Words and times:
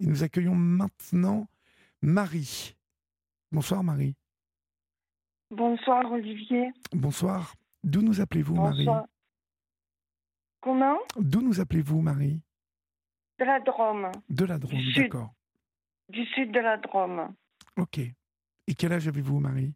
Et 0.00 0.06
nous 0.06 0.22
accueillons 0.22 0.54
maintenant 0.54 1.46
Marie. 2.00 2.76
Bonsoir 3.52 3.84
Marie. 3.84 4.16
Bonsoir 5.50 6.10
Olivier. 6.10 6.72
Bonsoir. 6.92 7.54
D'où 7.84 8.00
nous 8.00 8.20
appelez-vous 8.20 8.54
Marie? 8.54 8.86
Comment? 10.62 10.98
D'où 11.18 11.42
nous 11.42 11.60
appelez-vous 11.60 12.00
Marie? 12.00 12.42
De 13.38 13.44
la 13.44 13.60
Drôme. 13.60 14.10
De 14.28 14.44
la 14.44 14.58
Drôme, 14.58 14.80
d'accord. 14.96 15.34
Du 16.08 16.24
sud 16.26 16.52
de 16.52 16.60
la 16.60 16.76
Drôme. 16.78 17.34
Ok. 17.76 17.98
Et 17.98 18.74
quel 18.74 18.92
âge 18.92 19.08
avez-vous 19.08 19.38
Marie? 19.38 19.74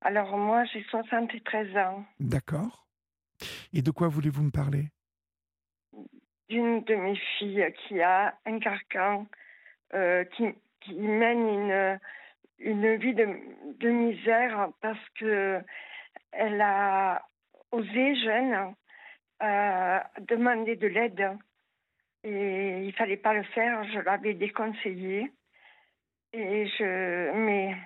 Alors 0.00 0.36
moi 0.36 0.64
j'ai 0.66 0.84
73 0.84 1.76
ans. 1.76 2.06
D'accord. 2.20 2.86
Et 3.72 3.82
de 3.82 3.90
quoi 3.90 4.08
voulez-vous 4.08 4.44
me 4.44 4.50
parler? 4.50 4.90
D'une 6.48 6.84
de 6.84 6.94
mes 6.94 7.16
filles 7.38 7.72
qui 7.76 8.00
a 8.00 8.34
un 8.46 8.58
carcan, 8.60 9.26
euh, 9.94 10.24
qui, 10.24 10.54
mène 10.94 11.48
une 11.48 12.00
une 12.58 12.96
vie 12.96 13.14
de, 13.14 13.88
misère 13.90 14.68
parce 14.80 15.08
que 15.18 15.60
elle 16.32 16.60
a 16.60 17.22
osé 17.72 18.14
jeune 18.16 18.74
euh, 19.42 20.00
demander 20.20 20.76
de 20.76 20.86
l'aide 20.86 21.38
et 22.24 22.84
il 22.84 22.92
fallait 22.94 23.16
pas 23.16 23.34
le 23.34 23.42
faire. 23.42 23.84
Je 23.92 23.98
l'avais 24.00 24.34
déconseillé 24.34 25.30
et 26.32 26.66
je 26.66 27.32
mais 27.32 27.76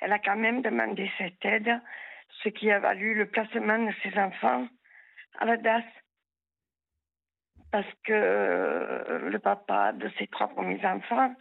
elle 0.00 0.12
a 0.12 0.18
quand 0.18 0.36
même 0.36 0.62
demandé 0.62 1.10
cette 1.18 1.44
aide, 1.44 1.80
ce 2.42 2.48
qui 2.48 2.70
a 2.70 2.78
valu 2.78 3.14
le 3.14 3.26
placement 3.26 3.78
de 3.78 3.92
ses 4.02 4.18
enfants 4.18 4.66
à 5.38 5.44
la 5.44 5.56
DAS 5.56 5.84
parce 7.70 7.92
que 8.04 9.28
le 9.30 9.38
papa 9.38 9.92
de 9.92 10.10
ses 10.18 10.26
trois 10.28 10.48
premiers 10.48 10.84
enfants 10.84 11.34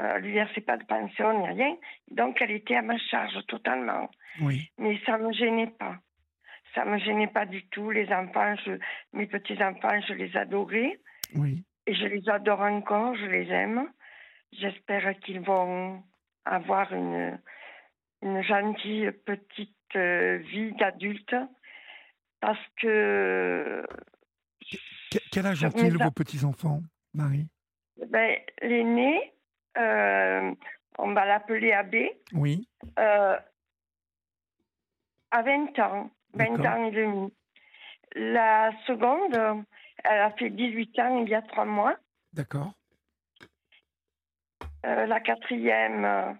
euh, 0.00 0.18
lui 0.18 0.32
versait 0.32 0.62
pas 0.62 0.76
de 0.76 0.84
pension 0.84 1.38
ni 1.38 1.48
rien. 1.48 1.76
Donc, 2.10 2.40
elle 2.40 2.52
était 2.52 2.76
à 2.76 2.82
ma 2.82 2.96
charge 2.98 3.34
totalement. 3.46 4.10
Oui. 4.40 4.70
Mais 4.78 4.98
ça 5.04 5.18
me 5.18 5.32
gênait 5.32 5.72
pas. 5.78 5.96
Ça 6.74 6.86
me 6.86 6.98
gênait 6.98 7.26
pas 7.26 7.44
du 7.44 7.66
tout. 7.68 7.90
Les 7.90 8.10
enfants, 8.10 8.54
je, 8.64 8.72
mes 9.12 9.26
petits-enfants, 9.26 10.00
je 10.08 10.14
les 10.14 10.34
adorais. 10.36 10.98
Oui. 11.34 11.62
Et 11.86 11.94
je 11.94 12.06
les 12.06 12.26
adore 12.28 12.60
encore, 12.60 13.14
je 13.16 13.26
les 13.26 13.50
aime. 13.50 13.86
J'espère 14.52 15.18
qu'ils 15.20 15.40
vont 15.40 16.02
avoir 16.46 16.92
une, 16.92 17.38
une 18.22 18.42
gentille 18.42 19.10
petite 19.26 19.96
euh, 19.96 20.38
vie 20.38 20.72
d'adulte. 20.72 21.36
Parce 22.40 22.66
que. 22.80 23.84
Quel 25.30 25.46
âge 25.46 25.64
ont-ils, 25.64 25.96
vos 25.96 26.10
petits-enfants, 26.10 26.80
Marie? 27.14 27.48
Ben, 28.08 28.36
L'aîné, 28.60 29.32
euh, 29.78 30.54
on 30.98 31.12
va 31.12 31.24
l'appeler 31.24 31.72
AB. 31.72 31.94
Oui. 32.32 32.68
Euh, 32.98 33.36
à 35.30 35.42
20 35.42 35.78
ans, 35.78 36.10
20 36.34 36.64
ans 36.66 36.84
et 36.84 36.90
demi. 36.90 37.32
La 38.14 38.70
seconde, 38.86 39.64
elle 40.04 40.20
a 40.20 40.30
fait 40.32 40.50
18 40.50 40.98
ans 40.98 41.22
il 41.22 41.28
y 41.28 41.34
a 41.34 41.42
trois 41.42 41.64
mois. 41.64 41.96
D'accord. 42.32 42.72
Euh, 44.84 45.06
la 45.06 45.20
quatrième, 45.20 46.36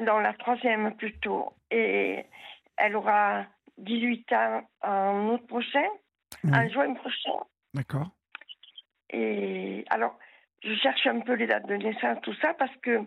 non, 0.00 0.18
la 0.18 0.34
troisième 0.34 0.94
plutôt, 0.96 1.54
et 1.70 2.26
elle 2.76 2.94
aura 2.94 3.46
18 3.78 4.32
ans 4.32 4.62
en 4.82 5.28
août 5.30 5.46
prochain, 5.46 5.88
en 6.44 6.68
juin 6.68 6.94
prochain. 6.94 7.38
D'accord. 7.74 8.10
Et 9.10 9.84
alors, 9.90 10.18
je 10.62 10.74
cherche 10.76 11.06
un 11.06 11.20
peu 11.20 11.34
les 11.34 11.46
dates 11.46 11.66
de 11.66 11.74
naissance, 11.74 12.18
tout 12.22 12.34
ça, 12.40 12.54
parce 12.54 12.74
que 12.82 13.00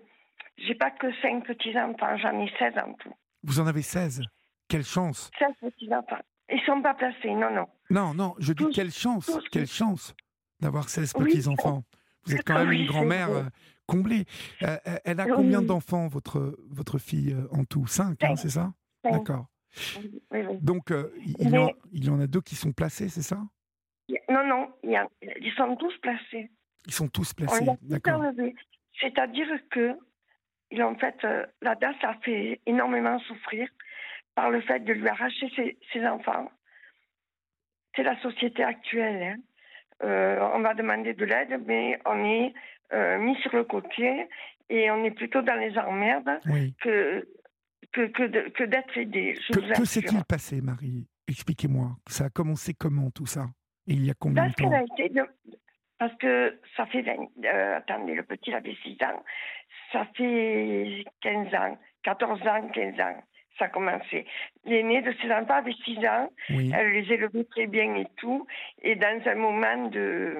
j'ai 0.57 0.75
pas 0.75 0.91
que 0.91 1.07
cinq 1.21 1.45
petits-enfants, 1.45 2.17
j'en 2.17 2.39
ai 2.39 2.51
16 2.59 2.73
en 2.77 2.93
tout. 2.93 3.13
Vous 3.43 3.59
en 3.59 3.67
avez 3.67 3.81
16 3.81 4.21
Quelle 4.67 4.83
chance 4.83 5.31
16 5.39 5.49
petits-enfants. 5.61 6.21
Ils 6.49 6.61
sont 6.65 6.81
pas 6.81 6.93
placés, 6.93 7.33
non, 7.33 7.51
non. 7.51 7.67
Non, 7.89 8.13
non, 8.13 8.35
je 8.39 8.53
dis 8.53 8.69
quelle 8.69 8.91
chance, 8.91 9.31
quelle 9.51 9.67
chance 9.67 10.13
d'avoir 10.59 10.89
16 10.89 11.13
petits-enfants. 11.13 11.83
Vous 12.25 12.35
êtes 12.35 12.43
quand 12.45 12.55
même 12.55 12.71
une 12.71 12.85
grand-mère 12.85 13.29
euh, 13.31 13.43
comblée. 13.85 14.25
Euh, 14.61 14.77
euh, 14.87 14.97
elle 15.03 15.19
a 15.19 15.25
combien 15.25 15.61
d'enfants, 15.61 16.07
votre, 16.07 16.57
votre 16.69 16.97
fille, 16.97 17.35
en 17.51 17.65
tout? 17.65 17.85
Cinq, 17.87 18.23
hein, 18.23 18.35
c'est 18.35 18.49
ça? 18.49 18.73
D'accord. 19.03 19.47
Donc, 20.61 20.93
il, 21.25 21.49
y 21.49 21.57
en, 21.57 21.71
il, 21.91 22.05
y 22.05 22.09
en, 22.09 22.19
a 22.19 22.27
deux 22.27 22.41
qui 22.41 22.55
sont 22.55 22.71
placés, 22.71 23.09
c'est 23.09 23.23
ça? 23.23 23.41
Non, 24.29 24.45
non, 24.45 24.73
ils 24.83 25.53
sont 25.55 25.75
tous 25.75 25.97
placés. 25.99 26.49
Ils 26.85 26.93
sont 26.93 27.07
tous 27.07 27.33
placés, 27.33 27.65
d'accord. 27.81 28.23
C'est-à-dire 28.99 29.47
que, 29.71 29.97
en 30.81 30.95
fait, 30.95 31.15
euh, 31.23 31.45
la 31.61 31.75
DAS 31.75 31.95
a 32.03 32.13
fait 32.15 32.59
énormément 32.65 33.19
souffrir 33.19 33.67
par 34.35 34.49
le 34.49 34.61
fait 34.61 34.79
de 34.79 34.93
lui 34.93 35.07
arracher 35.07 35.49
ses, 35.91 36.07
enfants. 36.07 36.51
C'est 37.95 38.03
la 38.03 38.19
société 38.21 38.63
actuelle. 38.63 39.23
Hein. 39.23 39.37
Euh, 40.03 40.49
on 40.53 40.59
va 40.59 40.73
demander 40.73 41.13
de 41.13 41.25
l'aide, 41.25 41.61
mais 41.65 41.99
on 42.05 42.23
est 42.25 42.53
euh, 42.93 43.19
mis 43.19 43.35
sur 43.41 43.55
le 43.55 43.63
côté 43.63 44.27
et 44.69 44.91
on 44.91 45.03
est 45.03 45.11
plutôt 45.11 45.41
dans 45.41 45.55
les 45.55 45.77
emmerdes 45.77 46.39
que, 46.81 47.27
que, 47.91 48.07
que, 48.49 48.63
d'être 48.63 48.97
aidé. 48.97 49.37
que, 49.51 49.85
s'est-il 49.85 50.23
passé, 50.25 50.61
Marie? 50.61 51.07
Expliquez-moi. 51.27 51.95
Ça 52.07 52.25
a 52.25 52.29
commencé 52.29 52.73
comment 52.73 53.11
tout 53.11 53.27
ça? 53.27 53.45
Et 53.87 53.93
il 53.93 54.05
y 54.05 54.11
a 54.11 54.13
combien 54.17 54.47
de 54.47 54.53
temps 54.53 54.71
a 54.71 54.81
été 54.81 55.11
parce 55.99 56.15
que 56.15 56.59
ça 56.75 56.85
fait 56.87 57.05
euh, 57.07 57.77
attendez, 57.77 58.13
le 58.13 58.23
petit 58.23 58.53
avait 58.53 58.75
6 58.83 58.97
ans, 59.05 59.23
ça 59.91 60.05
fait 60.15 61.05
15 61.21 61.53
ans, 61.53 61.77
14 62.03 62.41
ans, 62.45 62.67
15 62.73 62.99
ans, 62.99 63.23
ça 63.57 63.65
a 63.65 63.69
commencé. 63.69 64.25
L'aîné 64.65 65.01
de 65.01 65.13
ses 65.21 65.31
enfants 65.31 65.53
avait 65.53 65.75
6 65.85 65.99
ans, 66.05 66.29
elle 66.49 66.91
les 66.91 67.13
élevait 67.13 67.45
très 67.45 67.67
bien 67.67 67.95
et 67.95 68.07
tout, 68.17 68.45
et 68.81 68.95
dans 68.95 69.21
un 69.25 69.35
moment 69.35 69.87
de, 69.87 70.39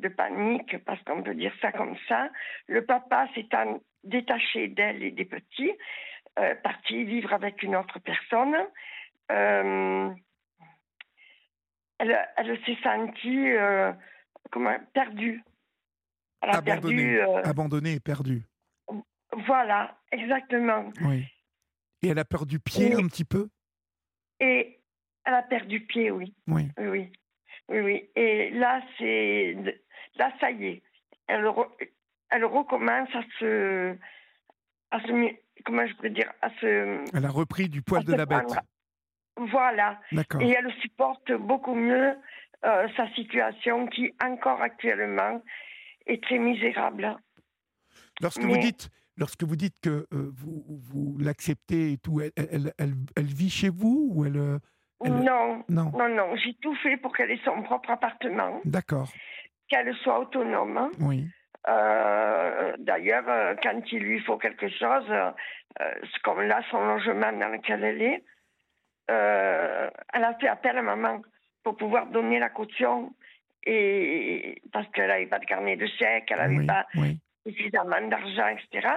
de 0.00 0.08
panique, 0.08 0.76
parce 0.84 1.02
qu'on 1.04 1.22
peut 1.22 1.34
dire 1.34 1.54
ça 1.62 1.72
comme 1.72 1.96
ça, 2.06 2.28
le 2.66 2.84
papa 2.84 3.28
s'étant 3.34 3.80
détaché 4.02 4.68
d'elle 4.68 5.02
et 5.02 5.12
des 5.12 5.24
petits, 5.24 5.72
euh, 6.38 6.54
parti 6.56 7.04
vivre 7.04 7.32
avec 7.32 7.62
une 7.62 7.76
autre 7.76 8.00
personne. 8.00 8.56
Euh, 9.32 10.10
elle, 12.04 12.28
elle 12.36 12.64
s'est 12.64 12.78
sentie 12.82 13.50
euh, 13.50 13.92
comment, 14.50 14.76
perdue. 14.92 15.42
abandonnée, 16.40 17.16
euh, 17.16 17.42
abandonnée 17.42 17.92
et 17.94 18.00
perdue. 18.00 18.46
Voilà, 19.46 19.98
exactement. 20.12 20.90
Oui. 21.02 21.24
Et 22.02 22.08
elle 22.08 22.18
a 22.18 22.24
perdu 22.24 22.60
pied 22.60 22.94
un 22.94 23.06
petit 23.06 23.24
peu? 23.24 23.48
Et 24.40 24.78
elle 25.24 25.34
a 25.34 25.42
perdu 25.42 25.80
pied, 25.80 26.10
oui. 26.10 26.34
Oui. 26.46 26.68
Oui, 26.78 27.10
oui. 27.68 27.80
oui, 27.80 28.10
Et 28.14 28.50
là, 28.50 28.82
c'est. 28.98 29.56
Là, 30.16 30.32
ça 30.40 30.50
y 30.50 30.66
est. 30.66 30.82
Elle, 31.26 31.46
elle 32.30 32.44
recommence 32.44 33.08
à 33.14 33.22
se. 33.38 33.96
À 34.90 35.00
se. 35.00 35.34
Comment 35.64 35.86
je 35.86 35.94
pourrais 35.94 36.10
dire 36.10 36.30
À 36.42 36.50
se. 36.60 37.04
Elle 37.16 37.24
a 37.24 37.30
repris 37.30 37.68
du 37.68 37.82
poil 37.82 38.04
de 38.04 38.12
la 38.12 38.26
bête. 38.26 38.54
Voilà. 39.36 40.00
Et 40.12 40.50
elle 40.50 40.72
supporte 40.80 41.32
beaucoup 41.32 41.74
mieux 41.74 42.16
euh, 42.64 42.88
sa 42.96 43.08
situation 43.10 43.86
qui, 43.88 44.12
encore 44.22 44.62
actuellement, 44.62 45.42
est 46.06 46.22
très 46.22 46.38
misérable. 46.38 47.16
Lorsque, 48.20 48.42
vous, 48.42 48.56
dites, 48.56 48.88
lorsque 49.16 49.42
vous 49.42 49.56
dites 49.56 49.78
que 49.82 50.06
euh, 50.12 50.30
vous, 50.34 50.64
vous 50.68 51.18
l'acceptez 51.18 51.92
et 51.92 51.98
tout, 51.98 52.20
elle, 52.20 52.32
elle, 52.36 52.72
elle, 53.16 53.26
vit 53.26 53.50
chez 53.50 53.68
vous 53.68 54.08
ou 54.12 54.24
elle, 54.24 54.36
euh, 54.36 54.58
Non, 55.04 55.62
non, 55.68 55.90
non, 55.90 56.08
non. 56.08 56.36
J'ai 56.36 56.54
tout 56.54 56.74
fait 56.76 56.96
pour 56.96 57.14
qu'elle 57.14 57.32
ait 57.32 57.40
son 57.44 57.62
propre 57.62 57.90
appartement. 57.90 58.60
D'accord. 58.64 59.12
Qu'elle 59.68 59.94
soit 59.96 60.20
autonome. 60.20 60.90
Oui. 61.00 61.28
D'ailleurs, 61.66 63.56
quand 63.62 63.80
il 63.90 63.98
lui 63.98 64.20
faut 64.20 64.36
quelque 64.36 64.68
chose, 64.68 65.10
comme 66.22 66.42
là, 66.42 66.62
son 66.70 66.84
logement 66.84 67.32
dans 67.32 67.48
lequel 67.48 67.82
elle 67.84 68.02
est, 68.02 68.24
elle 69.08 70.24
a 70.24 70.34
fait 70.40 70.48
appel 70.48 70.76
à 70.78 70.82
maman 70.82 71.22
pour 71.62 71.76
pouvoir 71.76 72.06
donner 72.06 72.38
la 72.38 72.50
caution 72.50 73.14
et 73.66 74.60
parce 74.72 74.86
qu'elle 74.92 75.08
n'avait 75.08 75.26
pas 75.26 75.38
de 75.38 75.46
carnet 75.46 75.76
de 75.76 75.86
chèque, 75.86 76.30
elle 76.30 76.38
n'avait 76.38 76.66
pas 76.66 76.86
suffisamment 77.46 78.06
d'argent, 78.08 78.48
etc. 78.48 78.88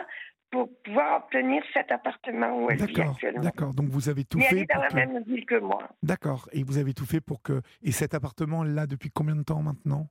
pour 0.49 0.69
pouvoir 0.81 1.23
obtenir 1.23 1.63
cet 1.73 1.91
appartement 1.91 2.57
où 2.57 2.69
elle 2.69 2.85
vit 2.85 3.01
actuellement. 3.01 3.41
D'accord, 3.41 3.73
donc 3.73 3.87
vous 3.89 4.09
avez 4.09 4.23
tout 4.23 4.37
Mais 4.37 4.45
fait. 4.45 4.55
Elle 4.55 4.61
est 4.63 4.73
dans 4.73 4.81
la 4.81 5.05
même 5.05 5.23
ville 5.23 5.45
que 5.45 5.59
moi. 5.59 5.79
D'accord, 6.03 6.47
et 6.53 6.63
vous 6.63 6.77
avez 6.77 6.93
tout 6.93 7.05
fait 7.05 7.21
pour 7.21 7.41
que. 7.41 7.61
Et 7.81 7.91
cet 7.91 8.13
appartement 8.13 8.63
là 8.63 8.87
depuis 8.87 9.09
combien 9.09 9.35
de 9.35 9.43
temps 9.43 9.61
maintenant? 9.61 10.07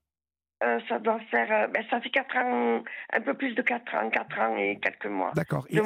Euh, 0.62 0.80
ça 0.88 0.98
doit 0.98 1.20
faire, 1.30 1.52
euh, 1.52 1.66
ben, 1.66 1.84
ça 1.90 2.00
fait 2.00 2.08
4 2.08 2.36
ans, 2.38 2.82
un 3.12 3.20
peu 3.20 3.34
plus 3.34 3.54
de 3.54 3.60
4 3.60 3.94
ans, 3.94 4.08
4 4.08 4.40
ans 4.40 4.56
et 4.56 4.78
quelques 4.80 5.06
mois. 5.06 5.30
D'accord. 5.34 5.66
Et 5.68 5.78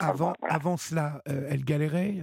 avant, 0.00 0.34
avant 0.42 0.76
cela, 0.76 1.22
euh, 1.28 1.48
elle 1.50 1.64
galérait 1.64 2.16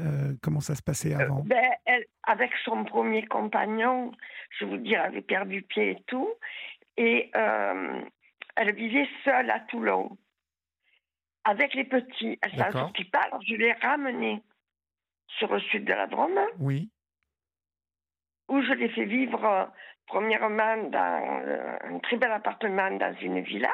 Comment 0.43 0.59
ça 0.59 0.75
se 0.75 0.83
passait 0.83 1.15
avant? 1.15 1.41
ben, 1.45 1.71
elle, 1.85 2.05
Avec 2.23 2.51
son 2.63 2.83
premier 2.83 3.25
compagnon, 3.25 4.11
je 4.59 4.65
vous 4.65 4.77
dire, 4.77 4.99
elle 4.99 5.13
avait 5.13 5.21
perdu 5.21 5.63
pied 5.63 5.91
et 5.91 6.03
tout. 6.05 6.29
Et 6.97 7.31
elle 7.33 8.75
vivait 8.75 9.09
seule 9.23 9.49
à 9.49 9.61
Toulon, 9.61 10.15
avec 11.43 11.73
les 11.73 11.85
petits. 11.85 12.37
Elle 12.41 12.55
s'en 12.55 12.71
sortit 12.71 13.05
pas, 13.05 13.21
alors 13.23 13.41
je 13.41 13.55
l'ai 13.55 13.73
ramenée 13.73 14.43
sur 15.39 15.51
le 15.51 15.59
sud 15.59 15.85
de 15.85 15.93
la 15.93 16.05
Drôme. 16.05 16.39
Oui. 16.59 16.91
Où 18.47 18.61
je 18.61 18.73
l'ai 18.73 18.89
fait 18.89 19.05
vivre, 19.05 19.71
premièrement, 20.07 20.77
dans 20.89 21.41
euh, 21.45 21.77
un 21.81 21.99
très 21.99 22.17
bel 22.17 22.31
appartement 22.31 22.91
dans 22.91 23.15
une 23.21 23.41
villa. 23.41 23.73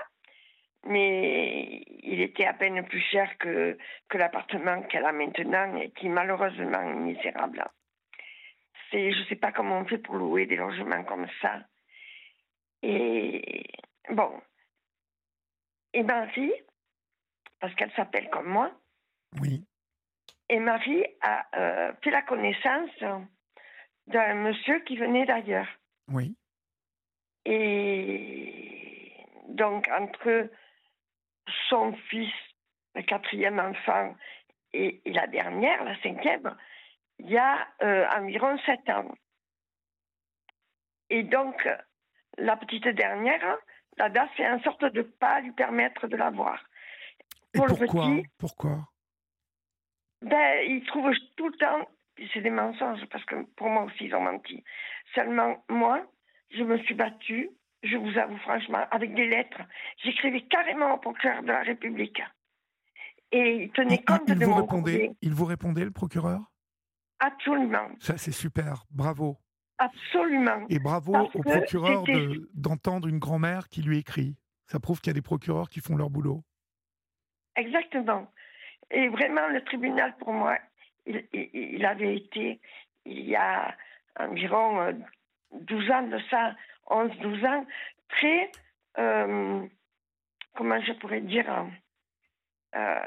Mais 0.85 1.83
il 2.01 2.21
était 2.21 2.45
à 2.45 2.53
peine 2.53 2.83
plus 2.85 3.01
cher 3.01 3.37
que, 3.37 3.77
que 4.09 4.17
l'appartement 4.17 4.81
qu'elle 4.83 5.05
a 5.05 5.11
maintenant 5.11 5.75
et 5.75 5.91
qui 5.91 6.09
malheureusement 6.09 6.81
est 6.81 6.95
misérable. 6.95 7.63
C'est, 8.89 9.11
je 9.11 9.19
ne 9.19 9.25
sais 9.25 9.35
pas 9.35 9.51
comment 9.51 9.79
on 9.79 9.85
fait 9.85 9.99
pour 9.99 10.15
louer 10.15 10.47
des 10.47 10.55
logements 10.55 11.03
comme 11.03 11.27
ça. 11.41 11.59
Et 12.81 13.63
bon. 14.09 14.41
Et 15.93 16.03
Marie, 16.03 16.53
parce 17.59 17.75
qu'elle 17.75 17.91
s'appelle 17.91 18.29
comme 18.29 18.47
moi. 18.47 18.71
Oui. 19.39 19.63
Et 20.49 20.59
Marie 20.59 21.05
a 21.21 21.45
euh, 21.55 21.93
fait 22.03 22.11
la 22.11 22.23
connaissance 22.23 22.89
d'un 24.07 24.33
monsieur 24.33 24.79
qui 24.79 24.97
venait 24.97 25.25
d'ailleurs. 25.25 25.67
Oui. 26.11 26.35
Et 27.45 29.13
donc, 29.49 29.87
entre 29.89 30.49
son 31.69 31.93
fils, 32.09 32.33
le 32.95 33.01
quatrième 33.03 33.59
enfant, 33.59 34.15
et, 34.73 35.01
la 35.05 35.27
dernière, 35.27 35.83
la 35.83 35.99
cinquième, 36.01 36.55
il 37.19 37.29
y 37.29 37.37
a 37.37 37.67
euh, 37.81 38.07
environ 38.17 38.57
sept 38.65 38.89
ans. 38.89 39.11
Et 41.09 41.23
donc, 41.23 41.67
la 42.37 42.55
petite 42.57 42.87
dernière, 42.87 43.57
la 43.97 44.09
DAS 44.09 44.29
fait 44.37 44.49
en 44.49 44.61
sorte 44.61 44.85
de 44.85 45.01
ne 45.01 45.03
pas 45.03 45.41
lui 45.41 45.51
permettre 45.51 46.07
de 46.07 46.15
la 46.15 46.29
voir. 46.29 46.63
Pour 47.53 47.67
le 47.67 47.75
petit, 47.75 48.25
pourquoi? 48.37 48.87
ben, 50.21 50.63
il 50.67 50.83
trouve 50.85 51.11
tout 51.35 51.49
le 51.49 51.57
temps, 51.57 51.87
c'est 52.33 52.41
des 52.41 52.49
mensonges, 52.49 53.05
parce 53.11 53.25
que 53.25 53.35
pour 53.55 53.69
moi 53.69 53.83
aussi, 53.83 54.05
ils 54.05 54.15
ont 54.15 54.21
menti. 54.21 54.63
Seulement, 55.15 55.63
moi, 55.69 56.05
je 56.51 56.63
me 56.63 56.77
suis 56.79 56.93
battue, 56.93 57.49
je 57.83 57.97
vous 57.97 58.17
avoue 58.17 58.37
franchement, 58.37 58.85
avec 58.91 59.13
des 59.13 59.27
lettres. 59.27 59.61
J'écrivais 60.03 60.41
carrément 60.41 60.93
au 60.93 60.97
procureur 60.97 61.41
de 61.41 61.47
la 61.47 61.61
République. 61.61 62.21
Et 63.31 63.63
il 63.63 63.71
tenait 63.71 64.03
compte 64.03 64.23
il 64.27 64.37
de 64.37 64.45
vous 64.45 64.51
mon 64.51 64.61
répondait, 64.61 65.11
Il 65.21 65.33
vous 65.33 65.45
répondait, 65.45 65.85
le 65.85 65.91
procureur? 65.91 66.51
Absolument. 67.19 67.89
Ça, 67.99 68.17
c'est 68.17 68.31
super. 68.31 68.83
Bravo. 68.89 69.37
Absolument. 69.77 70.65
Et 70.69 70.79
bravo 70.79 71.15
au 71.33 71.41
procureur 71.41 72.03
d'entendre 72.53 73.07
une 73.07 73.19
grand-mère 73.19 73.67
qui 73.69 73.81
lui 73.81 73.97
écrit. 73.97 74.35
Ça 74.67 74.79
prouve 74.79 75.01
qu'il 75.01 75.09
y 75.09 75.11
a 75.11 75.13
des 75.15 75.21
procureurs 75.21 75.69
qui 75.69 75.79
font 75.79 75.95
leur 75.95 76.09
boulot. 76.09 76.43
Exactement. 77.55 78.31
Et 78.91 79.07
vraiment, 79.07 79.47
le 79.47 79.63
tribunal, 79.63 80.15
pour 80.17 80.33
moi, 80.33 80.57
il, 81.05 81.85
avait 81.85 82.15
été, 82.15 82.59
il 83.05 83.29
y 83.29 83.35
a 83.35 83.75
environ 84.19 84.93
12 85.51 85.89
euh, 85.89 85.93
ans 85.93 86.07
de 86.07 86.19
ça, 86.29 86.55
11-12 86.89 87.45
ans, 87.47 87.65
très, 88.09 88.51
euh, 88.97 89.67
comment 90.55 90.81
je 90.81 90.93
pourrais 90.93 91.21
dire, 91.21 91.49
euh, 92.75 92.99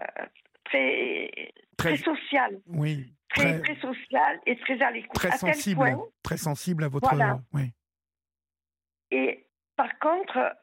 très, 0.65 1.53
très, 1.77 1.97
social. 1.99 2.61
Oui. 2.67 3.15
Très, 3.29 3.61
très, 3.61 3.77
social 3.81 4.41
et 4.47 4.57
très 4.61 4.81
à 4.81 4.91
l'écoute. 4.93 5.15
Très 5.15 5.33
sensible. 5.33 5.97
très 6.23 6.37
sensible 6.37 6.85
à 6.85 6.89
votre. 6.89 7.09
Voilà. 7.09 7.41
Oui. 7.53 7.73
Et 9.11 9.47
par 9.77 9.99
contre, 9.99 10.55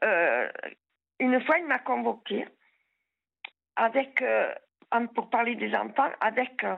une 1.19 1.41
fois, 1.41 1.57
il 1.59 1.67
m'a 1.67 1.79
convoqué 1.79 2.45
avec 3.75 4.23
pour 5.13 5.29
parler 5.29 5.55
des 5.55 5.73
enfants 5.75 6.09
avec 6.19 6.63
euh, 6.63 6.75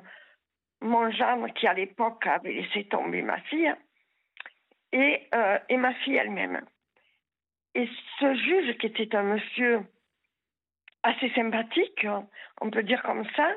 mon 0.83 1.09
gendre 1.11 1.47
qui 1.53 1.65
à 1.67 1.73
l'époque 1.73 2.27
avait 2.27 2.53
laissé 2.53 2.85
tomber 2.85 3.21
ma 3.21 3.39
fille 3.41 3.73
et, 4.91 5.27
euh, 5.33 5.57
et 5.69 5.77
ma 5.77 5.93
fille 5.95 6.15
elle-même. 6.15 6.61
Et 7.75 7.89
ce 8.19 8.35
juge, 8.35 8.77
qui 8.77 8.87
était 8.87 9.15
un 9.15 9.23
monsieur 9.23 9.81
assez 11.01 11.29
sympathique, 11.31 12.05
on 12.61 12.69
peut 12.69 12.83
dire 12.83 13.01
comme 13.03 13.25
ça, 13.35 13.49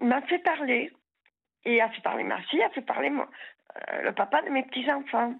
m'a 0.00 0.20
fait 0.22 0.40
parler. 0.40 0.92
Et 1.64 1.80
a 1.80 1.88
fait 1.90 2.02
parler 2.02 2.24
ma 2.24 2.42
fille, 2.42 2.62
a 2.62 2.70
fait 2.70 2.82
parler 2.82 3.10
euh, 3.10 4.02
le 4.02 4.12
papa 4.12 4.42
de 4.42 4.50
mes 4.50 4.64
petits-enfants. 4.64 5.34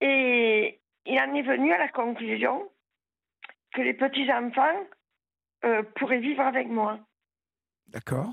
Et 0.00 0.80
il 1.04 1.20
en 1.20 1.34
est 1.34 1.42
venu 1.42 1.72
à 1.72 1.78
la 1.78 1.88
conclusion 1.88 2.70
que 3.74 3.82
les 3.82 3.94
petits-enfants 3.94 4.86
euh, 5.64 5.82
pourrait 5.96 6.20
vivre 6.20 6.42
avec 6.42 6.68
moi. 6.68 7.00
D'accord. 7.88 8.32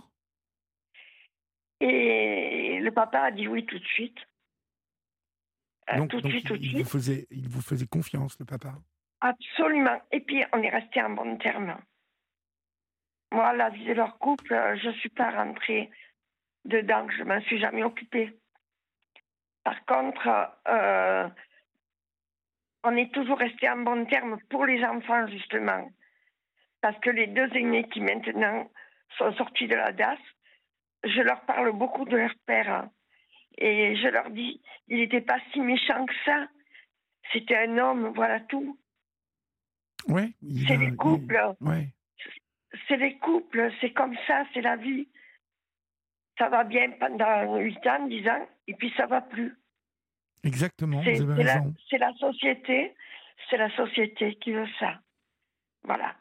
Et 1.79 2.79
le 2.79 2.91
papa 2.91 3.19
a 3.21 3.31
dit 3.31 3.47
oui 3.47 3.65
tout 3.65 3.79
de 3.79 3.85
suite. 3.85 4.17
Euh, 5.91 5.97
donc, 5.97 6.09
tout 6.09 6.21
de 6.21 6.29
suite, 6.29 6.47
tout 6.47 6.57
de 6.57 6.63
il, 6.63 6.69
suite. 6.69 6.83
Vous 6.83 6.89
faisait, 6.89 7.27
il 7.31 7.47
vous 7.47 7.61
faisait 7.61 7.85
confiance, 7.85 8.37
le 8.39 8.45
papa? 8.45 8.73
Absolument. 9.21 10.01
Et 10.11 10.19
puis, 10.21 10.43
on 10.53 10.61
est 10.63 10.69
resté 10.69 11.01
en 11.01 11.11
bon 11.11 11.37
terme. 11.37 11.77
Moi, 13.31 13.53
la 13.53 13.69
vie 13.69 13.85
de 13.85 13.93
leur 13.93 14.17
couple, 14.17 14.53
euh, 14.53 14.77
je 14.77 14.89
ne 14.89 14.93
suis 14.93 15.09
pas 15.09 15.31
rentrée 15.31 15.89
dedans, 16.63 17.07
je 17.09 17.23
ne 17.23 17.27
m'en 17.27 17.41
suis 17.41 17.59
jamais 17.59 17.83
occupée. 17.83 18.37
Par 19.63 19.83
contre, 19.85 20.51
on 22.83 22.95
est 22.95 23.11
toujours 23.11 23.39
resté 23.39 23.67
en 23.69 23.77
bon 23.77 24.05
terme 24.05 24.39
pour 24.49 24.65
les 24.65 24.83
enfants, 24.83 25.27
justement 25.27 25.89
parce 26.85 26.99
que 26.99 27.09
les 27.09 27.25
deux 27.25 27.49
aînés 27.55 27.89
qui 27.89 27.99
maintenant 27.99 28.69
sont 29.17 29.33
sortis 29.33 29.67
de 29.67 29.73
la 29.73 29.91
DAS, 29.91 30.19
je 31.05 31.21
leur 31.21 31.41
parle 31.41 31.71
beaucoup 31.71 32.05
de 32.05 32.17
leur 32.17 32.33
père. 32.45 32.89
Et 33.57 33.95
je 33.95 34.07
leur 34.07 34.29
dis, 34.31 34.61
il 34.87 34.97
n'était 34.97 35.21
pas 35.21 35.39
si 35.53 35.61
méchant 35.61 36.05
que 36.05 36.13
ça. 36.25 36.47
C'était 37.31 37.57
un 37.57 37.77
homme, 37.77 38.11
voilà 38.15 38.39
tout. 38.41 38.77
Oui. 40.07 40.35
C'est 40.67 40.77
les 40.77 40.95
couples. 40.95 41.55
C'est 42.87 42.97
les 42.97 43.17
couples, 43.17 43.71
c'est 43.79 43.93
comme 43.93 44.15
ça, 44.27 44.43
c'est 44.53 44.61
la 44.61 44.75
vie. 44.75 45.07
Ça 46.37 46.49
va 46.49 46.65
bien 46.65 46.91
pendant 46.99 47.55
8 47.57 47.87
ans, 47.87 48.07
10 48.07 48.27
ans, 48.27 48.47
et 48.67 48.73
puis 48.73 48.93
ça 48.97 49.05
va 49.05 49.21
plus. 49.21 49.57
Exactement, 50.43 51.01
vous 51.01 51.31
avez 51.31 51.43
raison. 51.43 51.73
C'est 51.89 51.97
la 51.97 52.13
société, 52.15 52.93
c'est 53.49 53.57
la 53.57 53.73
société 53.75 54.35
qui 54.35 54.51
veut 54.51 54.67
ça. 54.77 54.99
Voilà. 55.83 56.15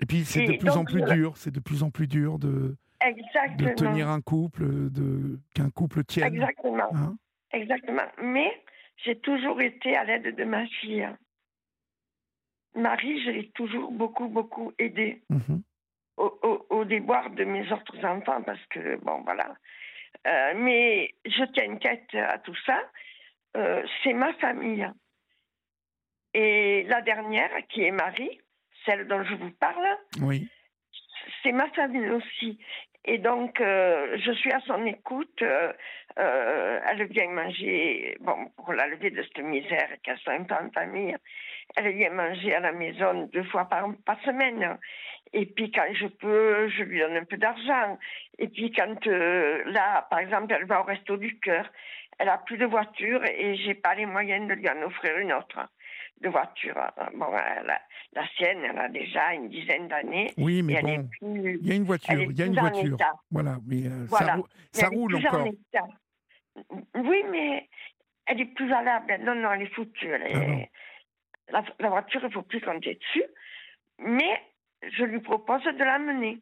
Et 0.00 0.06
puis 0.06 0.24
c'est 0.24 0.44
de 0.44 0.58
plus 0.58 0.76
en 0.76 0.84
plus 0.84 1.02
dur, 1.02 1.36
c'est 1.38 1.50
de 1.50 1.60
plus 1.60 1.82
en 1.82 1.90
plus 1.90 2.06
dur 2.06 2.38
de, 2.38 2.76
de 3.00 3.74
tenir 3.74 4.08
un 4.08 4.20
couple, 4.20 4.90
de 4.90 5.38
qu'un 5.54 5.70
couple 5.70 6.04
tienne. 6.04 6.34
Exactement. 6.34 6.94
Hein? 6.94 7.16
Exactement. 7.52 8.06
Mais 8.22 8.62
j'ai 9.04 9.18
toujours 9.18 9.60
été 9.60 9.96
à 9.96 10.04
l'aide 10.04 10.34
de 10.34 10.44
ma 10.44 10.66
fille. 10.66 11.08
Marie, 12.74 13.22
je 13.24 13.30
l'ai 13.30 13.50
toujours 13.50 13.90
beaucoup, 13.90 14.28
beaucoup 14.28 14.72
aidée 14.78 15.22
mhm. 15.30 15.62
au, 16.16 16.66
au, 16.70 16.84
déboire 16.84 17.30
de 17.30 17.44
mes 17.44 17.72
autres 17.72 18.04
enfants 18.04 18.42
parce 18.42 18.64
que, 18.66 18.96
bon, 18.96 19.22
voilà. 19.22 19.54
Euh, 20.26 20.52
mais 20.56 21.14
je 21.24 21.44
tiens 21.52 21.64
une 21.64 21.78
tête 21.78 22.14
à 22.14 22.38
tout 22.38 22.56
ça. 22.66 22.80
Euh, 23.56 23.82
c'est 24.02 24.12
ma 24.12 24.32
famille. 24.34 24.88
Et 26.34 26.84
la 26.84 27.00
dernière, 27.02 27.50
qui 27.68 27.82
est 27.82 27.90
Marie, 27.90 28.40
celle 28.84 29.08
dont 29.08 29.24
je 29.24 29.34
vous 29.34 29.50
parle, 29.52 29.86
oui. 30.22 30.48
c'est 31.42 31.52
ma 31.52 31.68
famille 31.70 32.10
aussi. 32.10 32.58
Et 33.04 33.18
donc, 33.18 33.60
euh, 33.60 34.16
je 34.18 34.32
suis 34.32 34.52
à 34.52 34.60
son 34.60 34.84
écoute. 34.86 35.42
Euh, 35.42 35.72
euh, 36.18 36.80
elle 36.90 37.04
vient 37.06 37.28
manger, 37.30 38.16
bon, 38.20 38.46
pour 38.56 38.72
la 38.72 38.88
lever 38.88 39.10
de 39.10 39.22
cette 39.22 39.44
misère 39.44 39.88
qu'elle 40.02 40.18
soit 40.18 40.34
un 40.34 40.42
peu 40.42 40.54
en 40.54 40.68
elle 41.76 41.92
vient 41.94 42.10
manger 42.10 42.54
à 42.54 42.60
la 42.60 42.72
maison 42.72 43.28
deux 43.32 43.44
fois 43.44 43.66
par, 43.66 43.88
par 44.04 44.20
semaine. 44.22 44.78
Et 45.32 45.46
puis, 45.46 45.70
quand 45.70 45.86
je 45.92 46.06
peux, 46.06 46.68
je 46.68 46.82
lui 46.82 46.98
donne 46.98 47.16
un 47.16 47.24
peu 47.24 47.36
d'argent. 47.36 47.98
Et 48.38 48.48
puis, 48.48 48.72
quand, 48.72 49.06
là, 49.06 50.06
par 50.10 50.18
exemple, 50.18 50.52
elle 50.54 50.66
va 50.66 50.80
au 50.80 50.84
resto 50.84 51.16
du 51.16 51.38
cœur, 51.38 51.70
elle 52.18 52.30
a 52.30 52.38
plus 52.38 52.58
de 52.58 52.66
voiture 52.66 53.24
et 53.24 53.56
j'ai 53.56 53.74
pas 53.74 53.94
les 53.94 54.06
moyens 54.06 54.48
de 54.48 54.54
lui 54.54 54.68
en 54.68 54.82
offrir 54.82 55.16
une 55.18 55.32
autre 55.32 55.60
de 56.20 56.28
voiture. 56.28 56.76
Bon, 57.14 57.30
la, 57.30 58.28
sienne, 58.36 58.64
elle 58.64 58.78
a 58.78 58.88
déjà 58.88 59.34
une 59.34 59.48
dizaine 59.48 59.88
d'années. 59.88 60.32
Oui, 60.36 60.62
mais 60.62 60.80
bon, 60.82 61.08
il 61.22 61.66
y 61.66 61.72
a 61.72 61.74
une 61.74 61.84
voiture, 61.84 62.20
il 62.20 62.38
y 62.38 62.42
a 62.42 62.46
une 62.46 62.58
voiture. 62.58 62.96
Voilà, 63.30 63.58
mais 63.66 63.86
euh, 63.86 64.06
ça, 64.72 64.88
roule 64.88 65.16
encore. 65.16 65.48
Oui, 66.94 67.22
mais 67.30 67.68
elle 68.26 68.40
est 68.40 68.54
plus 68.54 68.68
valable. 68.68 69.18
Non, 69.20 69.34
non, 69.34 69.52
elle 69.52 69.62
est 69.62 69.74
foutue. 69.74 70.12
Ah 71.52 71.62
la, 71.78 71.88
voiture, 71.88 72.20
il 72.22 72.26
ne 72.28 72.32
faut 72.32 72.42
plus 72.42 72.60
compter 72.60 72.94
dessus. 72.94 73.24
Mais 74.00 74.42
je 74.82 75.04
lui 75.04 75.20
propose 75.20 75.62
de 75.64 75.84
l'amener 75.84 76.38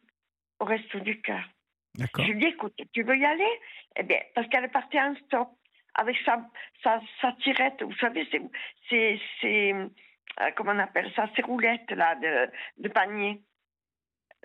au 0.60 0.64
resto 0.64 1.00
du 1.00 1.20
cœur. 1.20 1.42
Je 1.98 2.22
lui 2.24 2.38
dis, 2.38 2.46
écoute, 2.46 2.74
tu 2.92 3.02
veux 3.02 3.16
y 3.16 3.24
aller? 3.24 3.60
Eh 3.96 4.02
bien, 4.02 4.18
parce 4.34 4.48
qu'elle 4.48 4.64
est 4.64 4.68
partie 4.68 5.00
en 5.00 5.14
stop 5.26 5.48
avec 5.96 6.16
sa, 6.24 6.40
sa, 6.82 7.32
tirette. 7.42 7.82
Vous 7.82 7.96
savez, 7.96 8.28
c'est 9.40 9.74
comment 10.56 10.72
on 10.72 10.78
appelle 10.78 11.10
ça, 11.14 11.28
ces 11.34 11.42
roulettes 11.42 11.90
là 11.90 12.14
de, 12.16 12.50
de 12.82 12.88
panier. 12.88 13.42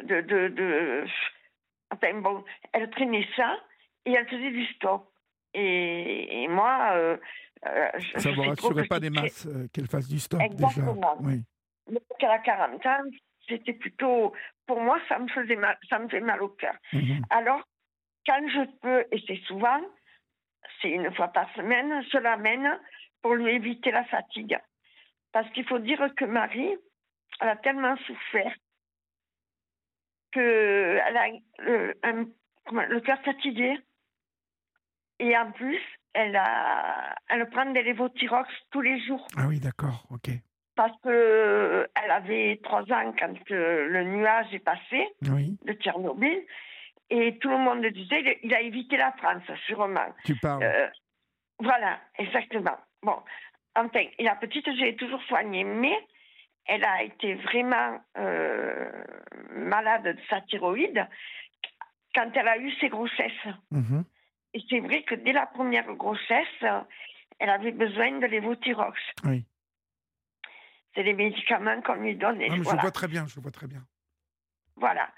De, 0.02 0.22
de, 0.22 0.48
de, 0.48 1.06
enfin 1.92 2.14
bon, 2.20 2.44
elle 2.74 2.90
traînait 2.90 3.28
ça 3.36 3.56
et 4.06 4.14
elle 4.14 4.28
faisait 4.28 4.52
du 4.52 4.66
stop. 4.74 5.08
Et, 5.54 6.48
moi, 6.48 6.92
euh, 6.94 7.18
je, 7.98 8.20
ça 8.20 8.32
ne 8.32 8.36
vous 8.36 8.42
rassurait 8.44 8.88
pas 8.88 9.00
des 9.00 9.10
masses 9.10 9.48
qu'elle 9.74 9.88
fasse 9.88 10.08
du 10.08 10.18
stop 10.18 10.42
Exactement. 10.42 10.94
déjà. 10.96 11.16
Oui. 11.20 11.44
Donc, 11.88 12.24
a 12.24 12.40
40 12.40 12.86
ans, 12.86 13.04
c'était 13.48 13.74
plutôt, 13.74 14.34
pour 14.66 14.80
moi, 14.80 15.00
ça 15.10 15.20
me 15.20 15.28
faisait 15.28 15.58
mal, 15.58 15.78
ça 15.90 16.00
me 16.00 16.08
fait 16.08 16.22
mal 16.22 16.42
au 16.42 16.50
cœur. 16.50 16.76
Mhm. 16.94 17.22
Alors, 17.30 17.62
quand 18.26 18.42
je 18.48 18.66
peux, 18.80 19.06
et 19.12 19.22
c'est 19.28 19.42
souvent, 19.46 19.82
c'est 20.82 20.90
une 20.90 21.14
fois 21.14 21.30
par 21.30 21.52
semaine, 21.54 22.04
je 22.12 22.18
l'amène 22.18 22.80
pour 23.22 23.36
lui 23.36 23.52
éviter 23.52 23.92
la 23.92 24.04
fatigue. 24.06 24.58
Parce 25.32 25.50
qu'il 25.52 25.66
faut 25.66 25.80
dire 25.80 26.14
que 26.16 26.26
Marie, 26.26 26.76
elle 27.40 27.50
a 27.50 27.56
tellement 27.58 27.96
souffert 27.98 28.54
qu'elle 30.32 31.18
a 31.18 31.28
le, 31.60 31.94
le 32.02 33.00
cœur 33.02 33.22
fatigué. 33.22 33.78
Et 35.20 35.38
en 35.38 35.52
plus, 35.52 35.80
elle, 36.14 36.36
a, 36.36 37.16
elle 37.30 37.50
prend 37.50 37.66
des 37.66 37.84
lévothyrox 37.84 38.50
tous 38.72 38.82
les 38.82 39.00
jours. 39.02 39.28
Ah 39.38 39.48
oui, 39.48 39.60
d'accord, 39.60 40.06
ok. 40.10 40.30
Parce 40.76 41.00
qu'elle 41.02 42.12
avait 42.12 42.60
trois 42.64 42.82
ans 42.92 43.14
quand 43.20 43.34
le 43.50 44.04
nuage 44.04 44.54
est 44.54 44.60
passé 44.60 45.08
de 45.22 45.74
Tchernobyl. 45.74 46.44
Et 47.12 47.38
tout 47.40 47.50
le 47.50 47.58
monde 47.58 47.86
disait, 47.88 48.40
il 48.42 48.54
a 48.56 48.62
évité 48.62 48.96
la 48.96 49.12
France, 49.12 49.44
sûrement. 49.68 50.16
Tu 50.24 50.34
parles. 50.38 50.64
Euh, 50.64 50.88
voilà, 51.60 52.00
exactement. 52.18 52.78
Bon, 53.04 53.18
enfin, 53.76 54.06
la 54.18 54.36
petite, 54.36 54.66
je 54.66 54.86
l'ai 54.86 54.96
toujours 54.96 55.22
soignée, 55.24 55.66
mais 55.66 56.08
elle 56.66 56.86
a 56.86 57.04
été 57.04 57.36
vraiment 57.36 58.00
euh, 58.18 59.04
malade 59.52 60.04
de 60.04 60.22
sa 60.30 60.40
thyroïde 60.42 61.06
quand 62.16 62.32
elle 62.34 62.48
a 62.48 62.58
eu 62.58 62.72
ses 62.80 62.88
grossesses. 62.88 63.48
Mhm. 63.72 64.06
Et 64.54 64.62
c'est 64.70 64.80
vrai 64.80 65.04
que 65.04 65.16
dès 65.16 65.34
la 65.34 65.48
première 65.48 65.94
grossesse, 65.96 66.64
elle 67.40 67.50
avait 67.50 67.74
besoin 67.74 68.20
de 68.20 68.26
l'évothyrox. 68.26 68.98
Oui. 69.26 69.46
C'est 70.96 71.04
les 71.04 71.14
médicaments 71.14 71.82
qu'on 71.82 71.96
lui 71.96 72.16
donne. 72.16 72.42
Je 72.42 72.62
vois 72.62 72.92
très 72.92 73.08
bien, 73.08 73.28
je 73.28 73.40
vois 73.42 73.52
très 73.52 73.68
bien. 73.68 73.84
Voilà. 74.78 75.10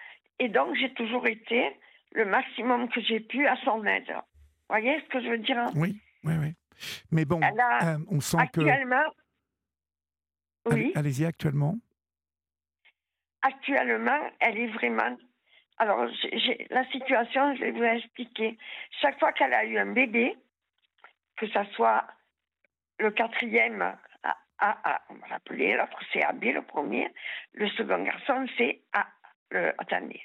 Et 0.44 0.50
donc, 0.50 0.76
j'ai 0.76 0.94
toujours 0.94 1.26
été 1.26 1.72
le 2.12 2.26
maximum 2.26 2.90
que 2.90 3.00
j'ai 3.00 3.22
pu 3.22 3.48
à 3.48 3.56
son 3.64 3.86
aide. 3.86 4.10
Vous 4.10 4.76
voyez 4.76 5.00
ce 5.00 5.06
que 5.06 5.22
je 5.24 5.30
veux 5.30 5.38
dire 5.38 5.58
hein? 5.58 5.72
Oui, 5.74 6.02
oui, 6.26 6.34
oui. 6.38 6.54
Mais 7.12 7.24
bon, 7.24 7.40
euh, 7.42 7.98
on 8.10 8.20
sent 8.20 8.36
actuellement, 8.40 9.06
que... 10.66 10.74
Oui. 10.74 10.92
Allez-y, 10.96 11.26
actuellement 11.26 11.76
Actuellement, 13.42 14.20
elle 14.42 14.58
est 14.58 14.68
vraiment... 14.68 15.16
Alors, 15.78 16.06
la 16.70 16.86
situation, 16.92 17.56
je 17.56 17.62
vais 17.62 17.72
vous 17.72 17.84
expliquer. 17.84 18.58
Chaque 19.02 19.18
fois 19.20 19.32
qu'elle 19.32 19.54
a 19.54 19.64
eu 19.64 19.78
un 19.78 19.94
bébé, 19.94 20.36
que 21.38 21.48
ce 21.48 21.64
soit 21.74 22.06
le 23.00 23.12
quatrième 23.12 23.82
A, 24.24 24.36
A, 24.60 25.02
on 25.10 25.14
va 25.14 25.28
l'appeler, 25.30 25.78
l'autre 25.78 26.00
c'est 26.12 26.22
AB, 26.22 26.44
le 26.44 26.64
premier, 26.64 27.10
le 27.54 27.70
second 27.70 28.04
garçon 28.04 28.46
c'est 28.58 28.82
A. 28.92 29.08
Le, 29.52 29.74
attendez, 29.80 30.22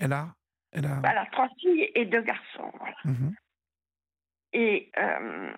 elle 0.00 0.12
a. 0.12 0.34
Elle 0.72 0.86
a. 0.86 1.00
Elle 1.04 1.18
a... 1.18 1.26
trois 1.32 1.48
filles 1.60 1.90
et 1.94 2.04
deux 2.06 2.22
garçons. 2.22 2.72
Mhm. 3.04 3.34
Et 4.52 4.90
euh, 4.98 5.52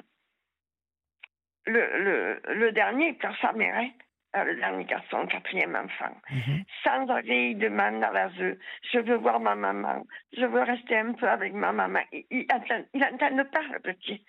le, 1.67 1.99
le, 1.99 2.55
le, 2.55 2.73
dernier, 2.73 3.17
hein. 3.23 3.91
euh, 4.37 4.45
le 4.45 4.57
dernier 4.57 4.85
garçon, 4.85 5.27
quatrième 5.27 5.77
enfant. 5.77 6.15
Mhm. 6.31 6.65
Sans 6.83 7.09
arrêt, 7.09 7.51
il 7.51 7.59
demande 7.59 8.03
à 8.03 8.11
la 8.11 8.29
Je 8.31 8.99
veux 8.99 9.17
voir 9.17 9.39
ma 9.41 9.55
maman. 9.55 10.05
Je 10.37 10.45
veux 10.45 10.63
rester 10.63 10.99
un 10.99 11.13
peu 11.13 11.29
avec 11.29 11.53
ma 11.53 11.73
maman. 11.73 12.01
Il, 12.13 12.25
il, 12.31 12.47
entend, 12.53 13.45
pas, 13.51 13.63
le 13.73 13.79
petit. 13.81 14.25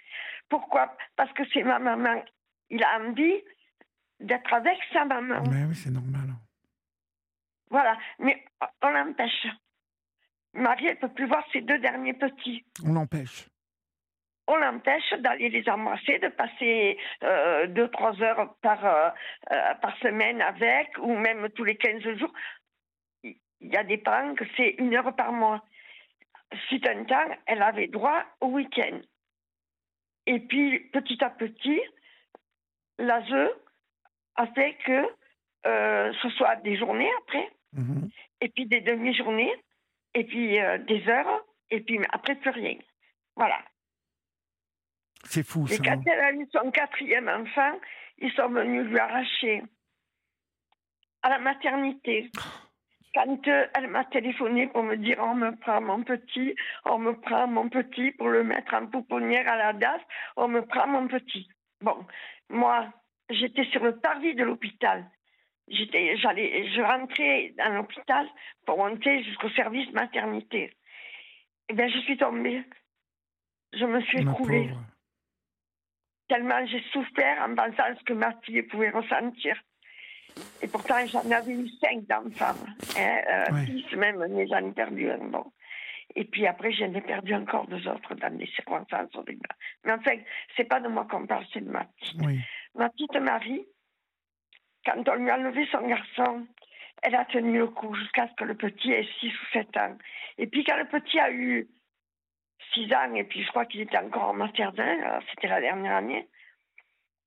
Pourquoi? 0.50 0.96
Parce 1.16 1.32
que 1.34 1.44
c'est 1.54 1.64
ma 1.64 1.80
maman. 1.80 2.24
Il 2.70 2.84
a 2.84 3.00
envie 3.00 3.42
d'être 4.20 4.54
avec 4.54 4.78
sa 4.92 5.06
maman. 5.06 5.44
Mais 5.50 5.66
oui, 5.66 5.76
c'est 5.76 5.92
normal. 5.92 6.33
Voilà, 7.74 7.98
mais 8.20 8.46
on 8.84 8.90
l'empêche. 8.90 9.48
Marie, 10.54 10.86
elle 10.86 10.94
ne 10.94 11.00
peut 11.00 11.10
plus 11.12 11.26
voir 11.26 11.44
ses 11.52 11.62
deux 11.62 11.80
derniers 11.80 12.14
petits. 12.14 12.64
On 12.86 12.94
l'empêche. 12.94 13.48
On 14.46 14.58
l'empêche 14.58 15.12
d'aller 15.22 15.50
les 15.50 15.68
embrasser, 15.68 16.20
de 16.20 16.28
passer 16.28 17.00
euh, 17.24 17.66
deux, 17.66 17.90
trois 17.90 18.22
heures 18.22 18.56
par, 18.62 18.86
euh, 18.86 19.10
euh, 19.52 19.74
par 19.82 19.98
semaine 19.98 20.40
avec, 20.40 20.96
ou 21.00 21.16
même 21.16 21.50
tous 21.50 21.64
les 21.64 21.76
15 21.76 22.04
jours. 22.20 22.32
Il 23.24 23.38
y 23.62 23.76
a 23.76 23.84
des 23.84 23.98
parents 23.98 24.36
que 24.36 24.46
c'est 24.56 24.76
une 24.78 24.94
heure 24.94 25.16
par 25.16 25.32
mois. 25.32 25.66
Suite 26.68 26.86
un 26.86 27.06
temps, 27.06 27.36
elle 27.48 27.64
avait 27.64 27.88
droit 27.88 28.24
au 28.40 28.50
week-end. 28.50 29.02
Et 30.28 30.42
puis, 30.42 30.80
petit 30.92 31.24
à 31.24 31.32
petit, 31.32 31.82
l'ASE 33.00 33.50
a 34.36 34.46
fait 34.54 34.78
que 34.86 35.08
ce 36.22 36.30
soit 36.38 36.58
des 36.58 36.78
journées 36.78 37.10
après, 37.24 37.50
Mhm. 37.74 38.10
Et 38.42 38.50
puis 38.50 38.66
des 38.66 38.82
demi-journées, 38.82 39.54
et 40.14 40.24
puis 40.24 40.60
euh, 40.60 40.78
des 40.80 41.08
heures, 41.08 41.44
et 41.70 41.82
puis 41.82 42.00
après 42.12 42.36
plus 42.36 42.52
rien. 42.52 42.78
Voilà. 43.36 43.60
C'est 45.26 45.46
fou 45.46 45.68
ça. 45.68 45.76
Et 45.76 45.78
quand 45.80 46.02
elle 46.06 46.20
a 46.20 46.34
eu 46.34 46.48
son 46.52 46.70
quatrième 46.72 47.30
enfant, 47.30 47.80
ils 48.20 48.32
sont 48.34 48.50
venus 48.50 48.86
lui 48.86 49.00
arracher 49.00 49.64
à 51.24 51.30
la 51.30 51.40
maternité. 51.40 52.30
Quand 53.14 53.48
euh, 53.48 53.68
elle 53.76 53.88
m'a 53.88 54.06
téléphoné 54.06 54.68
pour 54.68 54.84
me 54.84 54.98
dire 54.98 55.18
on 55.20 55.36
me 55.36 55.56
prend 55.56 55.82
mon 55.82 56.04
petit, 56.04 56.56
on 56.86 56.98
me 57.00 57.14
prend 57.14 57.48
mon 57.48 57.70
petit 57.70 58.12
pour 58.12 58.30
le 58.30 58.44
mettre 58.44 58.74
en 58.74 58.88
pouponnière 58.88 59.48
à 59.48 59.56
la 59.56 59.74
DAS, 59.74 60.02
on 60.36 60.48
me 60.48 60.66
prend 60.66 60.88
mon 60.88 61.08
petit. 61.08 61.48
Bon, 61.82 62.06
moi, 62.50 62.92
j'étais 63.30 63.66
sur 63.66 63.84
le 63.84 64.00
parvis 64.00 64.36
de 64.36 64.44
l'hôpital 64.44 65.06
j'étais, 65.68 66.18
j'allais, 66.18 66.70
je 66.70 66.82
rentrais 66.82 67.54
dans 67.58 67.76
l'hôpital 67.76 68.28
pour 68.66 68.78
monter 68.78 69.24
jusqu'au 69.24 69.50
service 69.52 69.92
maternité. 69.92 70.74
Eh 71.70 71.74
bien, 71.74 71.88
je 71.88 72.00
suis 72.00 72.18
tombée. 72.18 72.64
Je 73.74 73.86
me 73.86 74.02
suis 74.02 74.22
écroulée. 74.22 74.70
Tellement 76.28 76.66
j'ai 76.66 76.82
souffert 76.92 77.42
en 77.42 77.56
pensant 77.56 77.96
ce 77.98 78.04
que 78.04 78.14
ma 78.14 78.34
fille 78.42 78.62
pouvait 78.64 78.92
ressentir. 78.92 79.60
Et 80.62 80.68
pourtant, 80.68 81.06
j'en 81.08 81.30
avais 81.32 81.54
eu 81.54 81.68
cinq 81.82 82.06
d'enfants. 82.08 82.60
Hein, 82.98 83.22
euh, 83.28 83.66
Six 83.66 83.96
même, 83.96 84.26
mais 84.30 84.48
j'en 84.48 84.68
ai 84.68 84.72
perdu 84.72 85.10
un. 85.10 85.18
Bon. 85.18 85.52
Et 86.16 86.26
puis 86.26 86.46
après, 86.48 86.72
j'en 86.72 86.94
ai 86.94 87.02
perdu 87.02 87.34
encore 87.34 87.68
deux 87.68 87.88
autres 87.88 88.16
dans 88.16 88.36
des 88.36 88.48
circonstances 88.48 89.14
horribles. 89.16 89.48
Mais 89.84 89.94
enfin, 89.94 90.16
c'est 90.56 90.66
pas 90.66 90.80
de 90.80 90.88
moi 90.88 91.08
qu'on 91.10 91.26
parle, 91.26 91.46
c'est 91.54 91.62
de 91.62 91.70
ma 91.70 91.86
petite. 91.86 92.22
Ma 92.76 92.90
petite 92.90 93.16
Marie, 93.16 93.66
quand 94.86 95.08
on 95.08 95.16
lui 95.16 95.30
a 95.30 95.38
levé 95.38 95.68
son 95.72 95.88
garçon, 95.88 96.46
elle 97.02 97.16
a 97.16 97.26
tenu 97.26 97.58
le 97.58 97.68
coup 97.68 97.94
jusqu'à 97.96 98.28
ce 98.28 98.34
que 98.36 98.46
le 98.46 98.56
petit 98.56 98.92
ait 98.92 99.08
6 99.20 99.28
ou 99.28 99.46
7 99.54 99.78
ans. 99.78 99.98
Et 100.38 100.48
puis 100.48 100.64
quand 100.64 100.78
le 100.78 100.86
petit 100.86 101.20
a 101.20 101.32
eu 101.32 101.68
6 102.74 102.94
ans, 102.94 103.14
et 103.16 103.24
puis 103.24 103.44
je 103.44 103.50
crois 103.50 103.66
qu'il 103.66 103.82
était 103.82 103.98
encore 103.98 104.30
en 104.30 104.34
maternelle, 104.34 105.20
c'était 105.30 105.48
la 105.48 105.62
dernière 105.62 105.96
année, 105.96 106.28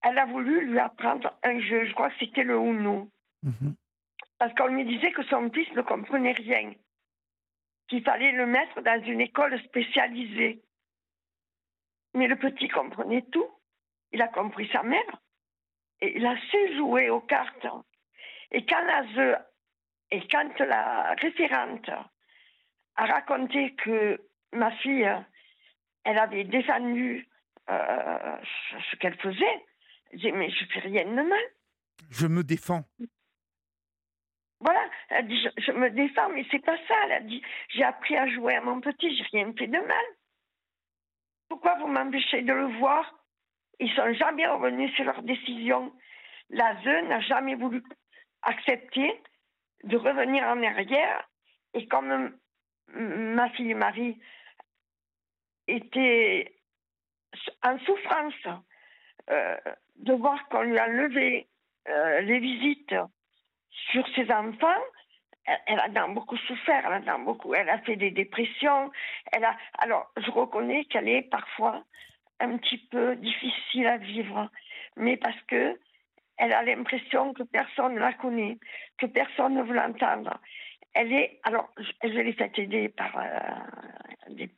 elle 0.03 0.19
a 0.19 0.27
voulu 0.27 0.67
lui 0.67 0.79
apprendre 0.79 1.33
un 1.43 1.61
jeu, 1.61 1.85
je 1.85 1.93
crois 1.93 2.11
que 2.11 2.19
c'était 2.21 2.45
le 2.45 2.57
Uno. 2.57 3.11
Mhm. 3.43 3.75
Parce 4.39 4.55
qu'on 4.55 4.69
lui 4.69 4.85
disait 4.85 5.13
que 5.13 5.25
son 5.25 5.51
fils 5.51 5.71
ne 5.73 5.83
comprenait 5.83 6.33
rien, 6.33 6.73
qu'il 7.89 8.03
fallait 8.03 8.33
le 8.33 8.47
mettre 8.47 8.83
dans 8.83 9.03
une 9.05 9.21
école 9.21 9.59
spécialisée. 9.63 10.63
Mais 12.15 12.29
le 12.29 12.37
petit 12.37 12.69
comprenait 12.69 13.23
tout. 13.33 13.49
Il 14.13 14.23
a 14.23 14.29
compris 14.29 14.69
sa 14.73 14.83
mère. 14.83 15.21
Et 16.01 16.17
il 16.17 16.27
a 16.27 16.37
su 16.51 16.77
jouer 16.77 17.11
aux 17.11 17.21
cartes. 17.21 17.67
Et 18.53 18.65
quand 18.67 18.83
la, 18.85 19.47
et 20.11 20.27
quand 20.29 20.59
la 20.61 21.15
référente 21.15 21.89
a 22.97 23.07
raconté 23.07 23.75
que 23.75 24.21
ma 24.53 24.71
fille, 24.79 25.09
elle 26.05 26.19
avait 26.19 26.45
défendu 26.45 27.29
euh, 27.69 28.37
ce 28.91 28.97
qu'elle 28.97 29.19
faisait, 29.19 29.65
j'ai 30.13 30.31
dit, 30.31 30.33
mais 30.33 30.51
je 30.51 30.65
fais 30.67 30.81
rien 30.81 31.05
de 31.05 31.23
mal. 31.23 31.45
Je 32.11 32.27
me 32.27 32.45
défends. 32.45 32.85
Voilà, 34.61 34.89
elle 35.11 35.17
a 35.17 35.23
dit, 35.23 35.43
je, 35.43 35.63
je 35.63 35.73
me 35.73 35.91
défends, 35.91 36.29
mais 36.31 36.47
c'est 36.51 36.65
pas 36.65 36.77
ça. 36.89 36.95
Elle 37.05 37.13
a 37.13 37.21
dit, 37.21 37.43
j'ai 37.71 37.85
appris 37.85 38.17
à 38.17 38.27
jouer 38.29 38.55
à 38.55 38.61
mon 38.61 38.81
petit, 38.81 39.15
j'ai 39.17 39.25
rien 39.33 39.53
fait 39.53 39.67
de 39.67 39.79
mal. 39.79 40.07
Pourquoi 41.49 41.77
vous 41.79 41.89
m'empêchez 41.89 42.43
de 42.43 42.53
le 42.53 42.79
voir? 42.79 43.13
Ils 43.79 43.93
sont 43.93 44.13
jamais 44.15 44.47
revenus 44.47 44.95
sur 44.95 45.05
leur 45.05 45.23
décision. 45.23 45.93
La 46.51 46.75
ZE 46.83 47.09
n'a 47.09 47.21
jamais 47.21 47.55
voulu 47.55 47.83
accepter 48.43 49.21
de 49.85 49.97
revenir 49.97 50.45
en 50.45 50.63
arrière. 50.63 51.29
Et 51.75 51.87
comme 51.87 52.37
ma 52.95 53.51
fille 53.51 53.75
Marie 53.75 54.19
était 55.69 56.55
en 57.63 57.79
souffrance 57.81 58.35
euh, 59.31 59.57
de 59.97 60.13
voir 60.13 60.49
qu'on 60.49 60.63
lui 60.63 60.79
a 60.79 60.87
enlevé 60.87 61.49
euh, 61.89 62.21
les 62.21 62.39
visites 62.39 62.95
sur 63.93 64.07
ses 64.15 64.31
enfants. 64.31 64.83
Elle, 65.67 65.79
a 65.79 66.09
beaucoup 66.09 66.37
souffert, 66.39 66.91
elle 66.93 67.09
a 67.09 67.19
beaucoup, 67.19 67.55
elle 67.55 67.69
a 67.69 67.79
fait 67.79 67.95
des 67.95 68.11
dépressions. 68.11 68.91
Alors, 69.79 70.11
je 70.17 70.29
reconnais 70.33 70.87
qu'elle 70.87 71.09
est 71.09 71.23
parfois 71.23 71.85
un 72.41 72.57
petit 72.59 72.79
peu 72.79 73.17
difficile 73.17 73.87
à 73.87 73.97
vivre, 73.97 74.51
mais 74.97 75.17
parce 75.17 75.41
que 75.49 75.79
elle 76.39 76.53
a 76.53 76.63
l'impression 76.63 77.33
que 77.33 77.43
personne 77.45 77.95
ne 77.95 78.01
la 78.01 78.13
connaît, 78.13 78.59
que 78.99 79.07
personne 79.07 79.55
ne 79.55 79.63
veut 79.63 79.75
l'entendre. 79.75 80.39
Elle 80.93 81.13
est, 81.13 81.41
alors, 81.45 81.71
je, 82.03 82.09
l'ai 82.09 82.33
fait 82.33 82.59
aider 82.59 82.89
par 82.89 83.17
euh, 83.19 84.35
des, 84.35 84.49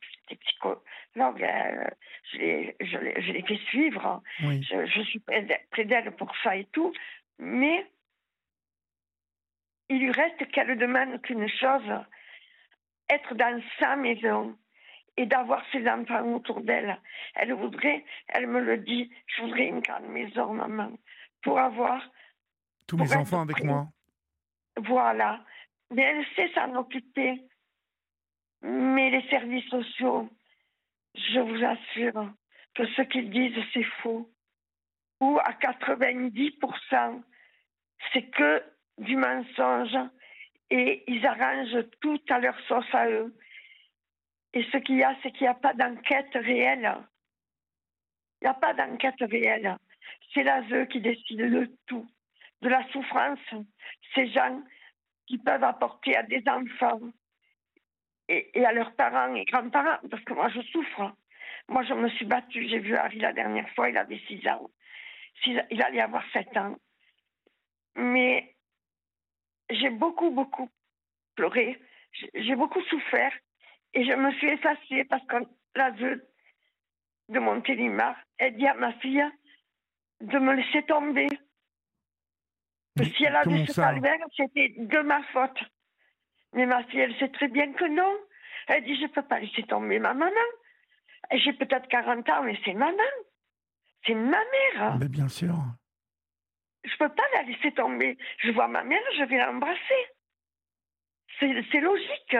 psychologues, 0.41 1.43
euh, 1.43 1.89
je 2.33 3.31
l'ai 3.31 3.43
fait 3.43 3.59
suivre, 3.69 4.21
je, 4.39 4.85
je, 4.85 5.01
suis 5.01 5.19
près 5.19 5.85
d'elle 5.85 6.15
pour 6.15 6.33
ça 6.43 6.55
et 6.55 6.65
tout, 6.65 6.93
mais 7.39 7.85
il 9.89 9.99
lui 9.99 10.11
reste 10.11 10.49
qu'elle 10.51 10.77
demande 10.77 11.21
qu'une 11.21 11.49
chose, 11.49 11.91
être 13.09 13.35
dans 13.35 13.61
sa 13.79 13.95
maison 13.95 14.55
et 15.19 15.25
d'avoir 15.25 15.61
ses 15.73 15.85
enfants 15.89 16.23
autour 16.33 16.61
d'elle. 16.61 16.97
Elle 17.35 17.51
voudrait, 17.51 18.05
elle 18.29 18.47
me 18.47 18.61
le 18.61 18.77
dit, 18.77 19.11
je 19.27 19.41
voudrais 19.41 19.67
une 19.67 19.81
grande 19.81 20.07
maison, 20.07 20.53
maman, 20.53 20.93
pour 21.43 21.59
avoir... 21.59 22.01
Tous 22.87 22.95
mes 22.95 23.13
enfants 23.13 23.41
avec 23.41 23.61
moi. 23.65 23.89
Voilà. 24.77 25.43
Mais 25.91 26.03
elle 26.03 26.25
sait 26.37 26.49
s'en 26.53 26.73
occuper. 26.75 27.41
Mais 28.61 29.09
les 29.09 29.27
services 29.29 29.67
sociaux, 29.67 30.29
je 31.15 31.39
vous 31.41 31.65
assure 31.65 32.31
que 32.75 32.87
ce 32.87 33.01
qu'ils 33.01 33.29
disent, 33.29 33.61
c'est 33.73 33.91
faux. 34.01 34.31
Ou 35.19 35.37
à 35.39 35.51
90%, 35.51 37.21
c'est 38.13 38.29
que 38.29 38.63
du 38.99 39.17
mensonge 39.17 39.97
et 40.69 41.03
ils 41.11 41.25
arrangent 41.25 41.85
tout 41.99 42.21
à 42.29 42.39
leur 42.39 42.57
sauce 42.67 42.93
à 42.93 43.09
eux. 43.09 43.35
Et 44.53 44.63
ce 44.71 44.77
qu'il 44.77 44.97
y 44.97 45.03
a, 45.03 45.15
c'est 45.21 45.31
qu'il 45.31 45.43
n'y 45.43 45.47
a 45.47 45.53
pas 45.53 45.73
d'enquête 45.73 46.33
réelle. 46.33 46.97
Il 48.41 48.45
n'y 48.45 48.49
a 48.49 48.53
pas 48.53 48.73
d'enquête 48.73 49.19
réelle. 49.21 49.77
C'est 50.33 50.43
l'ASE 50.43 50.87
qui 50.89 51.01
décide 51.01 51.39
de 51.39 51.71
tout, 51.85 52.07
de 52.61 52.69
la 52.69 52.87
souffrance. 52.89 53.39
Ces 54.15 54.27
gens 54.29 54.61
qui 55.27 55.37
peuvent 55.37 55.63
apporter 55.63 56.15
à 56.15 56.23
des 56.23 56.43
enfants 56.47 56.99
et, 58.27 58.49
et 58.59 58.65
à 58.65 58.73
leurs 58.73 58.95
parents 58.95 59.35
et 59.35 59.45
grands-parents, 59.45 59.99
parce 60.09 60.23
que 60.23 60.33
moi 60.33 60.49
je 60.49 60.61
souffre. 60.61 61.13
Moi 61.67 61.83
je 61.83 61.93
me 61.93 62.09
suis 62.09 62.25
battue, 62.25 62.67
j'ai 62.67 62.79
vu 62.79 62.95
Harry 62.95 63.19
la 63.19 63.33
dernière 63.33 63.69
fois, 63.71 63.89
il 63.89 63.97
avait 63.97 64.19
6 64.27 64.47
ans. 64.47 64.69
Il 65.45 65.81
allait 65.83 66.01
avoir 66.01 66.23
7 66.33 66.57
ans. 66.57 66.75
Mais 67.95 68.55
j'ai 69.69 69.89
beaucoup, 69.89 70.31
beaucoup 70.31 70.69
pleuré, 71.35 71.79
j'ai 72.33 72.55
beaucoup 72.55 72.81
souffert 72.83 73.33
et 73.93 74.05
je 74.05 74.13
me 74.13 74.31
suis 74.33 74.49
effacée 74.49 75.03
parce 75.05 75.25
que 75.27 75.35
la 75.75 75.91
veuve 75.91 76.21
de 77.29 77.39
Montélimar, 77.39 78.15
elle 78.37 78.57
dit 78.57 78.67
à 78.67 78.73
ma 78.73 78.93
fille 78.93 79.23
de 80.21 80.39
me 80.39 80.53
laisser 80.53 80.83
tomber. 80.83 81.27
Que 82.97 83.05
si 83.05 83.23
elle 83.23 83.35
a 83.35 83.43
vu 83.43 83.65
ce 83.65 83.79
calvaire, 83.79 84.17
c'était 84.35 84.73
de 84.77 84.99
ma 85.01 85.23
faute. 85.31 85.59
Mais 86.53 86.65
ma 86.65 86.83
fille, 86.85 86.99
elle 86.99 87.17
sait 87.17 87.29
très 87.29 87.47
bien 87.47 87.71
que 87.73 87.85
non. 87.85 88.17
Elle 88.67 88.83
dit, 88.83 88.95
je 88.95 89.03
ne 89.03 89.07
peux 89.07 89.21
pas 89.21 89.39
laisser 89.39 89.63
tomber 89.63 89.99
ma 89.99 90.13
maman. 90.13 90.35
J'ai 91.31 91.53
peut-être 91.53 91.87
40 91.87 92.27
ans, 92.29 92.43
mais 92.43 92.59
c'est 92.65 92.73
maman. 92.73 92.97
C'est 94.05 94.15
ma 94.15 94.41
mère. 94.73 94.97
Mais 94.99 95.07
bien 95.07 95.27
sûr 95.27 95.55
je 96.83 96.97
peux 96.97 97.09
pas 97.09 97.23
la 97.33 97.43
laisser 97.43 97.71
tomber. 97.71 98.17
Je 98.39 98.51
vois 98.51 98.67
ma 98.67 98.83
mère, 98.83 99.01
je 99.17 99.23
vais 99.23 99.37
l'embrasser. 99.37 100.07
C'est 101.39 101.79
logique. 101.79 102.37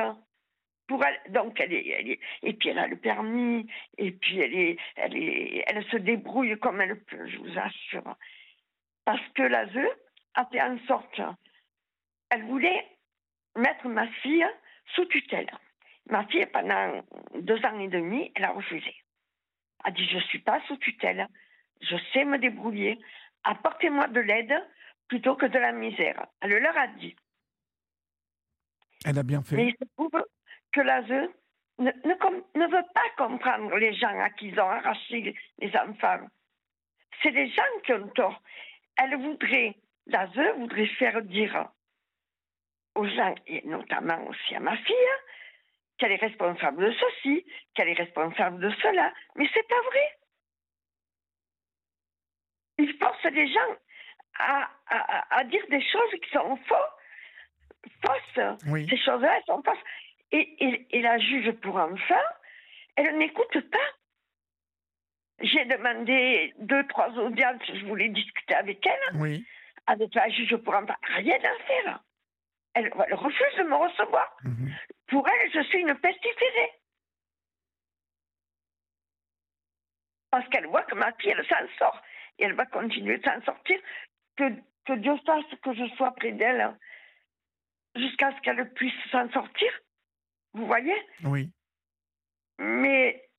Pour 0.89 1.05
donc 1.29 1.59
elle 1.59 1.71
est, 1.71 1.87
elle 1.87 2.09
est, 2.09 2.19
et 2.41 2.53
puis 2.53 2.69
elle 2.69 2.79
a 2.79 2.87
le 2.87 2.95
permis, 2.97 3.67
et 3.99 4.11
puis 4.11 4.39
elle 4.39 4.55
est, 4.55 4.77
elle 4.95 5.15
est, 5.15 5.63
elle 5.67 5.85
se 5.85 5.97
débrouille 5.97 6.57
comme 6.57 6.81
elle 6.81 6.99
peut, 7.03 7.27
je 7.27 7.37
vous 7.37 7.59
assure. 7.59 8.15
Parce 9.05 9.21
que 9.35 9.43
l'ASE 9.43 9.87
a 10.33 10.45
fait 10.47 10.61
en 10.63 10.79
sorte, 10.87 11.21
elle 12.31 12.43
voulait 12.45 12.87
mettre 13.55 13.87
ma 13.87 14.07
fille 14.23 14.47
sous 14.95 15.05
tutelle. 15.05 15.51
Ma 16.09 16.25
fille, 16.25 16.47
pendant 16.47 17.03
deux 17.35 17.63
ans 17.63 17.79
et 17.79 17.87
demi, 17.87 18.31
elle 18.33 18.45
a 18.45 18.51
refusé. 18.51 18.95
Elle 19.85 19.91
a 19.91 19.95
dit, 19.95 20.07
je 20.07 20.15
ne 20.15 20.21
suis 20.21 20.39
pas 20.39 20.59
sous 20.67 20.77
tutelle, 20.77 21.27
je 21.81 21.97
sais 22.13 22.25
me 22.25 22.39
débrouiller, 22.39 22.97
apportez-moi 23.43 24.07
de 24.07 24.21
l'aide 24.21 24.55
plutôt 25.07 25.35
que 25.35 25.45
de 25.45 25.59
la 25.59 25.71
misère. 25.71 26.25
Elle 26.41 26.57
leur 26.57 26.75
a 26.75 26.87
dit. 26.87 27.15
Elle 29.05 29.19
a 29.19 29.23
bien 29.23 29.43
fait. 29.43 29.55
Mais 29.55 29.67
il 29.67 29.75
se 29.79 29.87
trouve 29.95 30.25
que 30.71 30.81
l'ASE 30.81 31.29
ne, 31.79 31.91
ne, 31.91 32.67
veut 32.67 32.85
pas 32.93 33.09
comprendre 33.17 33.75
les 33.77 33.93
gens 33.93 34.19
à 34.19 34.29
qui 34.31 34.47
ils 34.47 34.59
ont 34.59 34.69
arraché 34.69 35.35
les 35.59 35.75
enfants. 35.77 36.27
C'est 37.21 37.31
les 37.31 37.49
gens 37.49 37.79
qui 37.85 37.93
ont 37.93 38.07
tort. 38.09 38.41
Elle 38.97 39.15
voudrait, 39.15 39.75
l'ASE 40.07 40.57
voudrait 40.57 40.87
faire 40.87 41.21
dire 41.21 41.69
aux 42.95 43.07
gens, 43.07 43.35
et 43.47 43.65
notamment 43.65 44.25
aussi 44.27 44.55
à 44.55 44.59
ma 44.59 44.75
fille, 44.77 44.95
qu'elle 45.97 46.11
est 46.11 46.21
responsable 46.21 46.85
de 46.85 46.91
ceci, 46.91 47.45
qu'elle 47.73 47.89
est 47.89 47.93
responsable 47.93 48.59
de 48.59 48.69
cela. 48.81 49.13
Mais 49.35 49.49
c'est 49.53 49.67
pas 49.67 49.81
vrai 49.89 50.19
il 52.79 52.97
force 52.97 53.23
les 53.23 53.47
gens 53.47 53.75
à, 54.39 54.69
à, 55.31 55.43
dire 55.43 55.63
des 55.69 55.81
choses 55.81 56.11
qui 56.23 56.29
sont 56.31 56.57
fausses. 56.67 56.77
fausses. 58.05 58.87
Ces 58.89 58.97
choses-là, 58.97 59.37
elles 59.37 59.43
sont 59.45 59.61
fausses. 59.63 59.83
Et, 60.31 60.85
et, 60.91 61.01
la 61.01 61.17
juge 61.17 61.51
pour 61.53 61.75
enfants, 61.75 62.15
elle 62.95 63.17
n'écoute 63.17 63.59
pas. 63.71 63.89
J'ai 65.41 65.65
demandé 65.65 66.53
deux, 66.59 66.85
trois 66.87 67.09
audiences, 67.17 67.61
je 67.67 67.85
voulais 67.85 68.09
discuter 68.09 68.53
avec 68.53 68.85
elle. 68.85 69.15
Oui. 69.15 69.45
Avec 69.87 70.13
la 70.13 70.29
juge 70.29 70.55
pour 70.57 70.75
enfants. 70.75 70.95
Rien 71.15 71.37
à 71.37 71.63
faire. 71.63 71.99
Elle, 72.75 72.93
refuse 72.93 73.55
de 73.57 73.63
me 73.63 73.75
recevoir. 73.75 74.37
Mhm. 74.43 74.71
Pour 75.07 75.27
elle, 75.27 75.51
je 75.51 75.61
suis 75.67 75.79
une 75.79 75.95
pestiférée. 75.95 76.71
Parce 80.29 80.47
qu'elle 80.49 80.67
voit 80.67 80.83
que 80.83 80.93
ma 80.93 81.11
fille, 81.13 81.31
elle 81.31 81.45
s'en 81.47 81.77
sort 81.79 81.99
et 82.37 82.43
elle 82.43 82.53
va 82.53 82.67
continuer 82.67 83.17
de 83.17 83.23
s'en 83.23 83.41
sortir. 83.41 83.79
Que, 84.37 84.53
que 84.85 84.93
Dieu 84.93 85.17
fasse 85.25 85.59
que 85.63 85.73
je 85.73 85.87
sois 85.95 86.11
près 86.11 86.33
d'elle 86.33 86.77
jusqu'à 87.95 88.31
ce 88.35 88.41
qu'elle 88.41 88.71
puisse 88.73 88.93
s'en 89.11 89.29
sortir. 89.31 89.71
Vous 90.53 90.65
voyez? 90.65 90.95
Oui. 91.23 91.51
Mais 92.57 93.29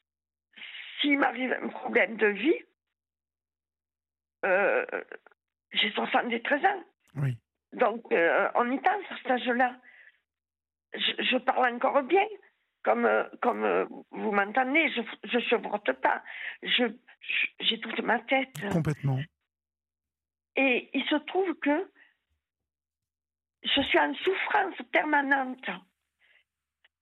s'il 1.00 1.18
m'arrive 1.18 1.52
un 1.52 1.68
problème 1.68 2.16
de 2.16 2.26
vie, 2.26 2.58
euh, 4.44 4.86
j'ai 5.72 5.90
73 5.92 6.64
ans. 6.64 6.84
Oui. 7.16 7.36
Donc, 7.72 8.02
euh, 8.12 8.48
on 8.54 8.76
pense 8.78 9.04
à 9.10 9.16
cet 9.16 9.30
âge-là. 9.30 9.76
Je, 10.94 11.22
je, 11.22 11.36
parle 11.38 11.74
encore 11.74 12.02
bien 12.02 12.26
comme, 12.82 13.04
euh, 13.04 13.24
comme 13.42 13.64
euh, 13.64 13.84
vous 14.10 14.32
m'entendez, 14.32 14.90
je 14.90 15.36
ne 15.36 15.42
chevrotte 15.42 15.92
pas. 16.00 16.22
Je, 16.62 16.84
j'ai 17.60 17.78
toute 17.80 18.00
ma 18.00 18.18
tête. 18.20 18.68
Complètement. 18.72 19.18
Et 20.56 20.90
il 20.94 21.04
se 21.04 21.16
trouve 21.26 21.54
que 21.60 21.90
je 23.62 23.80
suis 23.82 23.98
en 23.98 24.14
souffrance 24.14 24.76
permanente. 24.92 25.70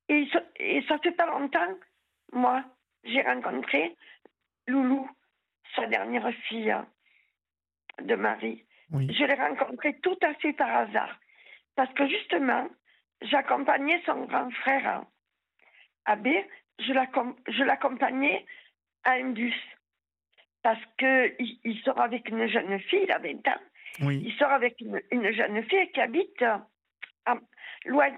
Et, 0.08 0.28
et 0.56 0.82
ça 0.88 0.98
fait 0.98 1.12
pas 1.12 1.26
longtemps, 1.26 1.74
moi, 2.32 2.64
j'ai 3.04 3.22
rencontré 3.22 3.94
Loulou, 4.66 5.08
sa 5.74 5.86
dernière 5.86 6.30
fille 6.48 6.74
de 8.02 8.14
Marie. 8.14 8.64
Je 8.92 9.24
l'ai 9.24 9.34
rencontrée 9.34 9.98
tout 10.00 10.18
à 10.22 10.34
fait 10.34 10.52
par 10.52 10.74
hasard. 10.74 11.18
Parce 11.76 11.92
que 11.94 12.08
justement, 12.08 12.68
j'accompagnais 13.22 14.02
son 14.06 14.24
grand 14.24 14.50
frère 14.50 15.04
Abbé, 16.06 16.46
je 16.78 17.62
l'accompagnais 17.62 18.46
à 19.04 19.12
un 19.12 19.30
bus. 19.30 19.54
Parce 20.62 20.80
qu'il 20.98 21.58
il 21.64 21.80
sort 21.84 22.00
avec 22.00 22.28
une 22.30 22.46
jeune 22.46 22.78
fille, 22.80 23.04
il 23.04 23.12
a 23.12 23.18
20 23.18 23.46
ans. 23.48 23.60
Il 24.00 24.32
sort 24.38 24.50
avec 24.50 24.80
une, 24.80 25.32
jeune 25.32 25.62
fille 25.64 25.90
qui 25.92 26.00
habite 26.00 26.44
loin, 27.84 28.10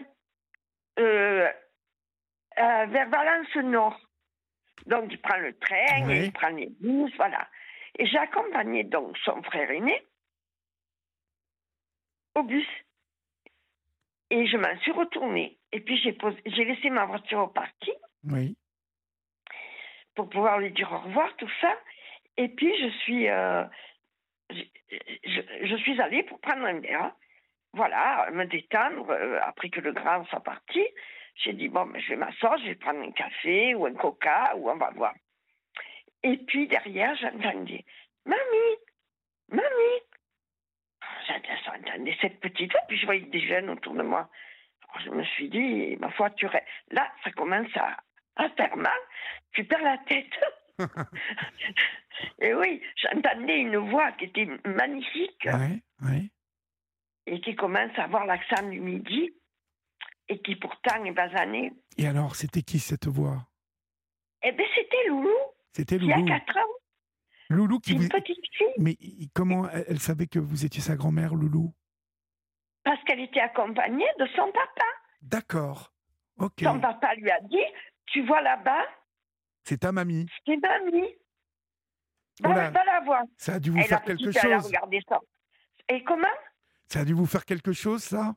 euh, 0.98 1.48
vers 2.86 3.08
Valence 3.08 3.56
Nord. 3.56 4.00
Donc, 4.86 5.06
il 5.10 5.20
prend 5.20 5.36
le 5.38 5.56
train, 5.58 6.10
il 6.10 6.32
prend 6.32 6.48
les 6.48 6.70
bus, 6.80 7.12
voilà. 7.16 7.48
Et 7.98 8.06
j'ai 8.06 8.18
accompagné 8.18 8.84
donc 8.84 9.16
son 9.18 9.42
frère 9.42 9.70
aîné 9.70 10.06
au 12.34 12.42
bus. 12.42 12.66
Et 14.30 14.46
je 14.46 14.56
m'en 14.56 14.78
suis 14.80 14.92
retournée. 14.92 15.58
Et 15.72 15.80
puis 15.80 15.98
j'ai, 15.98 16.16
j'ai 16.46 16.64
laissé 16.64 16.90
ma 16.90 17.04
voiture 17.04 17.40
au 17.40 17.48
parking. 17.48 17.94
Oui. 18.24 18.56
pour 20.14 20.28
pouvoir 20.28 20.58
lui 20.58 20.70
dire 20.72 20.92
au 20.92 20.98
revoir, 20.98 21.34
tout 21.36 21.50
ça. 21.60 21.74
Et 22.36 22.48
puis, 22.48 22.72
je 22.80 22.88
suis, 22.98 23.28
euh, 23.28 23.64
je, 24.50 25.40
je, 25.62 25.76
suis 25.76 26.00
allée 26.00 26.22
pour 26.24 26.40
prendre 26.40 26.64
un 26.64 26.80
verre. 26.80 27.12
Voilà, 27.72 28.28
me 28.32 28.44
détendre, 28.44 29.10
euh, 29.10 29.38
après 29.42 29.70
que 29.70 29.80
le 29.80 29.92
grand 29.92 30.24
soit 30.26 30.42
parti. 30.42 30.82
J'ai 31.42 31.54
dit, 31.54 31.68
bon, 31.68 31.90
je 31.98 32.10
vais 32.10 32.16
m'asseoir, 32.16 32.58
je 32.58 32.66
vais 32.66 32.74
prendre 32.74 33.00
un 33.00 33.12
café 33.12 33.74
ou 33.74 33.86
un 33.86 33.94
coca, 33.94 34.54
ou 34.56 34.70
on 34.70 34.76
va 34.76 34.90
voir. 34.90 35.14
Et 36.22 36.36
puis 36.36 36.68
derrière, 36.68 37.16
j'entendais, 37.16 37.84
mamie, 38.26 38.76
mamie. 39.48 40.02
J'entendais 41.64 42.16
cette 42.20 42.40
petite 42.40 42.72
voix, 42.72 42.82
puis 42.88 42.98
je 42.98 43.06
voyais 43.06 43.22
des 43.22 43.46
jeunes 43.46 43.70
autour 43.70 43.94
de 43.94 44.02
moi. 44.02 44.28
Alors, 44.82 45.02
je 45.06 45.10
me 45.10 45.24
suis 45.24 45.48
dit, 45.48 45.96
ma 45.98 46.10
foi, 46.10 46.30
tu 46.30 46.46
là, 46.90 47.12
ça 47.24 47.30
commence 47.30 47.74
à, 47.76 47.96
à 48.36 48.50
faire 48.50 48.76
mal, 48.76 49.00
tu 49.52 49.64
perds 49.64 49.82
la 49.82 49.98
tête. 49.98 50.32
et 52.40 52.52
oui, 52.52 52.82
j'entendais 52.96 53.60
une 53.60 53.76
voix 53.76 54.12
qui 54.12 54.26
était 54.26 54.48
magnifique. 54.66 55.46
Oui, 55.46 55.82
oui. 56.02 56.30
Et 57.26 57.40
qui 57.40 57.54
commence 57.54 57.96
à 57.98 58.04
avoir 58.04 58.26
l'accent 58.26 58.68
du 58.68 58.80
midi 58.80 59.32
et 60.30 60.40
qui 60.40 60.56
pourtant 60.56 61.04
est 61.04 61.10
basanée. 61.10 61.72
Et 61.98 62.06
alors, 62.06 62.36
c'était 62.36 62.62
qui 62.62 62.78
cette 62.78 63.08
voix? 63.08 63.46
Eh 64.42 64.52
bien, 64.52 64.64
c'était 64.74 65.08
Loulou. 65.08 65.28
C'était 65.72 65.98
Loulou. 65.98 66.14
Il 66.18 66.28
y 66.28 66.32
a 66.32 66.40
4 66.40 66.56
ans. 66.56 66.72
Loulou 67.50 67.80
qui 67.80 67.94
une 67.94 68.08
petite 68.08 68.46
fille. 68.52 68.74
Mais 68.78 68.96
comment 69.34 69.68
elle 69.68 69.98
savait 69.98 70.28
que 70.28 70.38
vous 70.38 70.64
étiez 70.64 70.80
sa 70.80 70.94
grand-mère, 70.94 71.34
Loulou? 71.34 71.74
Parce 72.84 73.02
qu'elle 73.04 73.20
était 73.20 73.40
accompagnée 73.40 74.06
de 74.18 74.26
son 74.36 74.50
papa. 74.52 74.86
D'accord. 75.20 75.92
Ok. 76.38 76.62
Son 76.62 76.80
papa 76.80 77.14
lui 77.16 77.30
a 77.30 77.40
dit 77.40 77.58
Tu 78.06 78.24
vois 78.24 78.40
là-bas 78.40 78.84
C'est 79.64 79.78
ta 79.78 79.90
mamie. 79.90 80.26
C'est 80.46 80.56
mamie. 80.56 81.08
Va, 82.42 82.70
la 82.70 83.00
voir. 83.04 83.24
Ça 83.36 83.54
a 83.54 83.60
dû 83.60 83.70
vous 83.70 83.82
faire 83.82 84.02
quelque 84.02 84.30
chose. 84.30 84.70
ça. 85.08 85.18
Et 85.88 86.02
comment? 86.04 86.26
Ça 86.86 87.00
a 87.00 87.04
dû 87.04 87.12
vous 87.12 87.26
faire 87.26 87.44
quelque 87.44 87.72
chose, 87.72 88.02
ça? 88.02 88.34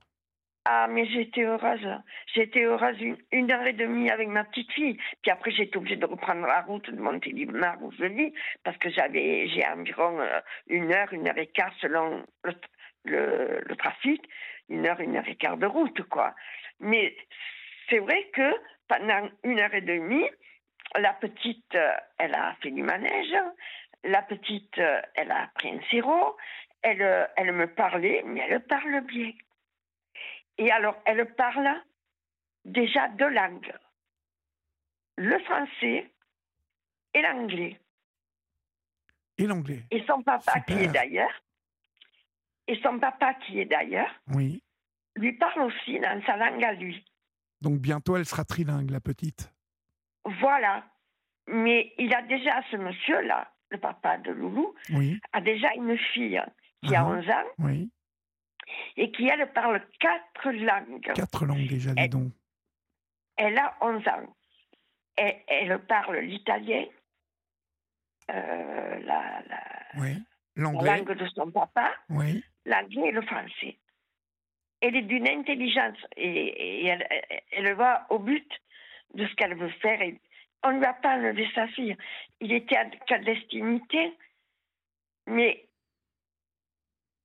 Ah, 0.66 0.88
mais 0.88 1.06
j'étais 1.08 1.44
heureuse. 1.44 1.86
J'étais 2.34 2.64
heureuse 2.64 2.96
une, 3.32 3.52
heure 3.52 3.66
et 3.68 3.74
demie 3.74 4.10
avec 4.10 4.30
ma 4.30 4.46
petite 4.46 4.72
fille. 4.72 4.98
Puis 5.22 5.32
après, 5.32 5.52
j'étais 5.52 5.76
obligée 5.76 5.98
de 5.98 6.06
reprendre 6.06 6.48
la 6.48 6.62
route, 6.62 6.90
de 6.90 7.02
monter 7.02 7.32
l'Ibnar 7.32 7.84
où 7.84 7.92
je 7.92 8.06
vis, 8.06 8.34
parce 8.64 8.78
que 8.78 8.90
j'avais, 8.90 9.48
j'ai 9.50 9.66
environ 9.68 10.22
euh, 10.22 10.40
une 10.68 10.94
heure, 10.94 11.12
une 11.12 11.28
heure 11.28 11.38
et 11.38 11.48
quart 11.48 11.74
selon 11.82 12.24
le, 12.44 13.62
le, 13.68 13.76
trafic. 13.76 14.24
Une 14.70 14.88
heure, 14.88 15.02
une 15.02 15.18
heure 15.18 15.28
et 15.28 15.36
quart 15.36 15.58
de 15.58 15.66
route, 15.66 16.02
quoi. 16.04 16.34
Mais 16.80 17.14
c'est 17.90 18.00
vrai 18.00 18.30
que 18.32 18.56
pendant 18.88 19.30
une 19.44 19.60
heure 19.60 19.74
et 19.74 19.82
demie, 19.82 20.30
la 20.98 21.12
petite, 21.12 21.76
euh, 21.76 21.92
elle 22.18 22.36
a 22.36 22.56
fait 22.62 22.72
du 22.72 22.84
manège. 22.84 23.36
La 24.06 24.22
petite, 24.22 24.78
euh, 24.78 25.02
elle 25.16 25.32
a 25.32 25.50
pris 25.56 25.72
un 25.72 25.82
sirop. 25.90 26.38
Elle, 26.82 27.30
elle 27.36 27.52
me 27.52 27.68
parlait, 27.68 28.24
mais 28.26 28.46
elle 28.48 28.62
parle 28.62 29.02
bien. 29.02 29.32
Et 30.58 30.72
alors, 30.72 31.02
elle 31.06 31.34
parle 31.36 31.70
déjà 32.66 33.08
deux 33.10 33.30
langues, 33.30 33.74
le 35.18 35.40
français 35.40 36.12
et 37.14 37.22
l'anglais. 37.22 37.80
Et 39.38 39.48
l'anglais. 39.48 39.84
Et 39.92 40.04
son 40.06 40.22
papa 40.22 40.60
qui 40.62 40.74
est 40.74 40.88
d'ailleurs, 40.88 41.44
et 42.68 42.80
son 42.82 43.00
papa 43.00 43.34
qui 43.36 43.60
est 43.60 43.66
d'ailleurs, 43.66 44.14
oui. 44.34 44.64
lui 45.16 45.34
parle 45.34 45.64
aussi 45.64 46.00
dans 46.00 46.22
sa 46.26 46.38
langue 46.38 46.64
à 46.64 46.74
lui. 46.74 47.04
Donc 47.62 47.80
bientôt 47.80 48.16
elle 48.16 48.26
sera 48.26 48.46
trilingue, 48.46 48.92
la 48.92 49.00
petite. 49.00 49.52
Voilà. 50.40 50.86
Mais 51.48 51.94
il 51.98 52.14
a 52.14 52.22
déjà, 52.22 52.62
ce 52.72 52.78
monsieur-là, 52.78 53.52
le 53.70 53.78
papa 53.78 54.18
de 54.20 54.32
Loulou, 54.32 54.74
oui. 54.92 55.20
a 55.34 55.42
déjà 55.42 55.74
une 55.76 55.98
fille 55.98 56.42
qui 56.86 56.96
a 56.96 57.06
11 57.06 57.30
ans. 57.30 57.46
Oui 57.58 57.90
et 58.98 59.12
qui, 59.12 59.28
elle, 59.28 59.52
parle 59.54 59.82
quatre 60.00 60.52
langues. 60.52 61.12
Quatre 61.14 61.46
langues 61.46 61.68
déjà, 61.68 61.94
dis 61.94 62.10
donc. 62.10 62.32
Elle 63.36 63.58
a 63.58 63.76
11 63.82 64.08
ans. 64.08 64.36
Elle, 65.16 65.42
elle 65.48 65.80
parle 65.80 66.18
l'italien, 66.18 66.86
euh, 68.32 69.00
la, 69.02 69.44
oui. 69.98 70.16
la, 70.56 70.72
langue 70.72 71.14
de 71.14 71.28
son 71.28 71.52
papa, 71.52 71.92
oui. 72.10 72.44
l'anglais 72.66 73.10
et 73.10 73.12
le 73.12 73.22
français. 73.22 73.78
Elle 74.82 74.96
est 74.96 75.04
d'une 75.04 75.28
intelligence 75.28 75.98
et, 76.18 76.86
elle, 76.88 77.08
elle, 77.52 77.74
va 77.74 78.06
au 78.10 78.20
but 78.20 78.50
de 79.14 79.26
ce 79.28 79.36
qu'elle 79.36 79.56
veut 79.56 79.72
faire. 79.82 80.02
Et 80.02 80.20
on 80.64 80.72
ne 80.72 80.80
lui 80.80 80.86
a 80.86 80.94
pas 80.94 81.16
enlevé 81.16 81.48
sa 81.54 81.68
fille. 81.68 81.96
Il 82.40 82.52
était 82.52 82.78
à 82.78 82.86
clandestinité, 82.86 84.18
mais 85.28 85.66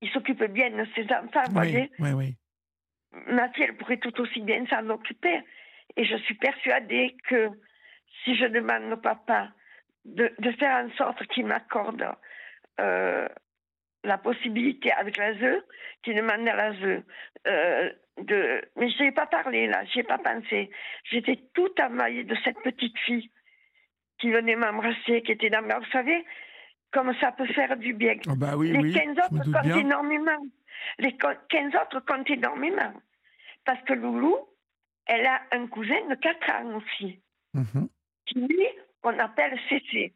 il 0.00 0.11
s'occupe 0.11 0.44
bien 0.44 0.70
de 0.70 0.87
ses 0.94 1.04
enfants, 1.12 1.42
vous 1.46 1.52
voyez. 1.52 1.90
Oui, 1.98 2.12
oui. 2.12 2.37
Ma 3.26 3.48
fille, 3.50 3.64
elle 3.64 3.76
pourrait 3.76 3.96
tout 3.98 4.20
aussi 4.20 4.40
bien 4.40 4.64
s'en 4.66 4.88
occuper. 4.90 5.40
Et 5.96 6.04
je 6.04 6.16
suis 6.18 6.34
persuadée 6.34 7.16
que 7.28 7.48
si 8.22 8.37
je 8.37 8.46
demande 8.46 8.92
au 8.92 8.96
papa 8.96 9.50
de, 10.04 10.32
de 10.38 10.52
faire 10.52 10.84
en 10.84 10.90
sorte 10.96 11.26
qu'il 11.28 11.46
m'accorde 11.46 12.04
euh, 12.80 13.28
la 14.04 14.18
possibilité 14.18 14.92
avec 14.92 15.16
l'ASE, 15.16 15.62
qu'il 16.02 16.14
demande 16.14 16.46
à 16.48 16.54
l'ASE 16.54 17.02
euh, 17.46 17.92
de... 18.18 18.62
Mais 18.76 18.90
je 18.90 19.02
n'ai 19.02 19.12
pas 19.12 19.26
parlé 19.26 19.66
là, 19.66 19.84
je 19.87 19.98
n'ai 19.98 20.04
pas 20.04 20.18
pensé. 20.18 20.70
J'étais 21.04 21.40
tout 21.54 21.72
amaillée 21.78 22.24
de 22.24 22.37
cette 22.44 22.61
petite 22.62 22.98
fille 22.98 23.30
qui 24.18 24.30
venait 24.30 24.56
m'embrasser, 24.56 25.22
qui 25.22 25.32
était 25.32 25.50
dans... 25.50 25.62
Vous 25.62 25.90
savez, 25.90 26.24
comme 26.92 27.14
ça 27.20 27.33
peut 27.33 27.46
faire 27.46 27.77
du 27.77 27.92
bien. 27.92 28.16
Ah 28.29 28.35
bah 28.37 28.57
oui, 28.57 28.70
les 28.72 28.92
15 28.92 29.16
autres 29.18 29.53
comptent 29.53 29.77
énormément. 29.77 30.46
Les 30.98 31.16
15 31.16 31.74
autres 31.74 32.01
comptent 32.07 32.31
énormément. 32.31 32.92
Parce 33.64 33.83
que 33.85 33.92
Loulou, 33.92 34.37
elle 35.07 35.27
a 35.27 35.42
un 35.53 35.66
cousin 35.66 36.07
de 36.09 36.14
4 36.14 36.51
ans 36.51 36.77
aussi, 36.77 37.20
mhm. 37.55 37.88
qui 38.27 38.40
lui, 38.40 38.68
on 39.03 39.18
appelle 39.18 39.59
Cécé. 39.68 40.14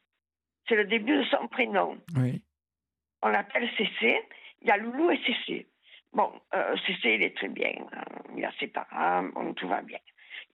C'est 0.69 0.77
le 0.77 0.85
début 0.85 1.19
de 1.19 1.25
son 1.25 1.49
prénom. 1.49 1.99
Oui. 2.17 2.43
On 3.23 3.29
l'appelle 3.29 3.69
Cécé. 3.77 4.23
Il 4.61 4.69
y 4.69 4.71
a 4.71 4.77
Loulou 4.77 5.11
et 5.11 5.21
Cécé. 5.27 5.67
Bon, 6.13 6.33
euh, 6.55 6.77
Cécé, 6.87 7.15
il 7.15 7.23
est 7.23 7.37
très 7.37 7.49
bien. 7.49 7.73
Il 8.37 8.45
a 8.45 8.53
ses 8.61 8.69
parents, 8.69 9.25
bon, 9.25 9.55
tout 9.55 9.69
va 9.69 9.83
bien. 9.83 9.99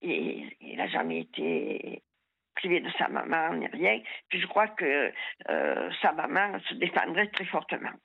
Et 0.02 0.46
il 0.60 0.76
n'a 0.76 0.88
jamais 0.88 1.20
été 1.20 2.02
privé 2.58 2.80
de 2.80 2.90
sa 2.98 3.08
maman 3.08 3.54
ni 3.54 3.66
rien. 3.68 4.00
Puis 4.28 4.40
je 4.40 4.46
crois 4.46 4.68
que 4.68 5.12
euh, 5.48 5.90
sa 6.02 6.12
maman 6.12 6.58
se 6.68 6.74
défendrait 6.74 7.28
très 7.28 7.46
fortement. 7.46 7.96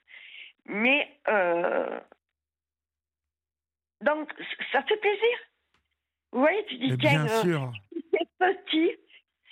Mais 0.66 1.18
euh, 1.28 2.00
donc 4.00 4.32
ça 4.72 4.82
fait 4.82 4.96
plaisir. 4.96 5.36
Vous 6.32 6.40
voyez, 6.40 6.64
tu 6.66 6.76
dis 6.76 6.96
bien 6.96 7.26
euh, 7.26 7.68
si 7.92 8.04
ces 8.12 8.26
petits, 8.38 8.96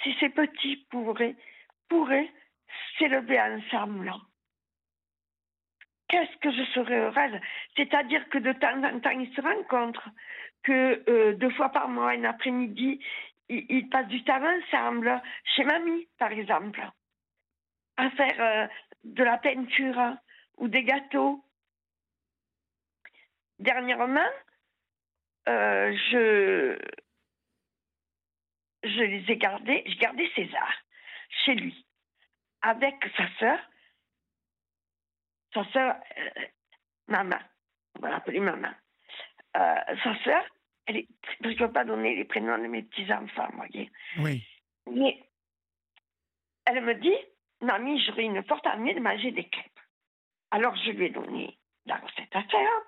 si 0.02 0.16
ces 0.20 0.30
petits 0.30 0.86
pourraient, 0.90 1.36
pourraient 1.88 2.30
s'élever 2.98 3.40
ensemble. 3.40 4.12
Qu'est-ce 6.08 6.36
que 6.38 6.50
je 6.50 6.64
serais 6.72 6.98
heureuse 6.98 7.40
C'est-à-dire 7.76 8.28
que 8.28 8.38
de 8.38 8.52
temps 8.52 8.82
en 8.84 9.00
temps, 9.00 9.10
ils 9.10 9.34
se 9.34 9.40
rencontrent, 9.40 10.08
que 10.62 11.32
deux 11.32 11.50
fois 11.50 11.70
par 11.70 11.88
mois, 11.88 12.10
un 12.10 12.24
après-midi, 12.24 13.00
ils, 13.48 13.88
passent 13.88 14.08
du 14.08 14.22
temps 14.24 14.42
ensemble, 14.42 15.20
chez 15.44 15.64
mamie, 15.64 16.08
par 16.18 16.32
exemple, 16.32 16.82
à 17.96 18.10
faire 18.10 18.40
euh, 18.40 18.66
de 19.04 19.24
la 19.24 19.38
peinture 19.38 20.16
ou 20.56 20.68
des 20.68 20.84
gâteaux. 20.84 21.44
Dernièrement, 23.58 24.28
euh, 25.48 25.96
je, 26.10 26.78
je 28.82 29.02
les 29.02 29.30
ai 29.30 29.36
gardés, 29.36 29.82
j'ai 29.86 29.96
gardé 29.96 30.30
César 30.34 30.72
chez 31.44 31.54
lui, 31.54 31.86
avec 32.62 32.94
sa 33.16 33.28
sœur, 33.38 33.58
sa 35.54 35.64
sœur, 35.72 35.96
euh, 36.18 36.46
maman, 37.08 37.38
on 37.96 38.00
va 38.00 38.10
l'appeler 38.10 38.40
maman, 38.40 38.72
sa 39.54 40.24
sœur, 40.24 40.44
je 40.88 41.48
ne 41.48 41.54
peux 41.54 41.72
pas 41.72 41.84
donner 41.84 42.16
les 42.16 42.24
prénoms 42.24 42.58
de 42.58 42.66
mes 42.66 42.82
petits-enfants, 42.82 43.48
vous 43.50 43.56
voyez. 43.56 43.90
Oui. 44.18 44.44
Mais 44.90 45.22
elle 46.66 46.82
me 46.82 46.94
dit, 46.94 47.16
Mamie, 47.60 48.02
j'aurais 48.04 48.24
une 48.24 48.42
forte 48.44 48.66
envie 48.66 48.94
de 48.94 49.00
manger 49.00 49.30
des 49.30 49.48
crêpes. 49.48 49.80
Alors 50.50 50.76
je 50.76 50.90
lui 50.90 51.06
ai 51.06 51.10
donné 51.10 51.58
la 51.86 51.96
recette 51.96 52.34
à 52.34 52.42
faire. 52.44 52.80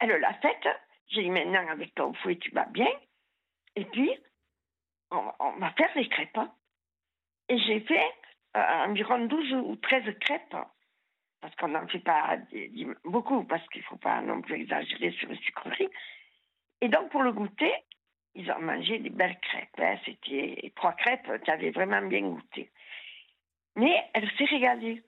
Elle 0.00 0.20
l'a 0.20 0.34
faite. 0.34 0.68
J'ai 1.08 1.22
dit 1.22 1.30
maintenant 1.30 1.66
avec 1.68 1.94
ton 1.94 2.12
fouet, 2.14 2.36
tu 2.36 2.50
vas 2.50 2.66
bien. 2.66 2.88
Et 3.76 3.84
puis, 3.84 4.10
on, 5.10 5.52
va 5.58 5.70
faire 5.72 5.90
les 5.96 6.08
crêpes. 6.08 6.38
Et 7.48 7.58
j'ai 7.58 7.80
fait 7.80 8.12
euh, 8.56 8.84
environ 8.86 9.26
12 9.26 9.52
ou 9.54 9.76
13 9.76 10.18
crêpes. 10.20 10.56
Parce 11.40 11.54
qu'on 11.56 11.68
n'en 11.68 11.86
fait 11.86 12.00
pas 12.00 12.36
beaucoup, 13.04 13.44
parce 13.44 13.66
qu'il 13.68 13.80
ne 13.82 13.86
faut 13.86 13.96
pas 13.96 14.20
non 14.20 14.40
plus 14.40 14.56
exagérer 14.56 15.12
sur 15.12 15.28
les 15.28 15.38
sucreries. 15.38 15.88
Et 16.80 16.88
donc, 16.88 17.10
pour 17.10 17.22
le 17.22 17.32
goûter, 17.32 17.72
ils 18.34 18.50
ont 18.52 18.60
mangé 18.60 18.98
des 18.98 19.10
belles 19.10 19.38
crêpes. 19.40 19.78
Hein. 19.78 19.96
C'était 20.04 20.72
trois 20.76 20.92
crêpes, 20.92 21.30
tu 21.44 21.50
avais 21.50 21.70
vraiment 21.70 22.02
bien 22.02 22.22
goûté. 22.22 22.70
Mais 23.76 24.04
elle 24.14 24.30
s'est 24.36 24.44
régalée. 24.44 25.02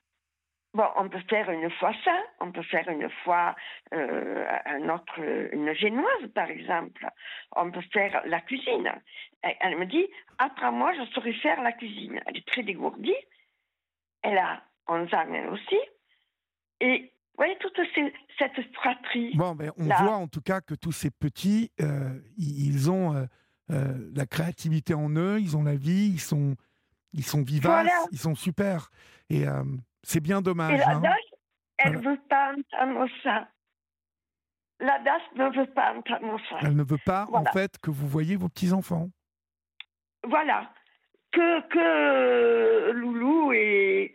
Bon, 0.72 0.86
on 0.96 1.08
peut 1.08 1.22
faire 1.28 1.50
une 1.50 1.68
fois 1.68 1.92
ça, 2.04 2.16
on 2.38 2.52
peut 2.52 2.62
faire 2.62 2.88
une 2.88 3.10
fois 3.24 3.56
euh, 3.92 4.46
un 4.66 4.88
autre, 4.88 5.18
une 5.52 5.72
génoise, 5.74 6.28
par 6.32 6.48
exemple. 6.48 7.08
On 7.56 7.72
peut 7.72 7.82
faire 7.92 8.22
la 8.26 8.40
cuisine. 8.40 8.92
Elle 9.42 9.78
me 9.78 9.86
dit, 9.86 10.06
après 10.38 10.70
moi, 10.70 10.92
je 10.94 11.04
saurais 11.12 11.32
faire 11.32 11.60
la 11.62 11.72
cuisine. 11.72 12.20
Elle 12.26 12.36
est 12.36 12.46
très 12.46 12.62
dégourdie. 12.62 13.16
Elle 14.22 14.38
a 14.38 14.62
11 14.86 15.12
ans, 15.12 15.34
elle 15.34 15.48
aussi. 15.48 15.78
Et 16.80 17.09
voyez 17.40 17.56
toute 17.58 17.80
cette 18.38 18.74
fratrie. 18.74 19.34
Bon, 19.34 19.54
ben, 19.54 19.72
on 19.78 19.84
voit 19.84 20.16
en 20.16 20.28
tout 20.28 20.42
cas 20.42 20.60
que 20.60 20.74
tous 20.74 20.92
ces 20.92 21.10
petits, 21.10 21.72
euh, 21.80 22.18
ils 22.36 22.90
ont 22.90 23.26
euh, 23.70 24.10
la 24.14 24.26
créativité 24.26 24.94
en 24.94 25.10
eux, 25.10 25.40
ils 25.40 25.56
ont 25.56 25.62
la 25.62 25.76
vie, 25.76 26.10
ils 26.12 26.20
sont, 26.20 26.56
ils 27.12 27.24
sont 27.24 27.42
vivaces, 27.42 27.90
ils 28.12 28.18
sont 28.18 28.34
super. 28.34 28.90
Et 29.30 29.44
c'est 30.02 30.20
bien 30.20 30.42
dommage. 30.42 30.74
Et 30.74 30.78
la 30.78 30.96
hein. 30.96 31.02
elle 31.78 31.92
ne 31.92 31.98
veut 31.98 32.20
pas 32.28 32.52
entendre 32.52 33.06
ça. 33.22 33.48
La 34.80 34.98
DAS 35.00 35.20
ne 35.36 35.44
veut 35.54 35.70
pas 35.72 35.94
entendre 35.94 36.40
ça. 36.48 36.56
Elle 36.62 36.74
ne 36.74 36.82
veut 36.82 36.98
pas, 37.04 37.28
en 37.32 37.44
fait, 37.44 37.78
que 37.78 37.90
vous 37.90 38.08
voyez 38.08 38.36
vos 38.36 38.48
petits-enfants. 38.48 39.10
Voilà. 40.26 40.72
Que, 41.32 41.68
que 41.68 42.90
Loulou 42.92 43.52
et, 43.52 44.14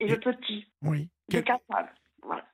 et, 0.00 0.08
le 0.08 0.18
petit. 0.18 0.66
Oui. 0.82 1.08
Quel... 1.30 1.44
capable. 1.44 1.92
Voilà. 2.22 2.44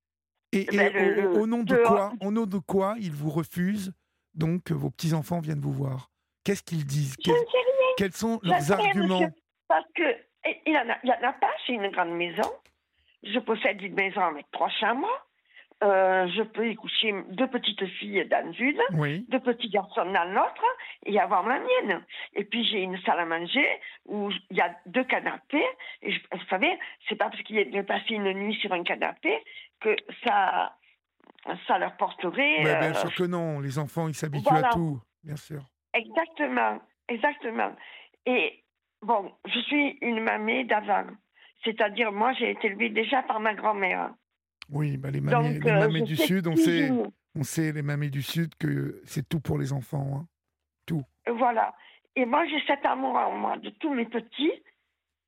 Et, 0.53 0.67
eh 0.71 0.77
ben, 0.77 1.27
au, 1.37 1.47
nom 1.47 1.63
de 1.63 1.75
quoi, 1.77 2.13
au 2.21 2.31
nom 2.31 2.47
de 2.47 2.59
quoi 2.59 2.95
ils 2.99 3.13
vous 3.13 3.31
refusent 3.31 3.93
donc 4.35 4.65
que 4.65 4.75
vos 4.75 4.91
petits-enfants 4.91 5.41
viennent 5.41 5.61
vous 5.61 5.73
voir? 5.73 6.11
Qu'est-ce 6.45 6.63
qu'ils 6.63 6.85
disent? 6.85 7.17
Quels 7.97 8.13
sont 8.13 8.39
leurs 8.43 8.71
arguments? 8.73 9.31
Parce 9.69 9.87
que 9.95 10.03
il 10.67 10.73
n'y 10.73 10.77
en, 10.77 10.89
a 11.29 11.33
pas, 11.33 11.51
c'est 11.67 11.73
une 11.73 11.89
grande 11.91 12.13
maison. 12.13 12.51
Je 13.23 13.39
possède 13.39 13.81
une 13.81 13.95
maison 13.95 14.21
avec 14.21 14.47
trois 14.53 14.69
chambres. 14.69 15.09
Euh, 15.85 16.27
je 16.29 16.43
peux 16.43 16.69
y 16.71 16.75
coucher 16.75 17.15
deux 17.31 17.47
petites 17.47 17.87
filles 17.87 18.27
dans 18.27 18.53
une, 18.53 18.81
deux 19.29 19.41
petits 19.41 19.69
garçons 19.69 20.11
dans 20.11 20.33
l'autre, 20.33 20.65
et 21.07 21.19
avoir 21.21 21.45
ma 21.45 21.59
mienne. 21.59 22.03
Et 22.35 22.45
puis 22.45 22.65
j'ai 22.65 22.83
une 22.83 22.99
salle 23.03 23.21
à 23.21 23.27
manger 23.27 23.67
où 24.07 24.31
il 24.51 24.57
y 24.57 24.61
a 24.61 24.75
deux 24.87 25.05
canapés. 25.05 25.67
Et 26.03 26.13
vous 26.33 26.45
savez, 26.49 26.79
c'est 27.09 27.17
pas 27.17 27.29
parce 27.29 27.43
qu'il 27.43 27.59
est 27.59 27.83
passé 27.83 28.15
une 28.15 28.33
nuit 28.33 28.55
sur 28.61 28.73
un 28.73 28.83
canapé 28.83 29.39
que 29.81 29.95
ça, 30.25 30.75
ça 31.67 31.79
leur 31.79 31.97
porterait. 31.97 32.63
bien 32.63 32.83
euh, 32.83 32.95
sûr 32.95 33.15
que 33.15 33.25
non. 33.25 33.61
Les 33.61 33.79
enfants, 33.79 34.09
ils 34.09 34.15
s'habituent 34.15 34.49
à 34.53 34.71
tout, 34.71 35.01
bien 35.23 35.37
sûr. 35.37 35.63
Exactement, 35.93 36.81
exactement. 37.09 37.73
Et 38.27 38.65
Bon, 39.05 39.31
je 39.45 39.61
suis 39.61 39.99
une 40.01 40.21
mamie 40.21 40.65
d'avant. 40.65 41.05
C'est-à-dire, 41.63 42.11
moi, 42.11 42.33
j'ai 42.33 42.53
été 42.53 42.69
élevée 42.69 42.89
déjà 42.89 43.23
par 43.23 43.39
ma 43.39 43.53
grand-mère. 43.55 44.15
Oui, 44.71 44.97
bah 44.97 45.11
les 45.11 45.21
mamies, 45.21 45.59
les 45.61 45.71
euh, 45.71 46.01
du 46.03 46.17
Sud, 46.17 46.47
on 46.47 46.57
sait, 46.57 46.91
on 47.35 47.43
sait, 47.43 47.73
les 47.73 47.83
mamies 47.83 48.11
du 48.11 48.23
Sud, 48.23 48.55
que 48.57 49.01
c'est 49.05 49.29
tout 49.29 49.41
pour 49.41 49.59
les 49.59 49.73
enfants. 49.73 50.19
Hein. 50.19 50.27
Tout. 50.87 51.03
Voilà. 51.27 51.75
Et 52.17 52.25
moi, 52.27 52.47
j'ai 52.47 52.61
cet 52.67 52.85
amour 52.87 53.17
en 53.17 53.37
moi 53.37 53.57
de 53.57 53.71
tous 53.71 53.93
mes 53.93 54.07
petits, 54.07 54.53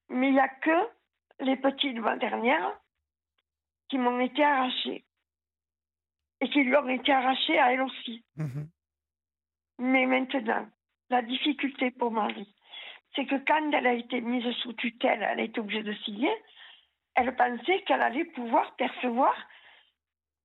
mais 0.09 0.29
il 0.29 0.35
n'y 0.35 0.41
a 0.41 0.49
que 0.49 0.89
les 1.41 1.57
petits 1.57 1.93
de 1.93 2.01
ma 2.01 2.17
dernière 2.17 2.73
qui 3.89 3.99
m'ont 3.99 4.21
été 4.21 4.43
arrachés. 4.43 5.05
Et 6.41 6.49
qui 6.51 6.63
lui 6.63 6.77
ont 6.77 6.89
été 6.89 7.13
arrachés 7.13 7.59
à 7.59 7.73
elle 7.73 7.83
aussi. 7.83 8.25
Mhm. 8.37 8.69
Mais 9.79 10.07
maintenant, 10.07 10.69
la 11.11 11.23
difficulté 11.23 11.91
pour 11.91 12.11
Marie, 12.11 12.55
c'est 13.15 13.27
que 13.27 13.37
quand 13.47 13.73
elle 13.73 13.87
a 13.87 13.95
été 13.95 14.21
mise 14.21 14.51
sous 14.57 14.73
tutelle, 14.75 15.23
elle 15.23 15.41
a 15.41 15.43
été 15.43 15.61
obligée 15.61 15.83
de 15.83 15.95
signer, 16.05 16.33
elle 17.17 17.35
pensait 17.35 17.81
qu'elle 17.83 18.03
allait 18.03 18.27
pouvoir 18.27 18.77
percevoir, 18.77 19.35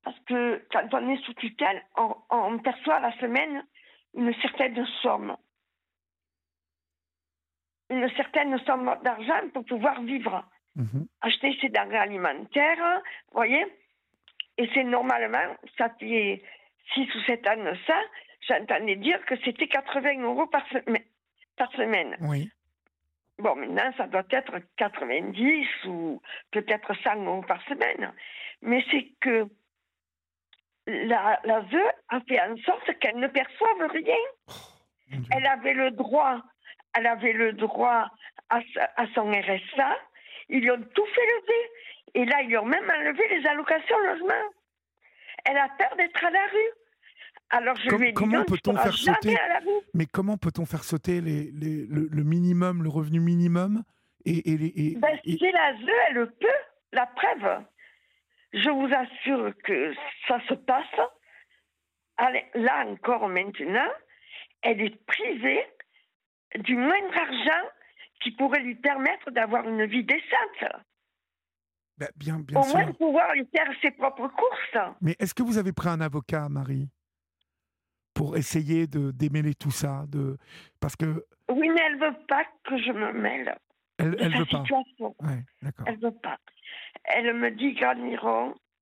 parce 0.03 0.19
que 0.21 0.65
quand 0.71 0.87
on 0.93 1.09
est 1.09 1.23
sous 1.25 1.33
tutelle, 1.35 1.85
on, 2.29 2.57
perçoit 2.59 2.95
à 2.95 2.99
la 3.01 3.17
semaine 3.19 3.63
une 4.15 4.33
certaine 4.41 4.85
somme. 5.01 5.35
Une 7.89 8.09
certaine 8.15 8.57
somme 8.59 8.95
d'argent 9.03 9.49
pour 9.53 9.65
pouvoir 9.65 10.01
vivre. 10.01 10.43
Mhm. 10.75 11.07
Acheter 11.19 11.57
ses 11.59 11.69
denrées 11.69 11.97
alimentaires, 11.97 13.01
vous 13.27 13.33
voyez 13.33 13.65
Et 14.57 14.69
c'est 14.73 14.85
normalement, 14.85 15.55
ça 15.77 15.89
fait 15.99 16.41
6 16.93 17.15
ou 17.15 17.21
7 17.27 17.47
ans 17.47 17.57
de 17.57 17.75
ça, 17.85 18.01
j'entendais 18.47 18.95
dire 18.95 19.23
que 19.25 19.35
c'était 19.43 19.67
80 19.67 20.21
euros 20.21 20.47
par, 20.47 20.65
par 21.57 21.71
semaine. 21.73 22.15
Oui. 22.21 22.49
Bon, 23.41 23.55
maintenant, 23.55 23.91
ça 23.97 24.05
doit 24.05 24.23
être 24.29 24.53
90 24.77 25.67
ou 25.85 26.21
peut-être 26.51 26.93
100 26.93 27.23
euros 27.25 27.41
par 27.41 27.59
semaine. 27.63 28.13
Mais 28.61 28.85
c'est 28.91 29.07
que 29.19 29.47
la, 30.85 31.39
la 31.43 31.63
a 32.09 32.21
fait 32.21 32.39
en 32.39 32.55
sorte 32.57 32.99
qu'elle 32.99 33.17
ne 33.17 33.27
perçoive 33.27 33.89
rien. 33.89 34.23
Oh, 34.47 35.15
elle 35.31 35.47
avait 35.47 35.73
le 35.73 35.89
droit, 35.89 36.39
elle 36.93 37.07
avait 37.07 37.33
le 37.33 37.53
droit 37.53 38.11
à, 38.49 38.59
à, 38.97 39.07
son 39.15 39.31
RSA. 39.31 39.97
Ils 40.49 40.61
lui 40.61 40.69
ont 40.69 40.83
tout 40.93 41.05
fait 41.05 41.25
lever. 41.25 41.69
Et 42.13 42.25
là, 42.25 42.43
ils 42.43 42.49
lui 42.49 42.57
ont 42.57 42.65
même 42.65 42.91
enlevé 42.91 43.27
les 43.27 43.47
allocations 43.47 43.97
logement. 43.97 44.49
Elle 45.45 45.57
a 45.57 45.69
peur 45.79 45.95
d'être 45.97 46.23
à 46.23 46.29
la 46.29 46.45
rue. 46.45 46.73
Alors 47.51 47.75
je 47.75 48.13
comment 48.13 48.45
peut-on 48.45 48.75
faire 48.77 48.93
sauter 48.93 49.37
Mais 49.93 50.05
comment 50.05 50.37
peut-on 50.37 50.65
faire 50.65 50.83
sauter 50.83 51.19
les, 51.19 51.51
le, 51.51 52.23
minimum, 52.23 52.81
le 52.81 52.89
revenu 52.89 53.19
minimum 53.19 53.83
et, 54.25 54.51
et, 54.51 54.95
ben, 54.95 55.19
Si 55.25 55.37
la 55.37 55.73
ZE, 55.75 55.89
elle 56.09 56.31
peut, 56.31 56.47
la 56.93 57.07
preuve. 57.07 57.63
Je 58.53 58.69
vous 58.69 58.89
assure 58.93 59.53
que 59.63 59.93
ça 60.27 60.39
se 60.47 60.53
passe. 60.53 60.85
là 62.55 62.85
encore 62.87 63.27
maintenant, 63.27 63.89
elle 64.61 64.81
est 64.81 65.05
privée 65.05 65.65
du 66.59 66.75
moindre 66.75 67.17
argent 67.17 67.67
qui 68.21 68.31
pourrait 68.31 68.61
lui 68.61 68.75
permettre 68.75 69.31
d'avoir 69.31 69.67
une 69.67 69.85
vie 69.85 70.03
décente. 70.03 70.71
Ben, 71.97 72.09
bien, 72.15 72.39
bien 72.39 72.59
Au 72.59 72.65
moins 72.65 72.91
pouvoir 72.93 73.33
lui 73.33 73.47
faire 73.53 73.67
ses 73.81 73.91
propres 73.91 74.27
courses. 74.27 74.95
Mais 75.01 75.15
est-ce 75.19 75.33
que 75.33 75.43
vous 75.43 75.57
avez 75.57 75.73
pris 75.73 75.89
un 75.89 76.01
avocat, 76.01 76.47
Marie? 76.49 76.89
Pour 78.13 78.37
essayer 78.37 78.87
de 78.87 79.11
démêler 79.11 79.53
tout 79.53 79.71
ça 79.71 80.05
de 80.09 80.37
parce 80.79 80.95
que 80.95 81.25
oui 81.49 81.69
mais 81.69 81.81
elle 81.87 81.99
veut 81.99 82.17
pas 82.27 82.43
que 82.63 82.77
je 82.77 82.91
me 82.91 83.13
mêle 83.13 83.55
elle, 84.01 84.15
elle 84.19 84.37
veut 84.37 84.45
pas. 84.45 84.63
ouais, 84.99 85.43
elle 85.85 85.99
veut 85.99 86.17
pas. 86.23 86.37
Elle 87.03 87.33
me 87.35 87.51
dit 87.51 87.77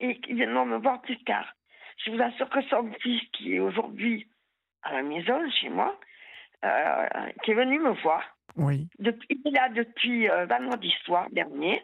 et 0.01 0.19
qu'ils 0.21 0.35
viendront 0.35 0.65
me 0.65 0.77
voir 0.77 1.01
plus 1.01 1.21
tard. 1.23 1.55
Je 2.05 2.11
vous 2.11 2.21
assure 2.21 2.49
que 2.49 2.61
son 2.63 2.89
fils 3.01 3.21
qui 3.33 3.55
est 3.55 3.59
aujourd'hui 3.59 4.29
à 4.83 4.93
la 4.93 5.03
maison 5.03 5.37
chez 5.51 5.69
moi 5.69 5.99
euh, 6.63 7.07
qui 7.43 7.51
est 7.51 7.55
venu 7.55 7.79
me 7.79 7.91
voir. 8.01 8.23
Oui. 8.55 8.87
Depuis, 8.97 9.27
il 9.29 9.41
est 9.47 9.51
là 9.51 9.69
depuis 9.69 10.29
euh, 10.29 10.45
vendredi 10.45 10.93
soir 11.03 11.27
dernier 11.31 11.81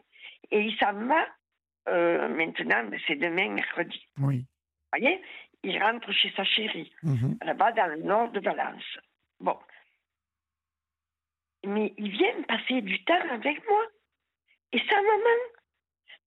et 0.51 0.61
il 0.61 0.77
s'en 0.77 0.93
va 0.93 1.25
euh, 1.89 2.29
maintenant 2.29 2.89
c'est 3.07 3.15
demain 3.15 3.49
mercredi. 3.49 4.07
Oui. 4.19 4.45
Vous 4.93 4.99
voyez? 4.99 5.21
Il 5.65 5.81
rentre 5.81 6.11
chez 6.11 6.31
sa 6.35 6.43
chérie, 6.43 6.91
mhm. 7.03 7.37
là-bas 7.41 7.71
dans 7.73 7.87
le 7.87 8.03
nord 8.03 8.31
de 8.31 8.39
Valence. 8.39 8.99
Bon. 9.39 9.57
Mais 11.65 11.93
il 11.97 12.11
vient 12.11 12.41
passer 12.43 12.81
du 12.81 13.03
temps 13.03 13.29
avec 13.31 13.65
moi. 13.67 13.83
Et 14.71 14.79
sa 14.89 14.95
maman, 14.95 15.39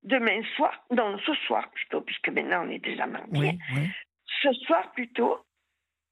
demain 0.03 0.43
soir, 0.57 0.73
non, 0.91 1.19
ce 1.25 1.35
soir 1.47 1.71
plutôt, 1.71 2.01
puisque 2.01 2.29
maintenant 2.29 2.67
on 2.67 2.71
est 2.71 2.79
déjà 2.79 3.07
mariés, 3.07 3.59
ce 4.43 4.53
soir 4.65 4.91
plutôt, 4.93 5.39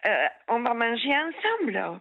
euh, 0.04 0.28
on 0.48 0.60
va 0.60 0.74
manger 0.74 1.14
ensemble. 1.16 2.00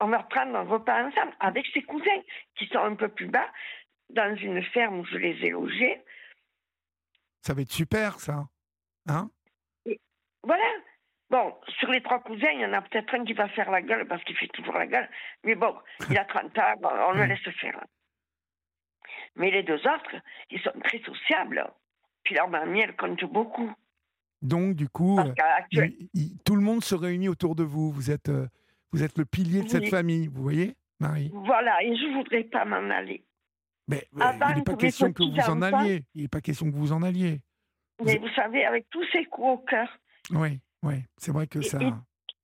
On 0.00 0.08
va 0.08 0.22
prendre 0.24 0.56
un 0.56 0.64
repas 0.64 1.06
ensemble 1.06 1.34
avec 1.40 1.66
ses 1.72 1.82
cousins 1.82 2.22
qui 2.56 2.66
sont 2.66 2.78
un 2.78 2.94
peu 2.94 3.08
plus 3.08 3.28
bas, 3.28 3.50
dans 4.10 4.36
une 4.36 4.62
ferme 4.62 5.00
où 5.00 5.04
je 5.06 5.16
les 5.16 5.44
ai 5.44 5.50
logés. 5.50 6.00
Ça 7.40 7.54
va 7.54 7.62
être 7.62 7.72
super, 7.72 8.20
ça. 8.20 8.44
Hein? 9.06 9.30
Voilà. 10.42 10.64
Bon, 11.28 11.54
sur 11.80 11.90
les 11.90 12.02
trois 12.02 12.20
cousins, 12.20 12.50
il 12.52 12.60
y 12.60 12.64
en 12.64 12.72
a 12.72 12.82
peut-être 12.82 13.12
un 13.14 13.24
qui 13.24 13.32
va 13.32 13.48
faire 13.48 13.70
la 13.70 13.82
gueule 13.82 14.06
parce 14.06 14.22
qu'il 14.24 14.36
fait 14.36 14.46
toujours 14.48 14.74
la 14.74 14.86
gueule. 14.86 15.08
Mais 15.44 15.56
bon, 15.56 15.74
il 16.10 16.18
a 16.18 16.24
30 16.24 16.56
ans, 16.58 16.74
on 17.08 17.12
le 17.12 17.24
laisse 17.24 17.42
faire. 17.60 17.84
Mais 19.34 19.50
les 19.50 19.62
deux 19.62 19.74
autres, 19.74 20.16
ils 20.50 20.60
sont 20.60 20.72
très 20.84 21.00
sociables. 21.00 21.64
Puis 22.22 22.34
leur 22.34 22.48
mamie, 22.48 22.80
elle 22.80 22.96
compte 22.96 23.24
beaucoup. 23.24 23.70
Donc, 24.42 24.74
du 24.74 24.88
coup, 24.88 25.18
euh, 25.18 25.88
tout 26.44 26.54
le 26.54 26.62
monde 26.62 26.84
se 26.84 26.94
réunit 26.94 27.28
autour 27.28 27.56
de 27.56 27.64
vous. 27.64 27.90
Vous 27.90 28.10
êtes, 28.10 28.28
euh, 28.28 28.46
vous 28.92 29.02
êtes 29.02 29.18
le 29.18 29.24
pilier 29.24 29.62
de 29.62 29.68
cette 29.68 29.88
famille, 29.88 30.28
vous 30.28 30.42
voyez, 30.42 30.76
Marie? 31.00 31.30
Voilà, 31.32 31.82
et 31.82 31.96
je 31.96 32.06
ne 32.06 32.14
voudrais 32.14 32.44
pas 32.44 32.64
m'en 32.64 32.90
aller. 32.90 33.24
Mais 33.88 34.06
il 34.12 34.56
n'est 34.56 34.62
pas 34.62 34.76
question 34.76 35.12
que 35.12 35.22
vous 35.22 35.50
en 35.50 35.62
alliez. 35.62 36.04
Il 36.14 36.22
n'est 36.22 36.28
pas 36.28 36.40
question 36.40 36.70
que 36.70 36.76
vous 36.76 36.92
en 36.92 37.02
alliez. 37.02 37.40
Mais 38.04 38.18
vous 38.18 38.28
savez, 38.34 38.64
avec 38.64 38.88
tous 38.90 39.04
ces 39.12 39.24
coups 39.24 39.48
au 39.48 39.58
cœur, 39.58 39.88
oui. 40.30 40.60
Oui, 40.82 40.94
c'est 41.16 41.32
vrai 41.32 41.46
que 41.46 41.60
ça. 41.62 41.78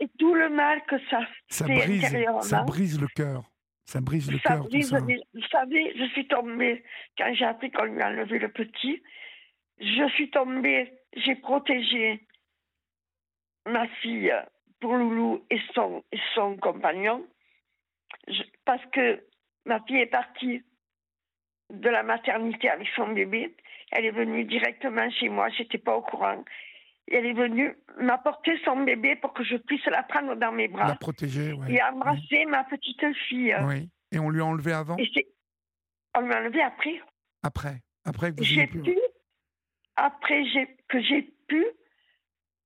Et, 0.01 0.09
tout 0.19 0.35
le 0.35 0.49
mal 0.49 0.83
que 0.87 0.97
ça, 1.11 1.21
ça 1.49 1.65
brise, 1.67 2.17
ça 2.41 2.63
brise 2.63 3.01
le 3.01 3.07
cœur. 3.09 3.45
Ça 3.85 4.01
brise 4.01 4.31
le 4.31 4.39
cœur. 4.39 4.65
Vous 4.65 5.47
savez, 5.51 5.93
je 5.97 6.05
suis 6.13 6.27
tombée 6.27 6.83
quand 7.17 7.33
j'ai 7.35 7.45
appris 7.45 7.71
qu'on 7.71 7.85
lui 7.85 8.01
a 8.01 8.09
enlevé 8.09 8.39
le 8.39 8.51
petit. 8.51 9.03
Je 9.79 10.09
suis 10.15 10.31
tombée, 10.31 10.93
j'ai 11.15 11.37
protégé 11.37 12.27
ma 13.67 13.87
fille 14.01 14.33
pour 14.81 14.95
Loulou 14.95 15.45
et 15.51 15.61
son, 15.75 16.03
et 16.11 16.19
son 16.35 16.57
compagnon 16.57 17.25
parce 18.65 18.85
que 18.87 19.25
ma 19.67 19.81
fille 19.85 19.99
est 19.99 20.07
partie 20.07 20.63
de 21.71 21.89
la 21.89 22.03
maternité 22.03 22.69
avec 22.69 22.89
son 22.95 23.09
bébé. 23.09 23.55
Elle 23.93 24.07
est 24.07 24.11
venue 24.11 24.45
directement 24.45 25.09
chez 25.11 25.29
moi, 25.29 25.49
j'étais 25.51 25.79
pas 25.79 25.95
au 25.97 26.03
courant. 26.03 26.43
elle 27.11 27.27
est 27.27 27.35
venue 27.35 27.77
m'apporter 27.99 28.53
son 28.65 28.83
bébé 28.85 29.17
pour 29.17 29.35
que 29.35 29.45
je 29.45 29.57
puisse 29.57 29.85
la 29.87 30.03
prendre 30.03 30.35
dans 30.35 30.53
mes 30.53 30.69
bras. 30.69 30.89
La 30.89 30.95
protéger, 30.95 31.53
oui. 31.53 31.75
Et 31.75 31.83
embrasser 31.83 32.47
ma 32.47 32.65
petite 32.65 33.05
fille. 33.29 33.55
Oui. 33.65 33.91
Et 34.13 34.19
on 34.19 34.31
lui 34.31 34.41
a 34.41 34.47
enlevé 34.47 34.73
avant 34.73 34.97
On 34.97 36.21
lui 36.21 36.33
a 36.33 36.39
enlevé 36.39 36.63
après. 36.63 37.01
Après 37.43 37.81
Après 38.05 38.31
que 38.31 38.37
vous 38.39 38.45
J'ai 38.45 38.67
pu, 38.67 38.99
après 39.97 40.43
que 40.89 41.03
j'ai 41.03 41.23
pu 41.49 41.67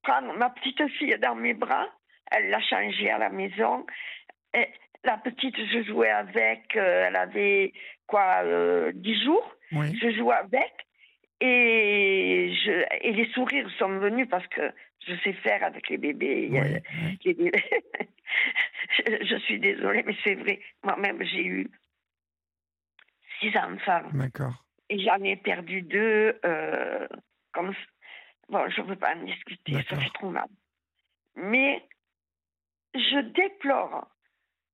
prendre 0.03 0.33
ma 0.37 0.51
petite 0.51 0.87
fille 0.99 1.17
dans 1.21 1.35
mes 1.35 1.55
bras, 1.55 1.89
elle 2.31 2.51
l'a 2.51 2.61
changée 2.61 3.11
à 3.11 3.19
la 3.19 3.31
maison. 3.31 3.85
Et 4.55 4.69
la 5.05 5.17
petite, 5.19 5.57
je 5.57 5.83
jouais 5.85 6.11
avec, 6.11 6.77
euh, 6.77 7.07
elle 7.07 7.17
avait 7.17 7.73
quoi, 8.07 8.43
euh, 8.45 8.93
10 8.95 9.25
jours. 9.25 9.57
Je 9.73 10.17
jouais 10.17 10.35
avec. 10.35 10.86
Et, 11.41 12.55
je, 12.65 12.85
et 13.03 13.13
les 13.13 13.31
sourires 13.33 13.71
sont 13.79 13.99
venus 13.99 14.27
parce 14.29 14.47
que 14.47 14.73
je 15.07 15.15
sais 15.17 15.35
faire 15.35 15.63
avec 15.63 15.89
les 15.89 15.99
bébés. 15.99 16.51
je, 19.07 19.37
suis 19.45 19.61
désolée, 19.61 20.03
mais 20.05 20.17
c'est 20.25 20.35
vrai. 20.35 20.61
Moi-même, 20.83 21.23
j'ai 21.23 21.45
eu 21.45 21.71
six 23.41 23.57
enfants. 23.59 24.09
D'accord. 24.15 24.65
Et 24.89 24.99
j'en 24.99 25.23
ai 25.23 25.37
perdu 25.37 25.83
deux. 25.83 26.39
Euh, 26.45 27.07
comme 27.53 27.75
bon, 28.49 28.69
je 28.71 28.81
ne 28.81 28.87
veux 28.87 28.97
pas 28.97 29.15
en 29.15 29.25
discuter, 29.25 29.75
ça 29.89 29.97
fait 29.97 30.11
trop 30.15 30.31
mal. 30.31 30.49
Mais 31.37 31.83
je 32.95 33.21
déplore 33.21 34.09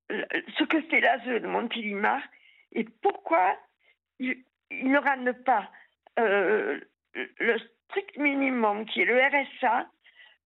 ce 0.09 0.63
que 0.63 0.81
fait 0.83 1.01
l'ASE 1.01 1.41
de 1.41 1.47
Montélimar 1.47 2.21
et 2.73 2.85
pourquoi 3.01 3.57
ils, 4.19 4.43
ne 4.71 4.97
rendent 4.97 5.43
pas 5.43 5.69
euh, 6.19 6.79
le 7.39 7.57
strict 7.87 8.17
minimum 8.17 8.85
qui 8.85 9.01
est 9.01 9.05
le 9.05 9.19
RSA 9.19 9.87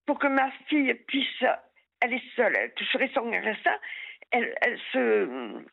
pour 0.06 0.20
que 0.20 0.28
ma 0.28 0.50
fille 0.68 0.94
puisse, 1.08 1.44
elle 2.00 2.14
est 2.14 2.36
seule, 2.36 2.56
elle 2.58 2.74
toucherait 2.74 3.12
son 3.14 3.30
RSA, 3.30 3.80
elle, 4.32 4.56
elle, 4.62 4.80
se, 4.92 5.64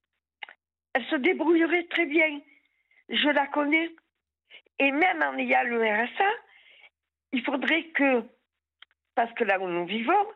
elle 0.94 1.04
se 1.06 1.16
débrouillerait 1.16 1.86
très 1.90 2.06
bien. 2.06 2.40
Je 3.08 3.28
la 3.28 3.46
connais. 3.48 3.90
Et 4.78 4.90
même 4.90 5.22
en 5.22 5.38
ayant 5.38 5.62
le 5.64 5.80
RSA, 5.82 6.30
il 7.32 7.44
faudrait 7.44 7.84
que, 7.94 8.24
parce 9.14 9.32
que 9.34 9.44
là 9.44 9.60
où 9.60 9.68
nous 9.68 9.86
vivons, 9.86 10.26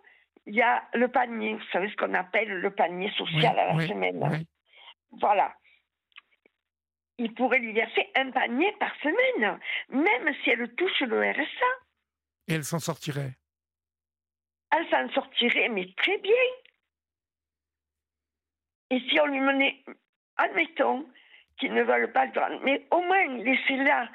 il 0.47 0.55
y 0.55 0.63
a 0.63 0.83
le 0.95 1.09
panier, 1.09 1.55
vous 1.55 1.71
savez 1.73 1.89
ce 1.91 1.97
qu'on 1.97 2.15
appelle 2.15 2.49
le 2.49 2.71
panier 2.71 3.11
social 3.13 3.59
à 3.59 3.75
la 3.75 3.87
semaine. 3.87 4.47
Voilà. 5.13 5.55
Il 7.19 7.35
pourrait 7.35 7.59
lui 7.59 7.73
verser 7.73 8.09
un 8.17 8.31
panier 8.31 8.73
par 8.79 8.95
semaine, 9.01 9.59
même 9.89 10.35
si 10.43 10.51
elle 10.51 10.73
touche 10.75 11.01
le 11.01 11.31
RSA. 11.31 11.67
Et 12.47 12.55
elle 12.55 12.65
s'en 12.65 12.79
sortirait? 12.79 13.37
Elle 14.71 14.89
s'en 14.89 15.09
sortirait, 15.13 15.69
mais 15.69 15.93
très 15.97 16.19
bien. 16.19 16.33
Et 18.91 19.01
si 19.01 19.21
on 19.21 19.27
lui 19.27 19.41
menait, 19.41 19.83
admettons 20.37 21.07
qu'ils 21.59 21.75
ne 21.75 21.83
veulent 21.83 22.13
pas 22.13 22.27
le 22.27 22.33
prendre, 22.33 22.61
mais 22.63 22.87
au 22.91 23.01
moins 23.01 23.27
laisser 23.39 23.77
là 23.77 24.09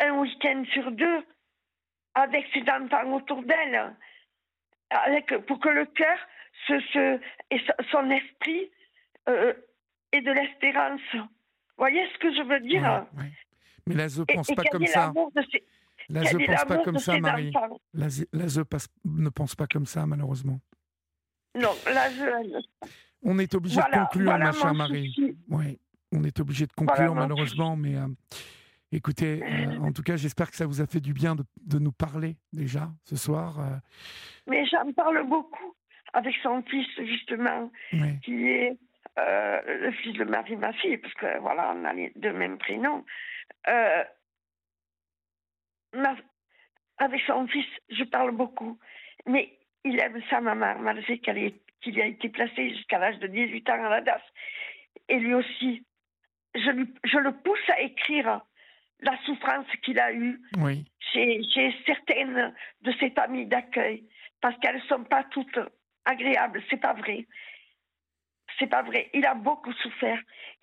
un 0.00 0.12
week-end 0.18 0.64
sur 0.72 0.90
deux 0.90 1.26
avec 2.14 2.46
ses 2.52 2.64
enfants 2.70 3.12
autour 3.12 3.42
d'elle 3.42 3.94
pour 5.46 5.60
que 5.60 5.68
le 5.68 5.86
cœur 5.86 6.18
se, 6.66 7.20
et 7.50 7.60
son 7.90 8.10
esprit 8.10 8.70
euh, 9.28 9.54
ait 10.12 10.20
de 10.20 10.32
l'espérance. 10.32 11.00
Voyez 11.82 12.06
ce 12.14 12.18
que 12.20 12.32
je 12.32 12.42
veux 12.48 12.60
dire 12.60 13.06
Mais 13.88 13.96
l'ASE 13.96 14.20
ne 14.20 14.24
pense 14.24 14.46
pas 14.54 14.62
comme 14.70 14.86
ça. 14.86 15.12
L'ASE 16.08 16.34
ne 16.34 16.46
pense 16.46 16.64
pas 16.64 16.78
comme 16.78 16.98
ça, 16.98 17.18
Marie. 17.18 17.52
L'ASE 17.92 18.58
ne 19.04 19.28
pense 19.30 19.56
pas 19.56 19.66
comme 19.66 19.86
ça, 19.86 20.06
malheureusement. 20.06 20.60
Non, 21.56 21.70
l'ASE... 21.86 22.22
On 23.24 23.36
est 23.40 23.52
obligé 23.56 23.80
de 23.80 23.98
conclure, 23.98 24.38
ma 24.38 24.52
chère 24.52 24.74
Marie. 24.74 25.36
Oui, 25.48 25.80
on 26.12 26.22
est 26.22 26.38
obligé 26.38 26.66
de 26.68 26.72
conclure, 26.72 27.16
malheureusement, 27.16 27.74
mais... 27.74 27.96
Euh, 27.96 28.06
Écoutez, 28.94 29.42
euh, 29.42 29.78
en 29.78 29.90
tout 29.90 30.02
cas, 30.02 30.16
j'espère 30.16 30.50
que 30.50 30.56
ça 30.56 30.66
vous 30.66 30.82
a 30.82 30.86
fait 30.86 31.00
du 31.00 31.14
bien 31.14 31.34
de, 31.34 31.78
nous 31.78 31.92
parler 31.92 32.36
déjà 32.52 32.92
ce 33.04 33.16
soir. 33.16 33.58
Euh. 33.58 33.76
Mais 34.46 34.66
j'en 34.66 34.92
parle 34.92 35.26
beaucoup 35.26 35.74
avec 36.12 36.34
son 36.42 36.62
fils, 36.62 36.86
justement, 36.98 37.72
qui 38.22 38.46
est 38.46 38.76
euh, 39.18 39.60
le 39.66 39.92
fils 39.92 40.16
de 40.16 40.24
Marie, 40.24 40.56
ma 40.56 40.72
fille, 40.72 40.98
parce 40.98 41.14
que 41.14 41.38
voilà, 41.40 41.72
on 41.74 41.84
a 41.84 41.92
les 41.92 42.12
deux 42.16 42.32
mêmes 42.32 42.58
prénoms. 42.58 43.04
avec 46.98 47.20
son 47.26 47.46
fils, 47.48 47.66
je 47.90 48.04
parle 48.04 48.32
beaucoup. 48.32 48.78
Mais 49.26 49.58
il 49.84 49.98
aime 50.00 50.22
sa 50.30 50.40
maman, 50.40 50.78
malgré 50.78 51.18
qu'il 51.18 52.00
a 52.00 52.06
été 52.06 52.28
placé 52.28 52.70
jusqu'à 52.70 52.98
l'âge 52.98 53.18
de 53.18 53.26
18 53.26 53.70
ans 53.70 53.84
à 53.84 53.88
la 53.88 54.00
DAS. 54.00 54.22
Et 55.08 55.18
lui 55.18 55.34
aussi, 55.34 55.84
je, 56.54 56.70
je 57.04 57.18
le 57.18 57.32
pousse 57.32 57.70
à 57.70 57.80
écrire 57.80 58.40
la 59.02 59.18
souffrance 59.24 59.66
qu'il 59.82 59.98
a 59.98 60.12
eue 60.12 60.40
chez, 61.12 61.42
certaines 61.86 62.54
de 62.82 62.92
ses 63.00 63.10
familles 63.10 63.46
d'accueil, 63.46 64.04
parce 64.40 64.56
qu'elles 64.58 64.76
ne 64.76 64.82
sont 64.82 65.04
pas 65.04 65.24
toutes 65.24 65.58
agréables. 66.04 66.62
C'est 66.70 66.80
pas 66.80 66.94
vrai. 66.94 67.26
C'est 68.62 68.68
pas 68.68 68.82
vrai. 68.82 69.10
Il 69.12 69.26
a 69.26 69.34
beaucoup 69.34 69.72
souffert. 69.72 70.20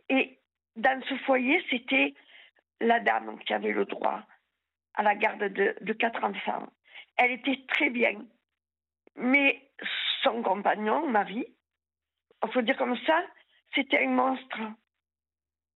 Et 0.08 0.40
dans 0.78 1.02
ce 1.10 1.16
foyer, 1.26 1.62
c'était 1.70 2.14
la 2.80 3.02
dame 3.02 3.38
qui 3.40 3.54
avait 3.54 3.74
le 3.74 3.84
droit 3.84 4.24
à 4.94 5.04
la 5.04 5.16
garde 5.16 5.44
de, 5.44 5.76
de 5.82 5.94
quatre 5.94 6.24
enfants. 6.24 6.72
Elle 7.18 7.32
était 7.32 7.60
très 7.68 7.90
bien. 7.90 8.26
Mais 9.18 9.70
son 10.24 10.42
compagnon, 10.42 11.10
Marie, 11.10 11.46
il 12.42 12.52
faut 12.54 12.62
dire 12.62 12.78
comme 12.78 12.98
ça, 13.06 13.22
c'était 13.76 14.06
un 14.06 14.12
monstre. 14.12 14.60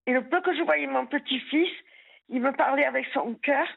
Et 0.06 0.14
le 0.14 0.30
peu 0.30 0.40
que 0.42 0.56
je 0.56 0.62
voyais 0.62 0.88
mon 0.88 1.06
petit-fils, 1.06 1.72
il 2.30 2.40
me 2.40 2.54
parlait 2.54 2.86
avec 2.86 3.06
son 3.08 3.36
cœur 3.36 3.68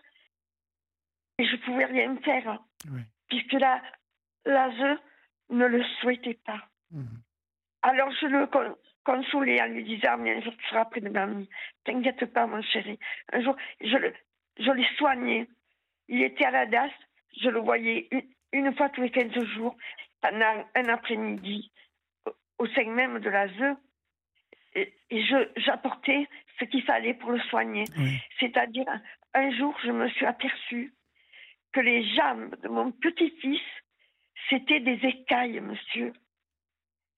et 1.38 1.44
je 1.46 1.56
ne 1.56 1.62
pouvais 1.62 1.87
rien 1.87 2.16
faire. 2.18 2.61
Puisque 3.28 3.54
la, 3.54 3.82
l'ASE 4.44 5.00
ne 5.50 5.66
le 5.66 5.82
souhaitait 6.00 6.38
pas. 6.44 6.62
Mhm. 6.92 7.22
Alors 7.87 8.11
je 8.20 8.27
le 8.27 8.49
consolais 9.05 9.62
en 9.62 9.66
lui 9.66 9.85
disant 9.85 10.18
Mais 10.18 10.35
un 10.35 10.40
jour 10.40 10.53
tu 10.57 10.66
seras 10.66 10.87
près 10.87 11.01
de 11.01 11.09
mamie. 11.09 11.49
T'inquiète 11.85 12.25
pas, 12.33 12.46
mon 12.49 12.61
chéri. 12.62 12.99
Un 13.33 13.42
jour, 13.42 13.57
je, 13.81 13.96
le, 13.96 14.12
je 14.59 14.70
l'ai 14.72 14.88
soigné. 14.96 15.46
Il 16.09 16.20
était 16.20 16.46
à 16.46 16.51
la 16.51 16.66
DAS. 16.66 16.90
Je 17.40 17.49
le 17.49 17.61
voyais 17.61 18.09
une, 18.53 18.75
fois 18.75 18.88
tous 18.88 19.03
les 19.03 19.11
15 19.11 19.33
jours, 19.55 19.77
pendant 20.20 20.64
un 20.75 20.88
après-midi, 20.88 21.70
au 22.59 22.66
sein 22.68 22.87
même 22.87 23.20
de 23.20 23.29
l'ASE 23.29 23.77
et, 24.75 24.92
je, 25.11 25.49
j'apportais 25.61 26.27
ce 26.59 26.64
qu'il 26.64 26.83
fallait 26.83 27.14
pour 27.14 27.31
le 27.31 27.40
soigner. 27.40 27.85
C'est-à-dire, 28.40 28.87
un 29.35 29.51
jour, 29.53 29.77
je 29.85 29.92
me 29.92 30.09
suis 30.09 30.27
aperçue 30.27 30.92
que 31.72 31.81
les 31.81 32.03
jambes 32.14 32.57
de 32.62 32.68
mon 32.68 32.90
petit-fils, 32.90 33.61
c'était 34.51 34.81
des 34.81 34.99
écailles, 35.07 35.61
monsieur. 35.61 36.13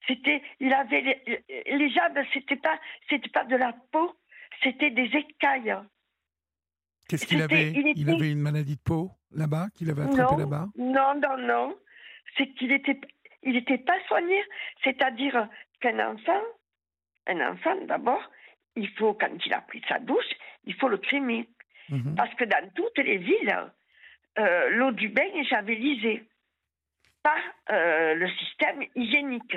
C'était, 0.08 0.42
il 0.58 0.72
avait 0.72 1.02
les, 1.02 1.44
les 1.66 1.90
jambes, 1.90 2.18
c'était 2.32 2.56
pas, 2.56 2.80
c'était 3.08 3.28
pas 3.28 3.44
de 3.44 3.56
la 3.56 3.74
peau, 3.92 4.16
c'était 4.62 4.90
des 4.90 5.10
écailles. 5.14 5.76
Qu'est-ce 7.08 7.26
qu'il 7.26 7.42
avait? 7.42 7.72
Il, 7.72 8.10
avait 8.10 8.32
une 8.32 8.40
maladie 8.40 8.76
de 8.76 8.82
peau 8.82 9.10
là-bas, 9.30 9.68
qu'il 9.74 9.90
avait 9.90 10.02
attrapé 10.02 10.40
là-bas? 10.40 10.68
Non, 10.76 11.14
non, 11.14 11.38
non. 11.38 11.76
C'est 12.36 12.48
qu'il 12.54 12.72
était, 12.72 13.00
il 13.42 13.52
n'était 13.52 13.78
pas 13.78 13.98
soigné. 14.06 14.42
C'est-à-dire 14.84 15.48
qu'un 15.80 16.12
enfant, 16.12 16.42
un 17.26 17.52
enfant, 17.52 17.76
d'abord, 17.86 18.22
il 18.76 18.88
faut, 18.90 19.14
quand 19.14 19.30
il 19.44 19.52
a 19.54 19.60
pris 19.62 19.82
sa 19.88 19.98
douche, 19.98 20.32
il 20.64 20.74
faut 20.74 20.88
le 20.88 20.98
crémer. 20.98 21.48
Mhm. 21.88 22.14
Parce 22.14 22.34
que 22.34 22.44
dans 22.44 22.70
toutes 22.74 22.98
les 22.98 23.16
villes, 23.16 23.56
euh, 24.38 24.70
l'eau 24.70 24.92
du 24.92 25.08
bain 25.08 25.28
est 25.34 25.44
javelisée 25.44 26.24
par 27.22 27.38
euh, 27.70 28.14
le 28.14 28.28
système 28.30 28.84
hygiénique 28.94 29.56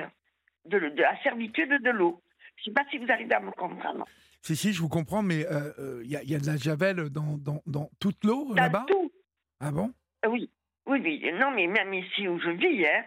de, 0.66 0.78
la 0.78 1.20
servitude 1.22 1.82
de 1.82 1.90
l'eau. 1.90 2.22
Je 2.56 2.62
ne 2.62 2.64
sais 2.64 2.82
pas 2.82 2.88
si 2.90 2.98
vous 2.98 3.10
arrivez 3.10 3.34
à 3.34 3.40
me 3.40 3.50
comprendre. 3.50 4.06
Si, 4.42 4.56
si, 4.56 4.72
je 4.72 4.80
vous 4.80 4.88
comprends, 4.88 5.22
mais 5.22 5.40
il 5.40 5.46
euh, 5.46 6.02
y, 6.04 6.34
a 6.34 6.38
de 6.38 6.46
la 6.46 6.56
javel 6.56 7.10
dans, 7.10 7.38
dans, 7.66 7.90
toute 8.00 8.24
l'eau 8.24 8.52
là-bas? 8.54 8.86
tout. 8.88 9.12
Ah 9.60 9.70
bon? 9.70 9.92
Oui. 10.28 10.50
Oui, 10.86 11.00
oui, 11.04 11.32
non, 11.38 11.52
mais 11.52 11.68
même 11.68 11.94
ici 11.94 12.26
où 12.26 12.40
je 12.40 12.50
vis, 12.50 12.84
hein, 12.84 13.04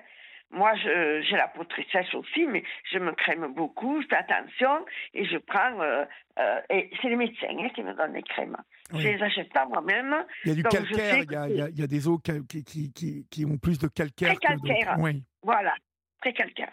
moi, 0.51 0.73
j'ai 0.75 1.35
la 1.35 1.49
peau 1.49 1.63
très 1.65 1.85
sèche 1.91 2.13
aussi, 2.15 2.45
mais 2.45 2.63
je 2.91 2.99
me 2.99 3.11
crème 3.11 3.53
beaucoup, 3.53 4.01
je 4.01 4.07
fais 4.07 4.15
attention 4.15 4.85
et 5.13 5.25
je 5.25 5.37
prends. 5.37 5.81
Euh, 5.81 6.05
euh, 6.39 6.61
et 6.69 6.89
c'est 7.01 7.09
les 7.09 7.15
médecins 7.15 7.47
hein, 7.49 7.69
qui 7.75 7.83
me 7.83 7.93
donnent 7.93 8.13
les 8.13 8.23
crèmes. 8.23 8.55
Je 8.91 8.97
ne 8.97 9.13
les 9.13 9.23
achète 9.23 9.51
pas 9.51 9.65
moi-même. 9.65 10.15
Il 10.45 10.49
y 10.49 10.51
a 10.51 10.55
du 10.55 10.63
calcaire, 10.63 11.17
il 11.17 11.31
y 11.31 11.35
a, 11.35 11.49
il, 11.49 11.79
y 11.79 11.83
a, 11.83 11.87
des 11.87 12.07
eaux 12.07 12.19
qui, 12.19 12.63
qui, 12.63 12.93
qui, 12.93 13.27
qui, 13.29 13.45
ont 13.45 13.57
plus 13.57 13.79
de 13.79 13.87
calcaire. 13.87 14.29
Très 14.35 14.55
calcaire. 14.55 14.95
Oui. 14.99 15.23
Voilà, 15.41 15.73
très 16.21 16.31
calcaire. 16.31 16.71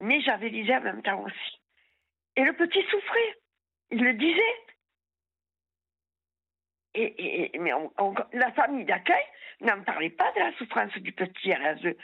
Mais 0.00 0.20
j'avais 0.20 0.48
l'idée 0.48 0.76
en 0.76 0.80
même 0.80 1.02
temps 1.02 1.22
aussi. 1.22 1.60
Et 2.36 2.44
le 2.44 2.52
petit 2.52 2.82
souffrait. 2.90 3.38
Il 3.90 4.04
le 4.04 4.14
disait. 4.14 4.40
Et, 6.94 7.58
mais 7.58 7.72
la 8.32 8.52
famille 8.52 8.84
d'accueil 8.84 9.24
n'en 9.60 9.82
parlait 9.82 10.10
pas 10.10 10.32
de 10.32 10.40
la 10.40 10.52
souffrance 10.54 10.92
du 10.98 11.12
petit 11.12 11.52
RSE. 11.52 11.96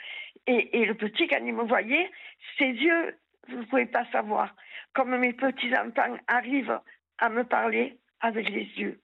Et, 0.47 0.79
et, 0.81 0.85
le 0.85 0.95
petit, 0.95 1.27
quand 1.27 1.43
il 1.43 1.53
me 1.53 1.63
voyait, 1.63 2.11
ses 2.57 2.69
yeux, 2.69 3.17
vous 3.47 3.57
ne 3.57 3.65
pouvez 3.65 3.85
pas 3.85 4.05
savoir, 4.11 4.55
comme 4.93 5.17
mes 5.17 5.33
petits-enfants 5.33 6.17
arrivent 6.27 6.79
à 7.17 7.29
me 7.29 7.43
parler 7.43 7.97
avec 8.19 8.49
les 8.49 8.65
yeux, 8.77 9.01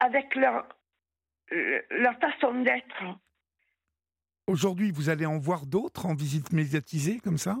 avec 0.00 0.34
leur, 0.34 0.68
leur 1.50 2.18
façon 2.18 2.54
d'être. 2.62 3.04
Aujourd'hui, 4.46 4.92
vous 4.92 5.08
allez 5.10 5.26
en 5.26 5.38
voir 5.38 5.66
d'autres 5.66 6.06
en 6.06 6.14
visite 6.14 6.52
médiatisée 6.52 7.18
comme 7.20 7.38
ça? 7.38 7.56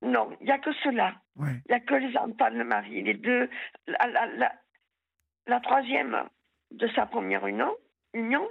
Non, 0.00 0.36
il 0.40 0.44
n'y 0.44 0.50
a 0.50 0.58
que 0.58 0.72
cela. 0.82 1.14
Il 1.36 1.62
n'y 1.68 1.74
a 1.74 1.80
que 1.80 1.94
les 1.94 2.16
enfants 2.16 2.50
de 2.50 2.62
mari. 2.62 3.02
Les 3.02 3.14
deux, 3.14 3.48
la, 3.86 4.52
la 5.46 5.60
troisième 5.60 6.28
de 6.70 6.88
sa 6.88 7.06
première 7.06 7.46
union, 7.46 7.74
union 8.14 8.48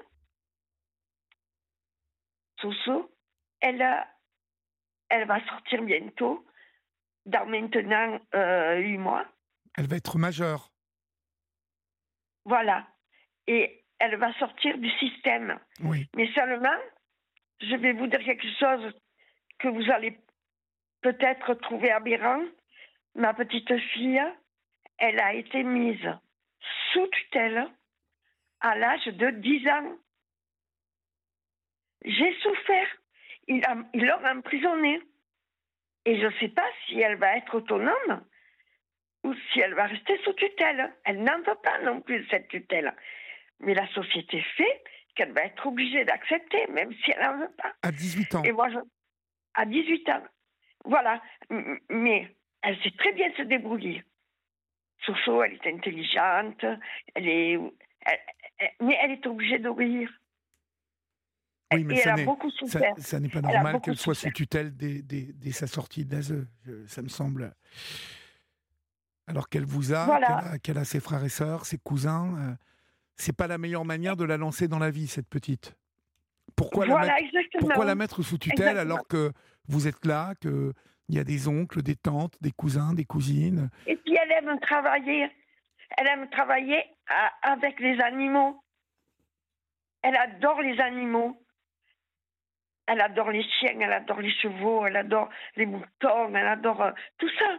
Soso, 2.62 3.12
elle, 3.60 3.82
a, 3.82 4.08
elle 5.10 5.28
va 5.28 5.44
sortir 5.48 5.82
bientôt, 5.82 6.46
dans 7.26 7.46
maintenant 7.48 8.20
euh, 8.36 8.78
huit 8.78 8.98
mois. 8.98 9.26
Elle 9.76 9.88
va 9.88 9.96
être 9.96 10.18
majeure. 10.18 10.72
Voilà. 12.46 12.88
Et 13.48 13.84
elle 14.00 14.18
va 14.18 14.32
sortir 14.38 14.78
du 14.78 14.90
système. 15.00 15.60
Oui. 15.84 16.08
Mais 16.16 16.32
seulement, 16.34 16.78
je 17.62 17.76
vais 17.76 17.94
vous 17.94 18.08
dire 18.08 18.24
quelque 18.24 18.48
chose 18.60 18.94
que 19.60 19.68
vous 19.68 19.92
allez 19.92 20.18
peut-être 21.02 21.54
trouver 21.56 21.92
aberrant. 21.92 22.44
Ma 23.16 23.34
petite 23.34 23.78
fille, 23.94 24.22
elle 24.98 25.20
a 25.20 25.34
été 25.34 25.64
mise 25.64 26.10
sous 26.92 27.08
tutelle 27.08 27.68
à 28.62 28.76
l'âge 28.76 29.06
de 29.06 29.30
10 29.30 29.68
ans. 29.70 29.98
J'ai 32.06 32.34
souffert. 32.40 32.88
Il 33.48 33.62
l'a 33.62 34.32
emprisonnée. 34.34 35.02
Et 36.06 36.20
je 36.20 36.26
ne 36.26 36.40
sais 36.40 36.50
pas 36.50 36.68
si 36.86 37.00
elle 37.00 37.18
va 37.18 37.38
être 37.38 37.56
autonome 37.56 38.26
ou 39.24 39.34
si 39.34 39.60
elle 39.60 39.76
va 39.76 39.86
rester 39.86 40.18
sous 40.24 40.34
tutelle. 40.34 40.94
Elle 41.04 41.24
n'en 41.24 41.38
veut 41.40 41.60
pas 41.62 41.80
non 41.84 42.02
plus 42.02 42.26
cette 42.30 42.48
tutelle. 42.48 42.96
Mais 43.60 43.76
la 43.76 43.88
société 43.90 44.42
fait 44.42 44.84
qu'elle 45.16 45.34
va 45.34 45.42
être 45.42 45.66
obligée 45.66 46.06
d'accepter, 46.06 46.68
même 46.68 46.92
si 47.04 47.12
elle 47.12 47.24
n'en 47.24 47.38
veut 47.40 47.54
pas. 47.58 47.74
À 47.82 47.92
18 47.92 48.36
ans. 48.36 48.44
Et 48.44 48.52
moi, 48.52 48.70
à 49.54 49.66
18 49.66 50.10
ans. 50.10 50.24
Voilà. 50.86 51.22
Mais 51.90 52.36
elle 52.62 52.78
sait 52.82 52.92
très 52.98 53.14
bien 53.14 53.32
se 53.36 53.44
débrouiller. 53.44 54.04
Soso, 55.06 55.44
elle 55.44 55.54
est 55.54 55.68
intelligente, 55.68 56.64
elle 57.16 57.28
est, 57.28 57.60
mais 58.80 58.98
elle 59.02 59.12
est 59.12 59.26
obligée 59.26 59.58
d'obéir. 59.58 60.10
Oui, 61.74 61.84
mais 61.86 61.98
ça 61.98 63.20
n'est 63.20 63.30
pas 63.30 63.42
normal 63.42 63.82
qu'elle 63.82 63.98
soit 63.98 64.16
sous 64.16 64.30
tutelle 64.32 64.76
dès, 64.76 65.52
sa 65.52 65.68
sortie 65.68 66.06
d'ASE. 66.06 66.46
Ça 66.88 67.02
me 67.02 67.08
semble. 67.08 67.54
Alors 69.28 69.48
qu'elle 69.50 69.66
vous 69.66 69.94
a, 69.94 70.58
qu'elle 70.60 70.78
a, 70.78 70.84
ses 70.84 71.00
frères 71.00 71.24
et 71.24 71.30
sœurs, 71.30 71.66
ses 71.66 71.78
cousins, 71.78 72.36
euh, 72.38 72.56
c'est 73.22 73.36
pas 73.36 73.48
la 73.48 73.58
meilleure 73.58 73.86
manière 73.86 74.18
de 74.18 74.26
la 74.26 74.38
lancer 74.38 74.68
dans 74.68 74.80
la 74.80 74.90
vie, 74.90 75.08
cette 75.08 75.30
petite. 75.30 75.76
Pourquoi, 76.56 76.86
la, 76.86 77.00
mettre, 77.00 77.60
pourquoi 77.60 77.86
la 77.86 77.96
mettre 77.96 78.24
sous 78.24 78.38
tutelle 78.38 78.78
alors 78.78 79.08
que 79.08 79.32
vous 79.68 79.88
êtes 79.88 80.06
là, 80.06 80.34
qu'il 80.42 80.74
y 81.10 81.20
a 81.20 81.24
des 81.24 81.48
oncles, 81.48 81.82
des 81.82 81.96
tantes, 81.96 82.36
des 82.42 82.52
cousins, 82.52 82.94
des 82.94 83.06
cousines? 83.06 83.70
Et 83.88 83.96
puis 83.96 84.16
elle 84.16 84.32
aime 84.32 84.60
travailler. 84.60 85.30
Elle 85.98 86.08
aime 86.08 86.30
travailler 86.30 86.84
avec 87.42 87.80
les 87.80 88.00
animaux. 88.02 88.62
Elle 90.02 90.16
adore 90.16 90.62
les 90.62 90.80
animaux. 90.80 91.38
Elle 92.88 93.02
adore 93.02 93.30
les 93.30 93.44
chiens, 93.44 93.80
elle 93.80 93.94
adore 93.94 94.20
les 94.20 94.34
chevaux, 94.34 94.86
elle 94.86 94.98
adore 94.98 95.30
les 95.56 95.66
moutons, 95.66 96.36
elle 96.36 96.48
adore 96.48 96.82
euh, 96.82 96.92
tout 97.20 97.30
ça. 97.40 97.58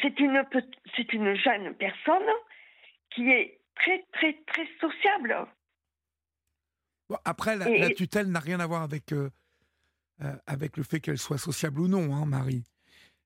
C'est 0.00 0.18
une, 0.18 0.42
c'est 0.96 1.12
une 1.12 1.34
jeune 1.34 1.74
personne 1.74 2.30
qui 3.14 3.28
est 3.30 3.60
très, 3.74 4.04
très, 4.12 4.34
très 4.46 4.66
sociable. 4.80 5.36
après, 7.24 7.56
la, 7.56 7.90
tutelle 7.90 8.28
n'a 8.28 8.40
rien 8.40 8.60
à 8.60 8.66
voir 8.66 8.82
avec, 8.82 9.12
euh, 9.12 9.30
euh, 10.22 10.34
avec 10.46 10.76
le 10.76 10.82
fait 10.82 11.00
qu'elle 11.00 11.18
soit 11.18 11.38
sociable 11.38 11.80
ou 11.80 11.88
non, 11.88 12.14
hein, 12.14 12.26
Marie. 12.26 12.64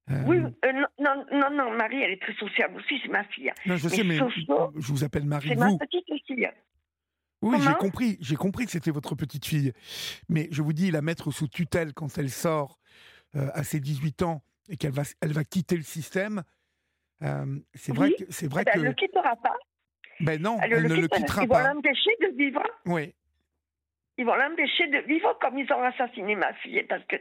Oui, 0.09 0.39
non, 0.39 1.24
non, 1.32 1.51
non, 1.51 1.76
Marie, 1.76 2.01
elle 2.01 2.12
est 2.12 2.22
très 2.22 2.34
sociable 2.34 2.76
aussi, 2.76 3.01
c'est 3.03 3.09
ma 3.09 3.24
fille. 3.24 3.51
Non, 3.66 3.76
je 3.76 3.89
sais, 3.89 4.05
mais 4.05 4.18
je 4.18 4.93
vous 4.93 5.03
appelle 5.03 5.24
Marie. 5.24 5.49
C'est 5.49 5.57
ma 5.57 5.76
petite 5.76 6.07
fille. 6.26 6.49
Oui, 7.43 7.59
j'ai 7.61 7.74
compris, 7.74 8.16
j'ai 8.20 8.37
compris 8.37 8.64
que 8.64 8.70
c'était 8.70 8.91
votre 8.91 9.14
petite 9.14 9.45
fille. 9.45 9.72
Mais 10.28 10.49
je 10.51 10.62
vous 10.62 10.72
dis, 10.72 10.91
la 10.91 11.03
mettre 11.03 11.30
sous 11.30 11.49
tutelle 11.49 11.93
quand 11.93 12.18
elle 12.18 12.30
sort 12.30 12.78
euh, 13.37 13.49
à 13.53 13.62
ses 13.62 13.80
18 13.80 14.22
ans 14.22 14.43
et 14.68 14.76
qu'elle 14.76 14.93
va, 14.93 15.03
elle 15.20 15.32
va 15.32 15.45
quitter 15.45 15.76
le 15.76 15.82
système, 15.82 16.43
euh, 17.22 17.59
c'est 17.74 17.95
vrai 17.95 18.12
que. 18.12 18.24
C'est 18.30 18.49
vrai 18.51 18.62
eh 18.62 18.64
ben, 18.64 18.72
que... 18.72 18.78
Elle 18.78 18.89
ne 18.89 18.93
quittera 18.95 19.37
pas. 19.37 19.57
Ben 20.21 20.41
non, 20.41 20.59
elle, 20.62 20.83
ne 20.83 20.95
le, 20.95 21.09
quittera 21.09 21.41
pas. 21.41 21.43
Ils 21.43 21.49
vont 21.49 21.75
l'empêcher 21.75 22.11
de 22.21 22.37
vivre. 22.37 22.62
Oui. 22.87 23.14
Ils 24.19 24.25
vont 24.25 24.35
l'empêcher 24.35 24.87
de 24.87 24.99
vivre 24.99 25.37
comme 25.41 25.59
ils 25.59 25.71
ont 25.73 25.83
assassiné 25.83 26.37
ma 26.37 26.53
fille, 26.55 26.83
parce 26.85 27.05
que 27.05 27.17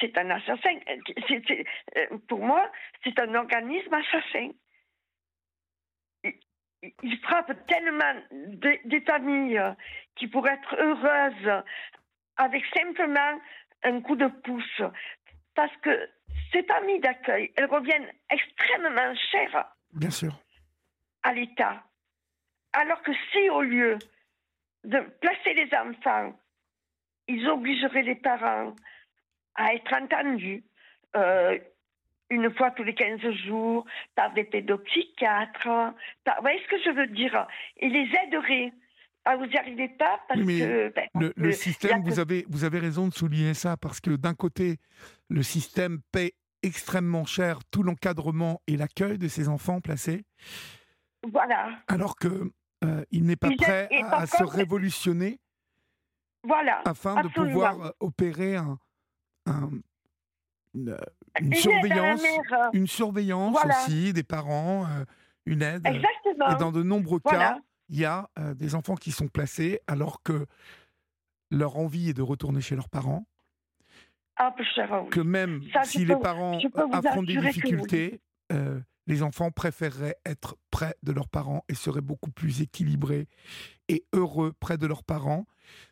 c'est 0.00 0.16
un 0.18 0.30
assassin. 0.30 0.76
Euh, 0.90 2.18
pour 2.28 2.40
moi, 2.40 2.70
c'est 3.04 3.18
un 3.20 3.34
organisme 3.34 3.94
assassin 3.94 4.50
il 7.02 7.18
frappe 7.18 7.52
tellement 7.66 8.14
des 8.30 9.00
familles 9.02 9.60
qui 10.16 10.26
pourraient 10.28 10.54
être 10.54 10.76
heureuses 10.76 11.64
avec 12.36 12.64
simplement 12.74 13.38
un 13.82 14.00
coup 14.00 14.16
de 14.16 14.26
pouce. 14.26 14.82
Parce 15.54 15.74
que 15.78 16.08
ces 16.52 16.62
familles 16.62 17.00
d'accueil, 17.00 17.52
elles 17.56 17.66
reviennent 17.66 18.10
extrêmement 18.30 19.14
chères 19.30 19.74
Bien 19.92 20.10
sûr. 20.10 20.32
à 21.22 21.32
l'État. 21.32 21.82
Alors 22.72 23.02
que 23.02 23.12
si 23.32 23.50
au 23.50 23.62
lieu 23.62 23.98
de 24.84 24.98
placer 25.20 25.54
les 25.54 25.70
enfants, 25.76 26.34
ils 27.28 27.48
obligeraient 27.48 28.02
les 28.02 28.14
parents 28.14 28.74
à 29.54 29.74
être 29.74 29.92
entendus, 29.92 30.64
euh, 31.16 31.58
une 32.30 32.52
fois 32.54 32.70
tous 32.70 32.84
les 32.84 32.94
15 32.94 33.20
jours 33.46 33.84
par 34.14 34.32
des 34.32 34.44
pédopsychiatres. 34.44 35.94
Par... 36.24 36.36
Vous 36.36 36.42
voyez 36.42 36.60
ce 36.64 36.68
que 36.68 36.82
je 36.82 36.90
veux 36.90 37.06
dire? 37.08 37.46
Ils 37.80 37.92
les 37.92 38.08
aideraient. 38.24 38.72
Ah, 39.24 39.36
vous 39.36 39.46
n'y 39.46 39.56
arrivez 39.56 39.88
pas 39.88 40.20
parce 40.28 40.40
que... 40.40 40.88
Ben, 40.94 41.32
le, 41.36 41.52
système, 41.52 42.02
vous, 42.02 42.20
avez, 42.20 42.46
vous 42.48 42.64
avez 42.64 42.78
raison 42.78 43.08
de 43.08 43.12
souligner 43.12 43.52
ça, 43.52 43.76
parce 43.76 44.00
que 44.00 44.16
d'un 44.16 44.34
côté, 44.34 44.78
le 45.28 45.42
système 45.42 46.00
paie 46.10 46.32
extrêmement 46.62 47.26
cher 47.26 47.58
tout 47.70 47.82
l'encadrement 47.82 48.62
et 48.66 48.76
l'accueil 48.76 49.18
de 49.18 49.28
ces 49.28 49.48
enfants 49.48 49.80
placés. 49.80 50.24
Voilà. 51.22 51.70
Alors 51.86 52.16
que 52.16 52.50
euh, 52.84 53.04
il 53.10 53.24
n'est 53.24 53.36
pas 53.36 53.50
prêt 53.56 53.88
à, 54.10 54.26
se 54.26 54.42
révolutionner. 54.42 55.38
Voilà. 56.42 56.80
Afin 56.84 57.22
de 57.22 57.28
pouvoir 57.28 57.92
opérer 58.00 58.56
un, 58.56 58.78
une, 60.74 61.54
surveillance, 61.54 62.22
une 62.72 62.86
surveillance 62.86 63.56
aussi 63.64 64.12
des 64.12 64.22
parents, 64.22 64.86
euh, 64.86 65.04
une 65.44 65.62
aide. 65.62 65.86
Exactement. 65.86 66.50
Et 66.50 66.56
dans 66.56 66.72
de 66.72 66.82
nombreux 66.82 67.20
cas, 67.20 67.58
il 67.88 67.98
y 67.98 68.04
a 68.04 68.30
euh, 68.38 68.54
des 68.54 68.74
enfants 68.74 68.94
qui 68.94 69.12
sont 69.12 69.28
placés 69.28 69.80
alors 69.86 70.22
que 70.22 70.46
leur 71.50 71.76
envie 71.76 72.10
est 72.10 72.14
de 72.14 72.22
retourner 72.22 72.60
chez 72.60 72.76
leurs 72.76 72.88
parents. 72.88 73.26
Ah, 74.36 74.54
que 75.10 75.20
même 75.20 75.60
si 75.84 76.06
les 76.06 76.16
parents 76.16 76.58
affrontent 76.92 77.24
des 77.24 77.36
difficultés, 77.36 78.22
les 79.10 79.24
enfants 79.24 79.50
préféreraient 79.50 80.16
être 80.24 80.56
près 80.70 80.94
de 81.02 81.10
leurs 81.10 81.28
parents 81.28 81.64
et 81.68 81.74
seraient 81.74 82.00
beaucoup 82.00 82.30
plus 82.30 82.62
équilibrés 82.62 83.26
et 83.88 84.04
heureux 84.12 84.52
près 84.60 84.78
de 84.78 84.86
leurs 84.86 85.02
parents. 85.02 85.46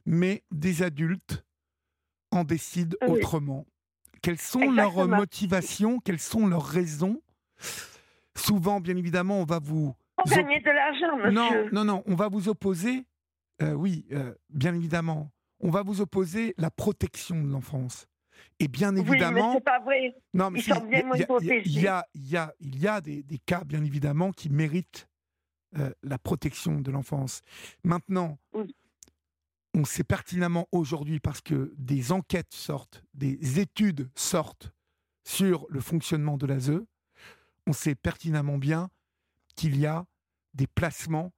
Mais 0.06 0.44
des 0.52 0.82
adultes 0.84 1.44
en 2.30 2.44
décident 2.44 2.96
autrement. 3.08 3.66
Quelles 4.22 4.38
sont 4.38 4.70
leurs 4.70 5.08
motivations? 5.08 5.98
Quelles 5.98 6.20
sont 6.20 6.46
leurs 6.46 6.64
raisons? 6.64 7.20
Souvent, 8.36 8.80
bien 8.80 8.96
évidemment, 8.96 9.40
on 9.40 9.44
va 9.44 9.58
vous 9.58 9.94
gagner 10.26 10.60
de 10.60 10.70
l'argent, 10.70 11.16
monsieur. 11.16 11.30
Non, 11.32 11.68
non, 11.72 11.84
non, 11.84 12.02
on 12.06 12.14
va 12.14 12.28
vous 12.28 12.48
opposer, 12.48 13.04
euh, 13.62 13.72
oui, 13.72 14.06
euh, 14.12 14.32
bien 14.50 14.74
évidemment, 14.74 15.32
on 15.60 15.70
va 15.70 15.82
vous 15.82 16.00
opposer 16.00 16.54
la 16.56 16.70
protection 16.70 17.42
de 17.42 17.50
l'enfance. 17.50 18.06
Et 18.58 18.68
bien 18.68 18.94
évidemment. 18.96 19.52
Oui, 19.52 19.54
mais 19.54 19.54
c'est 19.54 19.64
pas 19.64 19.80
vrai. 19.80 20.16
Non, 20.34 20.50
mais 20.50 20.60
Ils 20.60 20.62
sont 20.74 20.84
bien 20.84 21.04
moins 21.04 21.16
il 21.16 21.20
y 21.20 21.22
a, 21.22 21.26
protégés. 21.26 21.62
il 21.66 21.80
y 21.80 21.86
a, 21.86 22.06
il 22.14 22.28
y 22.28 22.36
a, 22.36 22.54
il 22.60 22.78
y 22.78 22.88
a 22.88 23.00
des, 23.00 23.22
des 23.22 23.38
cas, 23.38 23.64
bien 23.64 23.84
évidemment, 23.84 24.32
qui 24.32 24.48
méritent 24.50 25.08
euh, 25.78 25.92
la 26.02 26.18
protection 26.18 26.80
de 26.80 26.90
l'enfance. 26.90 27.42
Maintenant, 27.84 28.38
Oui. 28.54 28.74
on 29.74 29.84
sait 29.84 30.04
pertinemment 30.04 30.66
aujourd'hui, 30.72 31.20
parce 31.20 31.40
que 31.40 31.72
des 31.76 32.10
enquêtes 32.12 32.52
sortent, 32.54 33.02
des 33.14 33.60
études 33.60 34.10
sortent 34.14 34.72
sur 35.24 35.66
le 35.68 35.80
fonctionnement 35.80 36.36
de 36.38 36.46
l'ASE, 36.46 36.80
on 37.66 37.72
sait 37.72 37.94
pertinemment 37.94 38.56
bien 38.58 38.88
qu'il 39.56 39.78
y 39.78 39.84
a 39.86 40.06
des 40.54 40.66
placements 40.66 41.32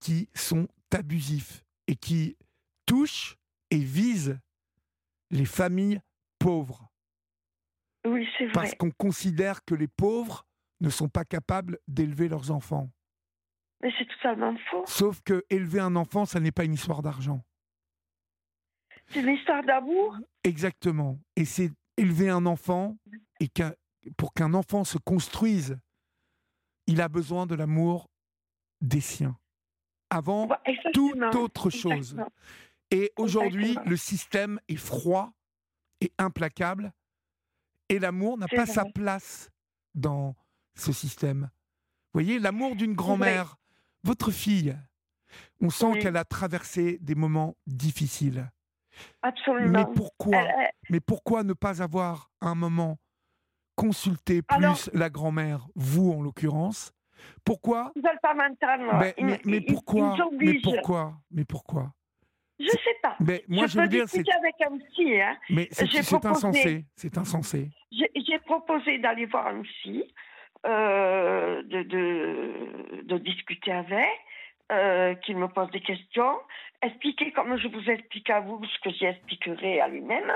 qui 0.00 0.28
sont 0.34 0.66
abusifs 0.92 1.64
et 1.86 1.94
qui 1.96 2.36
touchent 2.84 3.36
et 3.70 3.78
visent 3.78 4.38
les 5.30 5.44
familles 5.44 6.00
pauvres. 6.48 6.88
Oui, 8.06 8.26
c'est 8.38 8.44
vrai. 8.44 8.52
Parce 8.54 8.74
qu'on 8.74 8.90
considère 8.90 9.62
que 9.66 9.74
les 9.74 9.88
pauvres 9.88 10.46
ne 10.80 10.88
sont 10.88 11.08
pas 11.10 11.24
capables 11.26 11.78
d'élever 11.88 12.28
leurs 12.28 12.50
enfants. 12.50 12.88
Mais 13.82 13.92
c'est 13.98 14.06
totalement 14.06 14.56
faux. 14.70 14.82
Sauf 14.86 15.20
que 15.22 15.44
élever 15.50 15.80
un 15.80 15.94
enfant, 15.94 16.24
ça 16.24 16.40
n'est 16.40 16.50
pas 16.52 16.64
une 16.64 16.72
histoire 16.72 17.02
d'argent. 17.02 17.44
C'est 19.08 19.20
une 19.20 19.34
histoire 19.36 19.62
d'amour. 19.62 20.16
Exactement. 20.42 21.18
Et 21.36 21.44
c'est 21.44 21.70
élever 21.98 22.30
un 22.30 22.46
enfant, 22.46 22.96
et 23.40 23.48
qu'un- 23.48 23.74
pour 24.16 24.32
qu'un 24.32 24.54
enfant 24.54 24.84
se 24.84 24.96
construise, 24.98 25.78
il 26.86 27.00
a 27.02 27.08
besoin 27.08 27.44
de 27.46 27.54
l'amour 27.54 28.08
des 28.80 29.00
siens. 29.02 29.36
Avant 30.10 30.48
Ouais, 30.48 30.78
toute 30.94 31.34
autre 31.34 31.68
chose. 31.68 32.12
Exactement. 32.12 32.32
Et 32.90 33.12
aujourd'hui, 33.18 33.68
Exactement. 33.70 33.90
le 33.90 33.96
système 33.98 34.60
est 34.68 34.76
froid 34.76 35.32
et 36.00 36.12
implacable. 36.18 36.92
Et 37.88 37.98
l'amour 37.98 38.36
n'a 38.38 38.46
pas 38.48 38.64
vrai. 38.64 38.66
sa 38.72 38.84
place 38.84 39.50
dans 39.94 40.34
ce 40.74 40.92
système. 40.92 41.50
Vous 42.12 42.20
voyez, 42.20 42.38
l'amour 42.38 42.76
d'une 42.76 42.94
grand-mère, 42.94 43.56
votre 44.04 44.30
fille, 44.30 44.76
on 45.60 45.70
sent 45.70 45.86
Oui. 45.86 45.98
qu'elle 46.00 46.16
a 46.16 46.24
traversé 46.24 46.98
des 47.00 47.14
moments 47.14 47.56
difficiles. 47.66 48.50
Mais 49.22 49.28
Absolument. 49.28 49.84
pourquoi, 49.94 50.36
Elle- 50.36 50.54
elle- 50.58 50.70
mais 50.90 51.00
pourquoi 51.00 51.44
ne 51.44 51.52
pas 51.52 51.82
avoir 51.82 52.30
un 52.40 52.54
moment 52.54 52.98
consulté 53.76 54.42
plus 54.42 54.56
Alors- 54.56 54.78
la 54.92 55.08
grand-mère, 55.10 55.66
vous 55.76 56.10
en 56.12 56.22
l'occurrence? 56.22 56.92
Pourquoi 57.44 57.92
Ils 57.96 58.02
veulent 58.02 58.18
pas 58.22 58.34
m'entendre. 58.34 58.98
mais, 59.00 59.14
Ils- 59.18 59.24
mais, 59.26 59.40
mais 59.44 59.60
pourquoi 59.60 60.16
Mais 60.32 60.60
pourquoi 60.62 61.20
Mais 61.30 61.44
pourquoi? 61.44 61.92
Je 62.58 62.70
sais 62.70 62.96
pas. 63.02 63.16
Mais 63.20 63.44
moi, 63.48 63.66
je, 63.66 63.72
je 63.72 63.76
peux 63.76 63.82
veux 63.82 63.88
dire, 63.88 64.08
c'est 64.08 64.18
discuter 64.18 64.38
avec 64.38 64.54
un 64.66 64.78
psy. 64.78 65.20
Hein. 65.20 65.36
mais 65.50 65.68
c'est 65.70 66.26
insensé. 66.26 66.84
C'est 66.96 67.16
insensé. 67.18 67.70
J'ai 67.92 68.38
proposé 68.40 68.98
d'aller 68.98 69.26
voir 69.26 69.46
un 69.48 69.62
psy, 69.62 70.04
euh, 70.66 71.62
de, 71.62 71.82
de, 71.82 73.02
de 73.04 73.18
discuter 73.18 73.72
avec, 73.72 74.08
euh, 74.72 75.14
qu'il 75.14 75.36
me 75.36 75.48
pose 75.48 75.70
des 75.70 75.80
questions, 75.80 76.34
expliquer 76.82 77.32
comme 77.32 77.56
je 77.56 77.68
vous 77.68 77.88
explique 77.90 78.28
à 78.30 78.40
vous 78.40 78.60
ce 78.64 78.78
que 78.80 78.90
j'y 78.90 79.06
expliquerai 79.06 79.80
à 79.80 79.88
lui-même, 79.88 80.32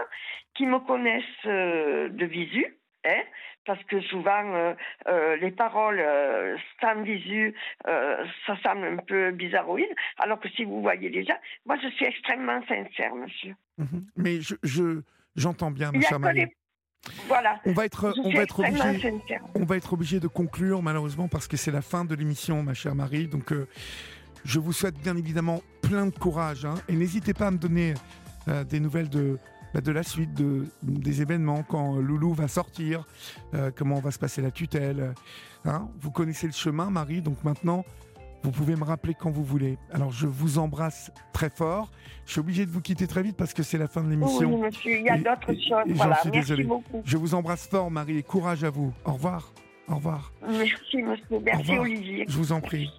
qu'il 0.55 0.69
me 0.69 0.79
connaisse 0.79 1.25
euh, 1.47 2.09
de 2.09 2.25
visu. 2.25 2.77
Hein, 3.05 3.23
parce 3.67 3.83
que 3.85 4.01
souvent, 4.03 4.55
euh, 4.55 4.75
euh, 5.09 5.37
les 5.37 5.51
paroles 5.51 5.99
euh, 5.99 6.57
sans 6.81 7.03
visu, 7.03 7.53
euh, 7.89 8.25
ça 8.47 8.57
semble 8.63 8.85
un 8.87 8.97
peu 8.99 9.33
bizarroïde, 9.33 9.89
alors 10.19 10.39
que 10.39 10.49
si 10.51 10.65
vous 10.65 10.81
voyez 10.83 11.09
les 11.09 11.25
gens, 11.25 11.37
moi 11.67 11.77
je 11.83 11.89
suis 11.89 12.05
extrêmement 12.07 12.61
sincère, 12.69 13.15
monsieur. 13.17 13.55
Mhm. 13.79 14.07
Mais 14.17 14.41
je, 14.41 14.55
je- 14.63 15.01
j'entends 15.35 15.73
bien, 15.73 15.91
ma 15.91 16.01
chère 16.01 16.21
Voilà, 17.27 17.61
On 17.67 17.73
va 17.73 17.87
être, 17.87 18.15
on 18.23 18.31
va 18.31 18.43
être 18.43 18.61
obligé. 18.61 19.13
On 19.57 19.65
va 19.65 19.77
être 19.77 19.93
obligé 19.93 20.21
de 20.21 20.29
conclure 20.29 20.81
malheureusement 20.83 21.27
parce 21.27 21.49
que 21.49 21.57
c'est 21.57 21.73
la 21.73 21.83
fin 21.83 22.05
de 22.05 22.15
l'émission, 22.15 22.63
ma 22.63 22.75
chère 22.75 22.95
Marie. 22.95 23.27
Donc, 23.27 23.53
euh, 23.53 23.67
je 24.45 24.61
vous 24.61 24.73
souhaite 24.73 24.97
bien 24.99 25.17
évidemment 25.17 25.61
plein 25.83 26.07
de 26.07 26.17
courage 26.17 26.65
hein. 26.65 26.75
et 26.89 26.93
n'hésitez 26.93 27.35
pas 27.35 27.49
à 27.49 27.51
me 27.51 27.59
donner 27.59 27.95
euh, 28.47 28.63
des 28.63 28.79
nouvelles 28.79 29.09
de, 29.09 29.39
de 29.81 29.93
la 29.93 30.03
suite 30.03 30.35
de, 30.35 30.67
des 30.83 31.23
événements 31.23 31.63
quand 31.63 31.97
Loulou 31.97 32.35
va 32.35 32.49
sortir, 32.49 33.07
euh, 33.55 33.71
comment 33.75 34.01
va 34.01 34.11
se 34.11 34.19
passer 34.19 34.43
la 34.43 34.51
tutelle. 34.51 35.01
euh, 35.01 35.13
hein. 35.71 35.89
Vous 36.01 36.11
connaissez 36.11 36.47
le 36.47 36.53
chemin, 36.53 36.91
Marie, 36.91 37.23
donc 37.23 37.43
maintenant. 37.45 37.85
Vous 38.45 38.51
pouvez 38.51 38.75
me 38.75 38.83
rappeler 38.83 39.15
quand 39.15 39.31
vous 39.31 39.45
voulez. 39.45 39.79
Alors, 39.93 40.11
je 40.11 40.27
vous 40.27 40.59
embrasse 40.59 41.13
très 41.33 41.49
fort. 41.49 41.93
Je 42.27 42.33
suis 42.33 42.41
obligé 42.41 42.67
de 42.67 42.73
vous 42.73 42.81
quitter 42.81 43.07
très 43.07 43.23
vite 43.23 43.37
parce 43.37 43.55
que 43.55 43.63
c'est 43.63 43.79
la 43.79 43.87
fin 43.87 44.01
de 44.03 44.09
Oui, 44.09 44.17
l'émission. 44.17 44.59
monsieur, 44.61 44.99
il 44.99 45.05
y 45.05 45.09
a 45.09 45.17
d'autres 45.17 45.53
choses. 45.53 45.85
et 45.87 45.93
Voilà, 45.93 46.17
suis 46.23 46.31
merci 46.31 46.41
désolé. 46.51 46.65
beaucoup. 46.65 47.03
Je 47.05 47.17
vous 47.17 47.35
embrasse 47.37 47.69
fort, 47.69 47.89
Marie, 47.89 48.19
et 48.19 48.23
courage 48.25 48.65
à 48.65 48.71
vous. 48.71 48.93
Au 49.05 49.13
revoir. 49.13 49.53
Au 49.87 49.95
revoir. 49.95 50.33
Merci, 50.49 51.03
monsieur. 51.03 51.39
Merci. 51.45 51.79
Olivier. 51.79 52.25
Je 52.29 52.37
vous 52.37 52.51
en 52.51 52.61
prie. 52.61 52.91